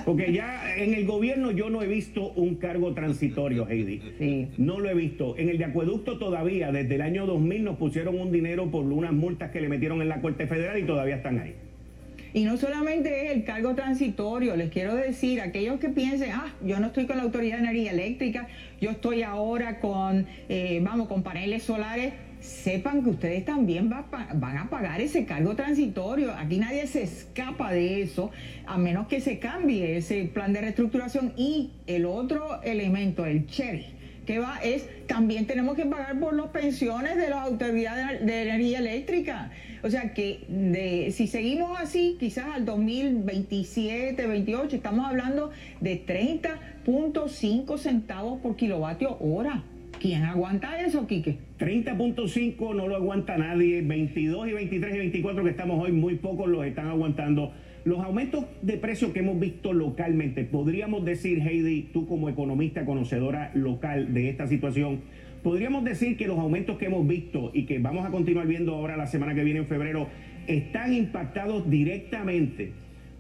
Porque 0.05 0.33
ya 0.33 0.75
en 0.75 0.93
el 0.93 1.05
gobierno 1.05 1.51
yo 1.51 1.69
no 1.69 1.81
he 1.81 1.87
visto 1.87 2.31
un 2.33 2.55
cargo 2.55 2.93
transitorio, 2.93 3.67
Heidi. 3.67 4.01
Sí. 4.17 4.47
No 4.57 4.79
lo 4.79 4.89
he 4.89 4.93
visto. 4.93 5.37
En 5.37 5.49
el 5.49 5.57
de 5.57 5.65
acueducto 5.65 6.19
todavía, 6.19 6.71
desde 6.71 6.95
el 6.95 7.01
año 7.01 7.25
2000 7.25 7.63
nos 7.63 7.77
pusieron 7.77 8.19
un 8.19 8.31
dinero 8.31 8.69
por 8.69 8.85
unas 8.85 9.13
multas 9.13 9.51
que 9.51 9.61
le 9.61 9.69
metieron 9.69 10.01
en 10.01 10.09
la 10.09 10.21
Corte 10.21 10.47
Federal 10.47 10.77
y 10.77 10.83
todavía 10.83 11.15
están 11.15 11.39
ahí. 11.39 11.55
Y 12.33 12.43
no 12.43 12.57
solamente 12.57 13.27
es 13.27 13.31
el 13.31 13.45
cargo 13.45 13.75
transitorio, 13.75 14.57
les 14.57 14.69
quiero 14.69 14.93
decir, 14.93 15.39
aquellos 15.39 15.79
que 15.79 15.87
piensen, 15.87 16.31
ah, 16.33 16.53
yo 16.61 16.81
no 16.81 16.87
estoy 16.87 17.05
con 17.05 17.15
la 17.15 17.23
Autoridad 17.23 17.55
de 17.55 17.63
Energía 17.63 17.91
Eléctrica, 17.91 18.49
yo 18.81 18.89
estoy 18.89 19.23
ahora 19.23 19.79
con, 19.79 20.27
eh, 20.49 20.81
vamos, 20.83 21.07
con 21.07 21.23
paneles 21.23 21.63
solares, 21.63 22.11
sepan 22.45 23.03
que 23.03 23.09
ustedes 23.09 23.43
también 23.43 23.89
van 23.89 24.57
a 24.57 24.69
pagar 24.69 25.01
ese 25.01 25.25
cargo 25.25 25.55
transitorio. 25.55 26.33
Aquí 26.33 26.57
nadie 26.57 26.87
se 26.87 27.03
escapa 27.03 27.71
de 27.71 28.01
eso, 28.01 28.31
a 28.65 28.77
menos 28.77 29.07
que 29.07 29.19
se 29.19 29.39
cambie 29.39 29.97
ese 29.97 30.23
plan 30.25 30.53
de 30.53 30.61
reestructuración. 30.61 31.33
Y 31.35 31.71
el 31.87 32.05
otro 32.05 32.61
elemento, 32.63 33.25
el 33.25 33.47
cherry, 33.47 33.87
que 34.25 34.39
va 34.39 34.59
es, 34.63 34.87
también 35.07 35.45
tenemos 35.45 35.75
que 35.75 35.85
pagar 35.85 36.19
por 36.19 36.33
las 36.35 36.47
pensiones 36.47 37.17
de 37.17 37.29
las 37.29 37.45
autoridades 37.47 38.25
de 38.25 38.41
energía 38.43 38.79
eléctrica. 38.79 39.51
O 39.83 39.89
sea 39.89 40.13
que 40.13 41.11
si 41.13 41.27
seguimos 41.27 41.79
así, 41.79 42.17
quizás 42.19 42.45
al 42.55 42.65
2027, 42.65 44.25
28, 44.25 44.77
estamos 44.77 45.05
hablando 45.05 45.51
de 45.79 46.03
30.5 46.03 47.77
centavos 47.77 48.41
por 48.41 48.55
kilovatio 48.55 49.17
hora. 49.19 49.63
¿Quién 50.05 50.23
aguanta 50.23 50.79
eso, 50.81 51.07
Quique? 51.07 51.39
30.5 51.57 52.75
no 52.75 52.87
lo 52.87 52.95
aguanta 52.95 53.39
nadie, 53.39 53.81
22 53.81 54.49
y 54.49 54.53
23 54.53 54.93
y 54.93 54.97
24 54.99 55.43
que 55.43 55.49
estamos 55.49 55.83
hoy, 55.83 55.93
muy 55.93 56.13
pocos 56.13 56.47
los 56.47 56.63
están 56.63 56.89
aguantando. 56.89 57.53
Los 57.85 58.01
aumentos 58.01 58.45
de 58.61 58.77
precios 58.77 59.13
que 59.13 59.21
hemos 59.21 59.39
visto 59.39 59.73
localmente, 59.73 60.43
podríamos 60.43 61.03
decir, 61.05 61.39
Heidi, 61.41 61.89
tú 61.91 62.05
como 62.05 62.29
economista, 62.29 62.85
conocedora 62.85 63.49
local 63.55 64.13
de 64.13 64.29
esta 64.29 64.45
situación, 64.45 65.01
podríamos 65.41 65.83
decir 65.83 66.17
que 66.17 66.27
los 66.27 66.37
aumentos 66.37 66.77
que 66.77 66.85
hemos 66.85 67.07
visto 67.07 67.49
y 67.55 67.65
que 67.65 67.79
vamos 67.79 68.05
a 68.05 68.11
continuar 68.11 68.45
viendo 68.45 68.75
ahora 68.75 68.97
la 68.97 69.07
semana 69.07 69.33
que 69.33 69.43
viene 69.43 69.61
en 69.61 69.65
febrero, 69.65 70.07
están 70.45 70.93
impactados 70.93 71.67
directamente 71.67 72.73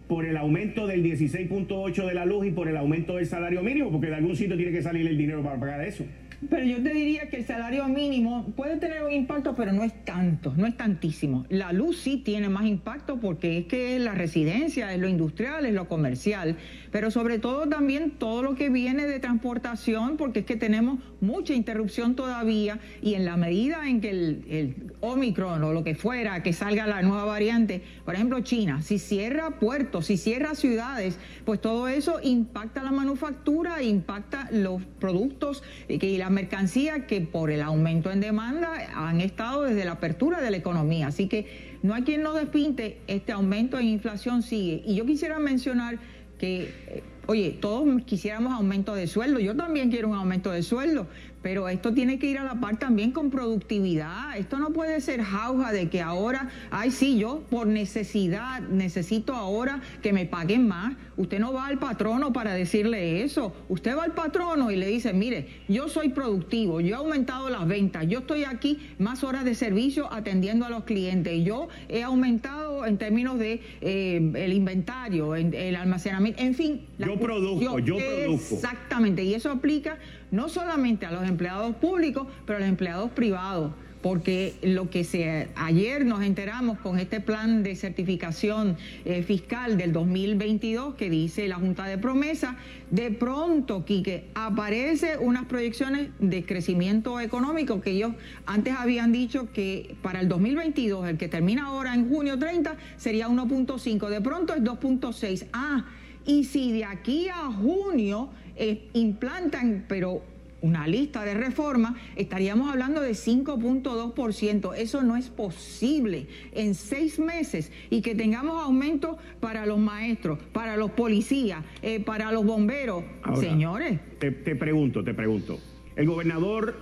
por 0.07 0.25
el 0.25 0.37
aumento 0.37 0.85
del 0.85 1.03
16.8 1.03 2.05
de 2.05 2.13
la 2.13 2.25
luz 2.25 2.45
y 2.45 2.51
por 2.51 2.67
el 2.67 2.77
aumento 2.77 3.15
del 3.15 3.25
salario 3.25 3.63
mínimo, 3.63 3.91
porque 3.91 4.07
de 4.07 4.15
algún 4.17 4.35
sitio 4.35 4.55
tiene 4.55 4.71
que 4.71 4.83
salir 4.83 5.07
el 5.07 5.17
dinero 5.17 5.41
para 5.41 5.59
pagar 5.59 5.81
eso. 5.83 6.05
Pero 6.49 6.65
yo 6.65 6.81
te 6.83 6.93
diría 6.93 7.29
que 7.29 7.37
el 7.37 7.45
salario 7.45 7.87
mínimo 7.87 8.45
puede 8.55 8.77
tener 8.77 9.03
un 9.03 9.11
impacto, 9.11 9.55
pero 9.55 9.71
no 9.71 9.83
es 9.83 9.93
tanto, 10.05 10.53
no 10.55 10.65
es 10.65 10.75
tantísimo. 10.77 11.45
La 11.49 11.73
luz 11.73 11.99
sí 11.99 12.17
tiene 12.17 12.49
más 12.49 12.65
impacto 12.65 13.19
porque 13.19 13.57
es 13.59 13.65
que 13.65 13.95
es 13.95 14.01
la 14.01 14.13
residencia, 14.13 14.93
es 14.93 14.99
lo 14.99 15.07
industrial, 15.07 15.65
es 15.65 15.73
lo 15.73 15.87
comercial, 15.87 16.57
pero 16.95 17.11
sobre 17.11 17.39
todo 17.39 17.67
también 17.67 18.11
todo 18.11 18.41
lo 18.41 18.55
que 18.55 18.69
viene 18.69 19.05
de 19.05 19.19
transportación, 19.19 20.15
porque 20.15 20.39
es 20.39 20.45
que 20.45 20.55
tenemos 20.55 20.97
mucha 21.19 21.53
interrupción 21.53 22.15
todavía 22.15 22.79
y 23.01 23.15
en 23.15 23.25
la 23.25 23.35
medida 23.35 23.89
en 23.89 23.99
que 23.99 24.11
el, 24.11 24.45
el 24.47 24.75
Omicron 25.01 25.61
o 25.61 25.73
lo 25.73 25.83
que 25.83 25.93
fuera, 25.95 26.41
que 26.41 26.53
salga 26.53 26.87
la 26.87 27.01
nueva 27.01 27.25
variante, 27.25 27.81
por 28.05 28.15
ejemplo 28.15 28.39
China, 28.39 28.81
si 28.81 28.97
cierra 28.97 29.59
puertos, 29.59 30.05
si 30.05 30.15
cierra 30.15 30.55
ciudades, 30.55 31.19
pues 31.43 31.59
todo 31.59 31.89
eso 31.89 32.21
impacta 32.23 32.81
la 32.81 32.93
manufactura, 32.93 33.83
impacta 33.83 34.47
los 34.53 34.81
productos 34.97 35.63
y 35.89 36.17
la 36.17 36.29
mercancía 36.29 37.07
que 37.07 37.19
por 37.19 37.51
el 37.51 37.61
aumento 37.61 38.09
en 38.09 38.21
demanda 38.21 38.71
han 38.95 39.19
estado 39.19 39.63
desde 39.63 39.83
la 39.83 39.91
apertura 39.91 40.39
de 40.39 40.49
la 40.49 40.55
economía. 40.55 41.07
Así 41.07 41.27
que 41.27 41.75
no 41.83 41.93
hay 41.93 42.01
quien 42.01 42.23
no 42.23 42.33
despinte, 42.33 43.01
este 43.05 43.31
aumento 43.31 43.77
en 43.77 43.85
inflación 43.85 44.41
sigue. 44.41 44.81
Y 44.87 44.95
yo 44.95 45.05
quisiera 45.05 45.37
mencionar 45.37 45.99
que, 46.37 46.73
eh, 46.87 47.03
oye, 47.27 47.57
todos 47.59 48.03
quisiéramos 48.03 48.53
aumento 48.53 48.95
de 48.95 49.07
sueldo, 49.07 49.39
yo 49.39 49.55
también 49.55 49.89
quiero 49.89 50.09
un 50.09 50.15
aumento 50.15 50.51
de 50.51 50.63
sueldo, 50.63 51.07
pero 51.45 51.69
esto 51.69 51.93
tiene 51.93 52.17
que 52.17 52.25
ir 52.25 52.39
a 52.39 52.43
la 52.43 52.55
par 52.55 52.77
también 52.77 53.11
con 53.11 53.29
productividad. 53.29 54.35
Esto 54.35 54.57
no 54.57 54.71
puede 54.71 54.99
ser 54.99 55.21
jauja 55.21 55.71
de 55.71 55.89
que 55.89 56.01
ahora, 56.01 56.49
ay, 56.71 56.89
sí, 56.89 57.19
yo 57.19 57.43
por 57.51 57.67
necesidad 57.67 58.61
necesito 58.61 59.35
ahora 59.35 59.79
que 60.01 60.11
me 60.11 60.25
paguen 60.25 60.67
más. 60.67 60.95
Usted 61.17 61.37
no 61.37 61.53
va 61.53 61.67
al 61.67 61.77
patrono 61.77 62.33
para 62.33 62.55
decirle 62.55 63.21
eso. 63.21 63.53
Usted 63.69 63.95
va 63.95 64.05
al 64.05 64.13
patrono 64.13 64.71
y 64.71 64.75
le 64.75 64.87
dice, 64.87 65.13
mire, 65.13 65.47
yo 65.67 65.87
soy 65.87 66.09
productivo, 66.09 66.81
yo 66.81 66.95
he 66.95 66.97
aumentado 66.97 67.47
las 67.51 67.67
ventas, 67.67 68.07
yo 68.07 68.19
estoy 68.19 68.45
aquí 68.45 68.79
más 68.97 69.23
horas 69.23 69.45
de 69.45 69.53
servicio 69.53 70.11
atendiendo 70.11 70.65
a 70.65 70.71
los 70.71 70.83
clientes, 70.83 71.45
yo 71.45 71.67
he 71.89 72.01
aumentado 72.01 72.87
en 72.87 72.97
términos 72.97 73.37
de 73.37 73.61
eh, 73.81 74.31
el 74.33 74.51
inventario, 74.51 75.35
el 75.35 75.75
almacenamiento, 75.75 76.41
en 76.41 76.55
fin. 76.55 76.87
Yo 76.97 77.19
produzco, 77.19 77.77
yo 77.77 77.97
produzco. 77.97 78.55
Exactamente, 78.55 79.23
y 79.23 79.35
eso 79.35 79.51
aplica 79.51 79.99
no 80.35 80.49
solamente 80.49 81.05
a 81.05 81.11
los 81.11 81.27
empleados 81.27 81.75
públicos, 81.77 82.27
pero 82.45 82.57
a 82.57 82.59
los 82.59 82.69
empleados 82.69 83.11
privados 83.11 83.71
porque 84.05 84.53
lo 84.61 84.91
que 84.91 85.03
se 85.03 85.47
ayer 85.55 86.05
nos 86.05 86.21
enteramos 86.21 86.77
con 86.77 86.99
este 86.99 87.21
plan 87.21 87.63
de 87.63 87.75
certificación 87.75 88.77
eh, 89.03 89.23
fiscal 89.23 89.79
del 89.79 89.93
2022 89.93 90.93
que 90.93 91.09
dice 91.09 91.47
la 91.47 91.55
Junta 91.55 91.85
de 91.85 91.97
Promesa, 91.97 92.55
de 92.91 93.09
pronto, 93.09 93.83
Quique, 93.83 94.25
aparece 94.35 95.17
unas 95.17 95.45
proyecciones 95.45 96.09
de 96.19 96.45
crecimiento 96.45 97.19
económico 97.19 97.81
que 97.81 97.93
ellos 97.93 98.13
antes 98.45 98.75
habían 98.77 99.11
dicho 99.11 99.51
que 99.51 99.95
para 100.03 100.19
el 100.19 100.29
2022, 100.29 101.09
el 101.09 101.17
que 101.17 101.27
termina 101.27 101.65
ahora 101.65 101.95
en 101.95 102.07
junio 102.07 102.37
30, 102.37 102.75
sería 102.97 103.27
1.5, 103.27 104.07
de 104.09 104.21
pronto 104.21 104.53
es 104.53 104.61
2.6. 104.61 105.47
Ah, 105.51 105.83
y 106.27 106.43
si 106.43 106.71
de 106.73 106.85
aquí 106.85 107.27
a 107.29 107.51
junio 107.51 108.29
eh, 108.55 108.89
implantan, 108.93 109.85
pero 109.87 110.21
una 110.61 110.87
lista 110.87 111.23
de 111.23 111.35
reformas, 111.35 111.95
estaríamos 112.15 112.71
hablando 112.71 113.01
de 113.01 113.11
5.2%. 113.11 114.73
Eso 114.75 115.03
no 115.03 115.15
es 115.15 115.29
posible 115.29 116.27
en 116.53 116.73
seis 116.73 117.19
meses 117.19 117.71
y 117.91 118.01
que 118.01 118.15
tengamos 118.15 118.63
aumentos 118.63 119.17
para 119.39 119.65
los 119.65 119.77
maestros, 119.77 120.39
para 120.53 120.75
los 120.75 120.91
policías, 120.91 121.63
eh, 121.83 121.99
para 121.99 122.31
los 122.31 122.45
bomberos. 122.45 123.03
Señores. 123.39 123.99
Te, 124.17 124.31
te 124.31 124.55
pregunto, 124.55 125.03
te 125.03 125.13
pregunto. 125.13 125.59
El 125.95 126.07
gobernador 126.07 126.75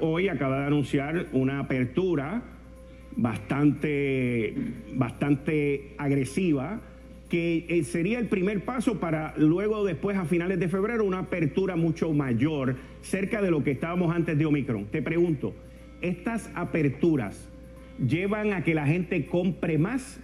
hoy 0.00 0.28
acaba 0.28 0.60
de 0.60 0.66
anunciar 0.66 1.26
una 1.32 1.58
apertura 1.58 2.42
bastante, 3.16 4.54
bastante 4.94 5.94
agresiva 5.98 6.80
que 7.28 7.66
eh, 7.68 7.84
sería 7.84 8.18
el 8.18 8.28
primer 8.28 8.64
paso 8.64 9.00
para 9.00 9.34
luego 9.36 9.84
después 9.84 10.16
a 10.16 10.24
finales 10.24 10.60
de 10.60 10.68
febrero 10.68 11.04
una 11.04 11.20
apertura 11.20 11.74
mucho 11.76 12.12
mayor 12.12 12.76
cerca 13.02 13.42
de 13.42 13.50
lo 13.50 13.64
que 13.64 13.72
estábamos 13.72 14.14
antes 14.14 14.38
de 14.38 14.46
Omicron. 14.46 14.86
Te 14.86 15.02
pregunto, 15.02 15.54
¿estas 16.00 16.50
aperturas 16.54 17.48
llevan 17.98 18.52
a 18.52 18.62
que 18.62 18.74
la 18.74 18.86
gente 18.86 19.26
compre 19.26 19.78
más 19.78 20.20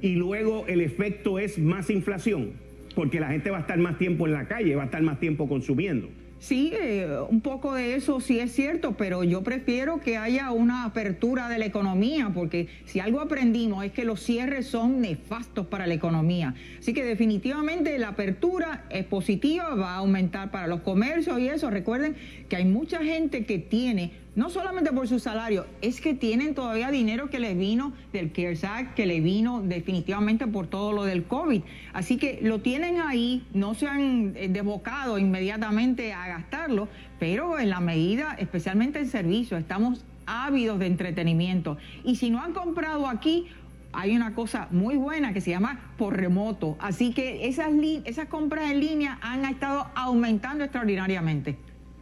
y 0.00 0.14
luego 0.14 0.66
el 0.68 0.80
efecto 0.80 1.38
es 1.38 1.58
más 1.58 1.90
inflación? 1.90 2.52
Porque 2.94 3.20
la 3.20 3.28
gente 3.28 3.50
va 3.50 3.58
a 3.58 3.60
estar 3.62 3.78
más 3.78 3.98
tiempo 3.98 4.26
en 4.26 4.32
la 4.32 4.46
calle, 4.46 4.76
va 4.76 4.82
a 4.82 4.86
estar 4.86 5.02
más 5.02 5.18
tiempo 5.18 5.48
consumiendo. 5.48 6.08
Sí, 6.40 6.72
eh, 6.72 7.06
un 7.28 7.42
poco 7.42 7.74
de 7.74 7.96
eso 7.96 8.18
sí 8.18 8.40
es 8.40 8.52
cierto, 8.52 8.92
pero 8.96 9.24
yo 9.24 9.42
prefiero 9.42 10.00
que 10.00 10.16
haya 10.16 10.52
una 10.52 10.86
apertura 10.86 11.50
de 11.50 11.58
la 11.58 11.66
economía, 11.66 12.30
porque 12.34 12.66
si 12.86 12.98
algo 12.98 13.20
aprendimos 13.20 13.84
es 13.84 13.92
que 13.92 14.06
los 14.06 14.22
cierres 14.22 14.66
son 14.66 15.02
nefastos 15.02 15.66
para 15.66 15.86
la 15.86 15.92
economía. 15.92 16.54
Así 16.78 16.94
que 16.94 17.04
definitivamente 17.04 17.98
la 17.98 18.08
apertura 18.08 18.86
es 18.88 19.04
positiva, 19.04 19.74
va 19.74 19.92
a 19.92 19.96
aumentar 19.96 20.50
para 20.50 20.66
los 20.66 20.80
comercios 20.80 21.38
y 21.38 21.48
eso. 21.48 21.68
Recuerden 21.68 22.16
que 22.48 22.56
hay 22.56 22.64
mucha 22.64 23.04
gente 23.04 23.44
que 23.44 23.58
tiene 23.58 24.10
no 24.36 24.48
solamente 24.48 24.92
por 24.92 25.08
su 25.08 25.18
salario, 25.18 25.66
es 25.82 26.00
que 26.00 26.14
tienen 26.14 26.54
todavía 26.54 26.90
dinero 26.90 27.30
que 27.30 27.40
les 27.40 27.58
vino 27.58 27.92
del 28.12 28.32
CARES 28.32 28.64
Act, 28.64 28.94
que 28.94 29.06
les 29.06 29.22
vino 29.22 29.60
definitivamente 29.60 30.46
por 30.46 30.68
todo 30.68 30.92
lo 30.92 31.04
del 31.04 31.24
COVID. 31.24 31.62
Así 31.92 32.16
que 32.16 32.38
lo 32.42 32.60
tienen 32.60 33.00
ahí, 33.00 33.44
no 33.52 33.74
se 33.74 33.88
han 33.88 34.34
eh, 34.36 34.48
desbocado 34.48 35.18
inmediatamente 35.18 36.12
a 36.12 36.28
gastarlo, 36.28 36.88
pero 37.18 37.58
en 37.58 37.70
la 37.70 37.80
medida, 37.80 38.36
especialmente 38.38 39.00
en 39.00 39.08
servicios, 39.08 39.60
estamos 39.60 40.04
ávidos 40.26 40.78
de 40.78 40.86
entretenimiento. 40.86 41.76
Y 42.04 42.16
si 42.16 42.30
no 42.30 42.40
han 42.40 42.52
comprado 42.52 43.08
aquí, 43.08 43.48
hay 43.92 44.14
una 44.14 44.34
cosa 44.34 44.68
muy 44.70 44.96
buena 44.96 45.32
que 45.32 45.40
se 45.40 45.50
llama 45.50 45.92
por 45.98 46.16
remoto. 46.16 46.76
Así 46.78 47.12
que 47.12 47.48
esas, 47.48 47.72
esas 48.04 48.28
compras 48.28 48.70
en 48.70 48.80
línea 48.80 49.18
han 49.22 49.44
estado 49.44 49.88
aumentando 49.96 50.62
extraordinariamente. 50.62 51.58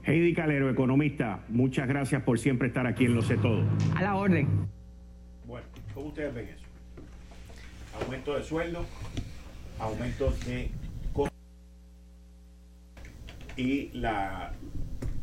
Heidi 0.08 0.32
Calero, 0.32 0.70
economista, 0.70 1.40
muchas 1.50 1.86
gracias 1.86 2.22
por 2.22 2.38
siempre 2.38 2.68
estar 2.68 2.86
aquí 2.86 3.04
en 3.04 3.14
Lo 3.14 3.20
Sé 3.20 3.36
Todo. 3.36 3.62
A 3.94 4.00
la 4.00 4.16
orden. 4.16 4.48
Bueno, 5.44 5.66
¿cómo 5.92 6.06
ustedes 6.06 6.32
ven 6.32 6.48
eso? 6.48 6.64
Aumento 8.02 8.34
de 8.34 8.42
sueldo, 8.42 8.86
aumento 9.78 10.32
de 10.46 10.70
y 13.58 13.90
la, 13.92 14.54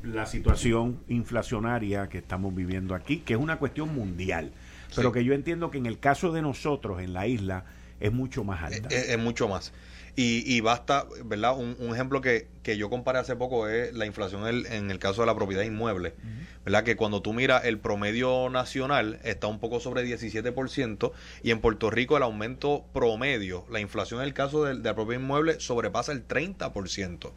la 0.04 0.28
situación 0.28 1.00
inflacionaria 1.08 2.08
que 2.08 2.20
estamos 2.20 2.54
viviendo 2.54 2.94
aquí, 2.94 3.22
que 3.22 3.34
es 3.34 3.40
una 3.40 3.58
cuestión 3.58 3.92
mundial, 3.96 4.52
pero 4.96 5.12
que 5.12 5.24
yo 5.24 5.34
entiendo 5.34 5.72
que 5.72 5.80
en 5.80 5.88
el 5.88 5.98
caso 5.98 6.32
de 6.32 6.44
nosotros 6.44 7.02
en 7.02 7.14
la 7.14 7.26
isla 7.26 7.66
es 8.00 8.14
mucho 8.14 8.44
más 8.44 8.62
alta. 8.62 8.90
es 8.90 9.18
mucho 9.18 9.48
más. 9.48 9.74
Y, 10.18 10.62
basta, 10.62 11.06
¿verdad? 11.26 11.58
Un, 11.58 11.76
ejemplo 11.94 12.22
que, 12.22 12.48
que, 12.64 12.78
yo 12.78 12.90
comparé 12.90 13.20
hace 13.20 13.36
poco 13.36 13.68
es 13.68 13.94
la 13.94 14.06
inflación 14.06 14.48
en, 14.48 14.90
el 14.90 14.98
caso 14.98 15.22
de 15.22 15.28
la 15.28 15.36
propiedad 15.36 15.64
inmueble, 15.64 16.14
¿verdad? 16.64 16.86
Que 16.86 16.96
cuando 16.96 17.22
tú 17.22 17.34
miras 17.34 17.66
el 17.66 17.80
promedio 17.80 18.50
nacional 18.50 19.20
está 19.24 19.48
un 19.48 19.60
poco 19.60 19.82
sobre 19.82 20.06
17% 20.06 21.12
y 21.44 21.52
en 21.52 21.60
Puerto 21.60 21.90
Rico 21.90 22.16
el 22.16 22.24
aumento 22.24 22.86
promedio, 22.94 23.66
la 23.70 23.82
inflación 23.82 24.22
en 24.22 24.28
el 24.28 24.34
caso 24.34 24.64
de, 24.64 24.76
la 24.76 24.96
propiedad 24.96 25.22
inmueble 25.22 25.60
sobrepasa 25.60 26.14
el 26.14 26.26
30%. 26.26 27.34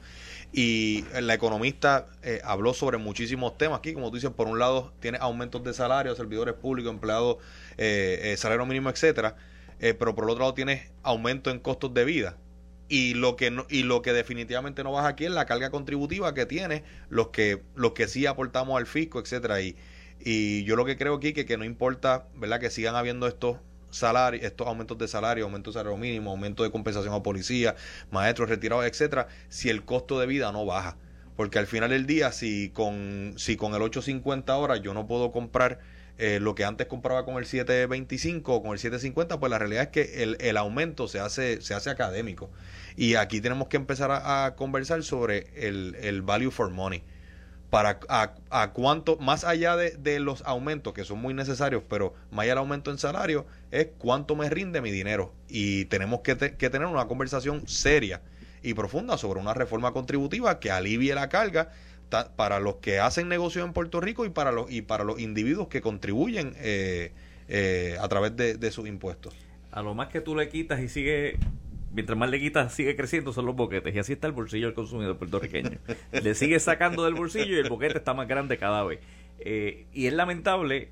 Y 0.52 1.04
la 1.20 1.34
economista 1.34 2.06
eh, 2.22 2.40
habló 2.44 2.74
sobre 2.74 2.98
muchísimos 2.98 3.58
temas 3.58 3.80
aquí, 3.80 3.92
como 3.92 4.10
tú 4.10 4.18
dices, 4.18 4.30
por 4.30 4.46
un 4.46 4.60
lado 4.60 4.92
tiene 5.00 5.18
aumentos 5.20 5.64
de 5.64 5.74
salario, 5.74 6.14
servidores 6.14 6.54
públicos, 6.54 6.92
empleados, 6.92 7.38
eh, 7.76 8.20
eh, 8.22 8.36
salario 8.36 8.64
mínimo, 8.66 8.88
etcétera, 8.88 9.34
pero 9.80 10.14
por 10.14 10.24
el 10.24 10.30
otro 10.30 10.42
lado 10.42 10.54
tienes 10.54 10.92
aumento 11.02 11.50
en 11.50 11.58
costos 11.58 11.92
de 11.92 12.04
vida 12.04 12.36
y 12.88 13.14
lo 13.14 13.36
que 13.36 13.50
no, 13.50 13.66
y 13.68 13.82
lo 13.82 14.02
que 14.02 14.12
definitivamente 14.12 14.82
no 14.82 14.92
baja 14.92 15.08
aquí 15.08 15.26
es 15.26 15.30
la 15.30 15.46
carga 15.46 15.70
contributiva 15.70 16.34
que 16.34 16.46
tiene 16.46 16.84
los 17.10 17.28
que 17.28 17.62
los 17.74 17.92
que 17.92 18.08
sí 18.08 18.26
aportamos 18.26 18.78
al 18.78 18.86
fisco 18.86 19.20
etcétera. 19.20 19.60
Y, 19.60 19.76
y 20.20 20.64
yo 20.64 20.76
lo 20.76 20.84
que 20.84 20.96
creo 20.96 21.14
aquí 21.14 21.32
que, 21.32 21.44
que 21.46 21.56
no 21.58 21.64
importa 21.64 22.28
verdad 22.34 22.60
que 22.60 22.70
sigan 22.70 22.96
habiendo 22.96 23.26
estos 23.26 23.58
salarios 23.90 24.44
estos 24.44 24.66
aumentos 24.66 24.98
de 24.98 25.08
salario 25.08 25.44
aumentos 25.44 25.74
de 25.74 25.80
salario 25.80 25.98
mínimo 25.98 26.30
aumento 26.30 26.62
de 26.62 26.70
compensación 26.70 27.14
a 27.14 27.22
policía 27.22 27.76
maestros 28.10 28.48
retirados 28.48 28.84
etcétera 28.86 29.28
si 29.48 29.68
el 29.70 29.84
costo 29.84 30.18
de 30.18 30.26
vida 30.26 30.50
no 30.52 30.64
baja. 30.66 30.96
Porque 31.36 31.60
al 31.60 31.68
final 31.68 31.90
del 31.90 32.06
día 32.06 32.32
si 32.32 32.70
con 32.70 33.34
si 33.36 33.56
con 33.56 33.74
el 33.74 33.82
850 33.82 34.56
horas 34.56 34.80
yo 34.82 34.92
no 34.94 35.06
puedo 35.06 35.30
comprar 35.30 35.78
eh, 36.18 36.40
lo 36.40 36.56
que 36.56 36.64
antes 36.64 36.88
compraba 36.88 37.24
con 37.24 37.36
el 37.36 37.46
725 37.46 38.52
o 38.52 38.62
con 38.62 38.72
el 38.72 38.78
750, 38.80 39.38
pues 39.38 39.50
la 39.50 39.58
realidad 39.58 39.84
es 39.84 39.88
que 39.90 40.22
el, 40.24 40.36
el 40.40 40.56
aumento 40.56 41.06
se 41.06 41.20
hace, 41.20 41.60
se 41.62 41.74
hace 41.74 41.90
académico. 41.90 42.50
Y 42.96 43.14
aquí 43.14 43.40
tenemos 43.40 43.68
que 43.68 43.76
empezar 43.76 44.10
a, 44.10 44.56
conversar 44.56 45.04
sobre 45.04 45.46
el, 45.54 45.96
el, 46.00 46.22
value 46.22 46.50
for 46.50 46.70
money. 46.70 47.04
Para 47.70 48.00
a, 48.08 48.34
a 48.50 48.72
cuánto, 48.72 49.16
más 49.18 49.44
allá 49.44 49.76
de, 49.76 49.90
de, 49.92 50.18
los 50.18 50.42
aumentos 50.44 50.92
que 50.92 51.04
son 51.04 51.20
muy 51.20 51.34
necesarios, 51.34 51.84
pero 51.88 52.14
más 52.32 52.44
allá 52.44 52.52
del 52.52 52.58
aumento 52.58 52.90
en 52.90 52.98
salario, 52.98 53.46
es 53.70 53.88
cuánto 53.98 54.34
me 54.34 54.50
rinde 54.50 54.80
mi 54.80 54.90
dinero. 54.90 55.32
Y 55.48 55.84
tenemos 55.84 56.22
que, 56.22 56.36
que 56.36 56.70
tener 56.70 56.88
una 56.88 57.06
conversación 57.06 57.68
seria 57.68 58.22
y 58.62 58.74
profunda 58.74 59.16
sobre 59.18 59.38
una 59.38 59.54
reforma 59.54 59.92
contributiva 59.92 60.58
que 60.58 60.72
alivie 60.72 61.14
la 61.14 61.28
carga 61.28 61.70
para 62.08 62.60
los 62.60 62.76
que 62.76 63.00
hacen 63.00 63.28
negocio 63.28 63.64
en 63.64 63.72
Puerto 63.72 64.00
Rico 64.00 64.24
y 64.24 64.30
para 64.30 64.52
los, 64.52 64.70
y 64.70 64.82
para 64.82 65.04
los 65.04 65.20
individuos 65.20 65.68
que 65.68 65.80
contribuyen 65.80 66.54
eh, 66.56 67.12
eh, 67.48 67.96
a 68.00 68.08
través 68.08 68.36
de, 68.36 68.70
sus 68.70 68.88
impuestos. 68.88 69.34
A 69.70 69.82
lo 69.82 69.94
más 69.94 70.08
que 70.08 70.20
tú 70.20 70.34
le 70.34 70.48
quitas 70.48 70.80
y 70.80 70.88
sigue, 70.88 71.38
mientras 71.92 72.18
más 72.18 72.30
le 72.30 72.40
quitas, 72.40 72.72
sigue 72.72 72.96
creciendo 72.96 73.32
son 73.32 73.46
los 73.46 73.56
boquetes. 73.56 73.94
Y 73.94 73.98
así 73.98 74.12
está 74.12 74.26
el 74.26 74.32
bolsillo 74.32 74.66
del 74.66 74.74
consumidor 74.74 75.16
puertorriqueño. 75.18 75.78
le 76.12 76.34
sigue 76.34 76.58
sacando 76.60 77.04
del 77.04 77.14
bolsillo 77.14 77.54
y 77.54 77.58
el 77.58 77.68
boquete 77.68 77.98
está 77.98 78.14
más 78.14 78.28
grande 78.28 78.58
cada 78.58 78.84
vez. 78.84 79.00
Eh, 79.40 79.86
y 79.92 80.06
es 80.06 80.12
lamentable 80.12 80.90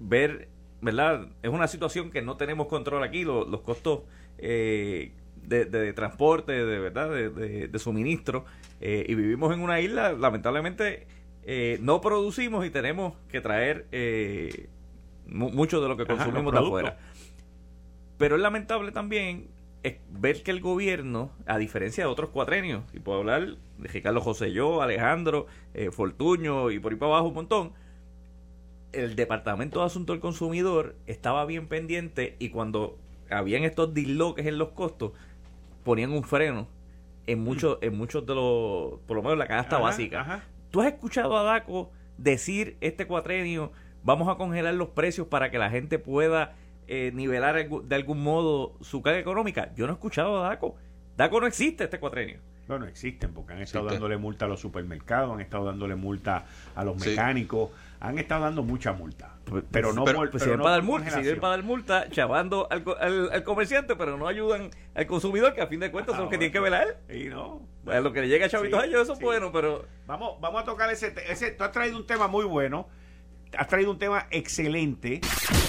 ver, 0.00 0.48
¿verdad? 0.80 1.28
Es 1.42 1.50
una 1.50 1.68
situación 1.68 2.10
que 2.10 2.22
no 2.22 2.36
tenemos 2.36 2.66
control 2.66 3.02
aquí, 3.04 3.24
los 3.24 3.60
costos 3.60 4.00
de, 5.46 5.92
transporte, 5.92 6.52
de 6.52 6.78
verdad, 6.78 7.10
de, 7.10 7.78
suministro, 7.78 8.44
eh, 8.80 9.04
y 9.08 9.14
vivimos 9.14 9.52
en 9.52 9.60
una 9.60 9.80
isla, 9.80 10.12
lamentablemente 10.12 11.06
eh, 11.44 11.78
no 11.80 12.00
producimos 12.00 12.66
y 12.66 12.70
tenemos 12.70 13.14
que 13.28 13.40
traer 13.40 13.86
eh, 13.92 14.68
mucho 15.26 15.80
de 15.80 15.88
lo 15.88 15.96
que 15.96 16.06
consumimos 16.06 16.52
de 16.52 16.58
afuera. 16.58 16.98
Pero 18.18 18.36
es 18.36 18.42
lamentable 18.42 18.92
también 18.92 19.48
ver 20.10 20.42
que 20.42 20.50
el 20.50 20.60
gobierno, 20.60 21.30
a 21.46 21.56
diferencia 21.56 22.04
de 22.04 22.10
otros 22.10 22.30
cuatrenios, 22.30 22.82
y 22.92 22.98
puedo 22.98 23.18
hablar 23.18 23.56
de 23.78 23.88
Ricardo 23.88 24.20
José 24.20 24.52
Yo, 24.52 24.82
Alejandro, 24.82 25.46
Fortuño 25.92 26.70
y 26.70 26.78
por 26.78 26.92
ahí 26.92 26.98
para 26.98 27.12
abajo 27.12 27.28
un 27.28 27.34
montón, 27.34 27.72
el 28.92 29.16
Departamento 29.16 29.80
de 29.80 29.86
Asuntos 29.86 30.14
del 30.14 30.20
Consumidor 30.20 30.96
estaba 31.06 31.44
bien 31.44 31.68
pendiente 31.68 32.36
y 32.38 32.48
cuando 32.48 32.98
habían 33.30 33.64
estos 33.64 33.94
disloques 33.94 34.46
en 34.46 34.58
los 34.58 34.70
costos, 34.70 35.12
ponían 35.88 36.12
un 36.12 36.22
freno 36.22 36.68
en 37.26 37.42
muchos, 37.42 37.78
en 37.80 37.96
muchos 37.96 38.26
de 38.26 38.34
los, 38.34 39.00
por 39.06 39.16
lo 39.16 39.22
menos 39.22 39.38
la 39.38 39.46
canasta 39.46 39.78
básica. 39.78 40.42
¿Tú 40.70 40.82
has 40.82 40.88
escuchado 40.88 41.38
a 41.38 41.42
Daco 41.42 41.90
decir 42.18 42.76
este 42.82 43.06
cuatrenio, 43.06 43.72
vamos 44.02 44.28
a 44.28 44.34
congelar 44.34 44.74
los 44.74 44.90
precios 44.90 45.28
para 45.28 45.50
que 45.50 45.56
la 45.56 45.70
gente 45.70 45.98
pueda 45.98 46.56
eh, 46.88 47.10
nivelar 47.14 47.70
de 47.70 47.96
algún 47.96 48.22
modo 48.22 48.76
su 48.82 49.00
carga 49.00 49.18
económica? 49.18 49.72
Yo 49.76 49.86
no 49.86 49.94
he 49.94 49.96
escuchado 49.96 50.44
a 50.44 50.50
Daco. 50.50 50.76
Daco 51.16 51.40
no 51.40 51.46
existe 51.46 51.84
este 51.84 51.98
cuatrenio. 51.98 52.38
Bueno, 52.66 52.84
existen 52.84 53.32
porque 53.32 53.54
han 53.54 53.62
estado 53.62 53.86
dándole 53.86 54.18
multa 54.18 54.44
a 54.44 54.48
los 54.48 54.60
supermercados, 54.60 55.32
han 55.32 55.40
estado 55.40 55.64
dándole 55.64 55.94
multa 55.94 56.44
a 56.74 56.84
los 56.84 57.02
mecánicos, 57.02 57.70
han 58.00 58.18
estado 58.18 58.44
dando 58.44 58.62
mucha 58.62 58.92
multa. 58.92 59.34
Pues, 59.44 59.64
pero 59.70 59.92
no 59.92 60.04
por, 60.04 60.30
pues, 60.30 60.44
para 60.44 60.70
dar 60.70 60.82
multa, 60.82 61.10
siguen 61.10 61.40
para 61.40 61.56
dar 61.56 61.64
multa, 61.64 62.10
chavando 62.10 62.68
al, 62.70 62.84
al, 63.32 63.42
comerciante, 63.44 63.96
pero 63.96 64.18
no 64.18 64.28
ayudan 64.28 64.70
al 64.94 65.06
consumidor, 65.06 65.54
que 65.54 65.62
a 65.62 65.66
fin 65.66 65.80
de 65.80 65.90
cuentas 65.90 66.14
son 66.14 66.24
los 66.24 66.30
que 66.30 66.38
tienen 66.38 66.52
que 66.52 66.60
velar. 66.60 66.98
Y 67.08 67.24
no. 67.24 67.62
Pues, 67.84 68.02
lo 68.02 68.12
que 68.12 68.20
le 68.20 68.28
llega 68.28 68.46
a 68.46 68.48
chavitos 68.48 68.80
a 68.80 68.84
ellos, 68.84 69.02
eso 69.02 69.14
es 69.14 69.20
bueno, 69.20 69.50
pero. 69.50 69.86
Vamos, 70.06 70.40
vamos 70.40 70.62
a 70.62 70.64
tocar 70.64 70.90
ese, 70.90 71.14
ese. 71.28 71.52
Tú 71.52 71.64
has 71.64 71.72
traído 71.72 71.96
un 71.96 72.06
tema 72.06 72.28
muy 72.28 72.44
bueno 72.44 72.88
has 73.56 73.66
traído 73.68 73.90
un 73.90 73.98
tema 73.98 74.26
excelente. 74.30 75.20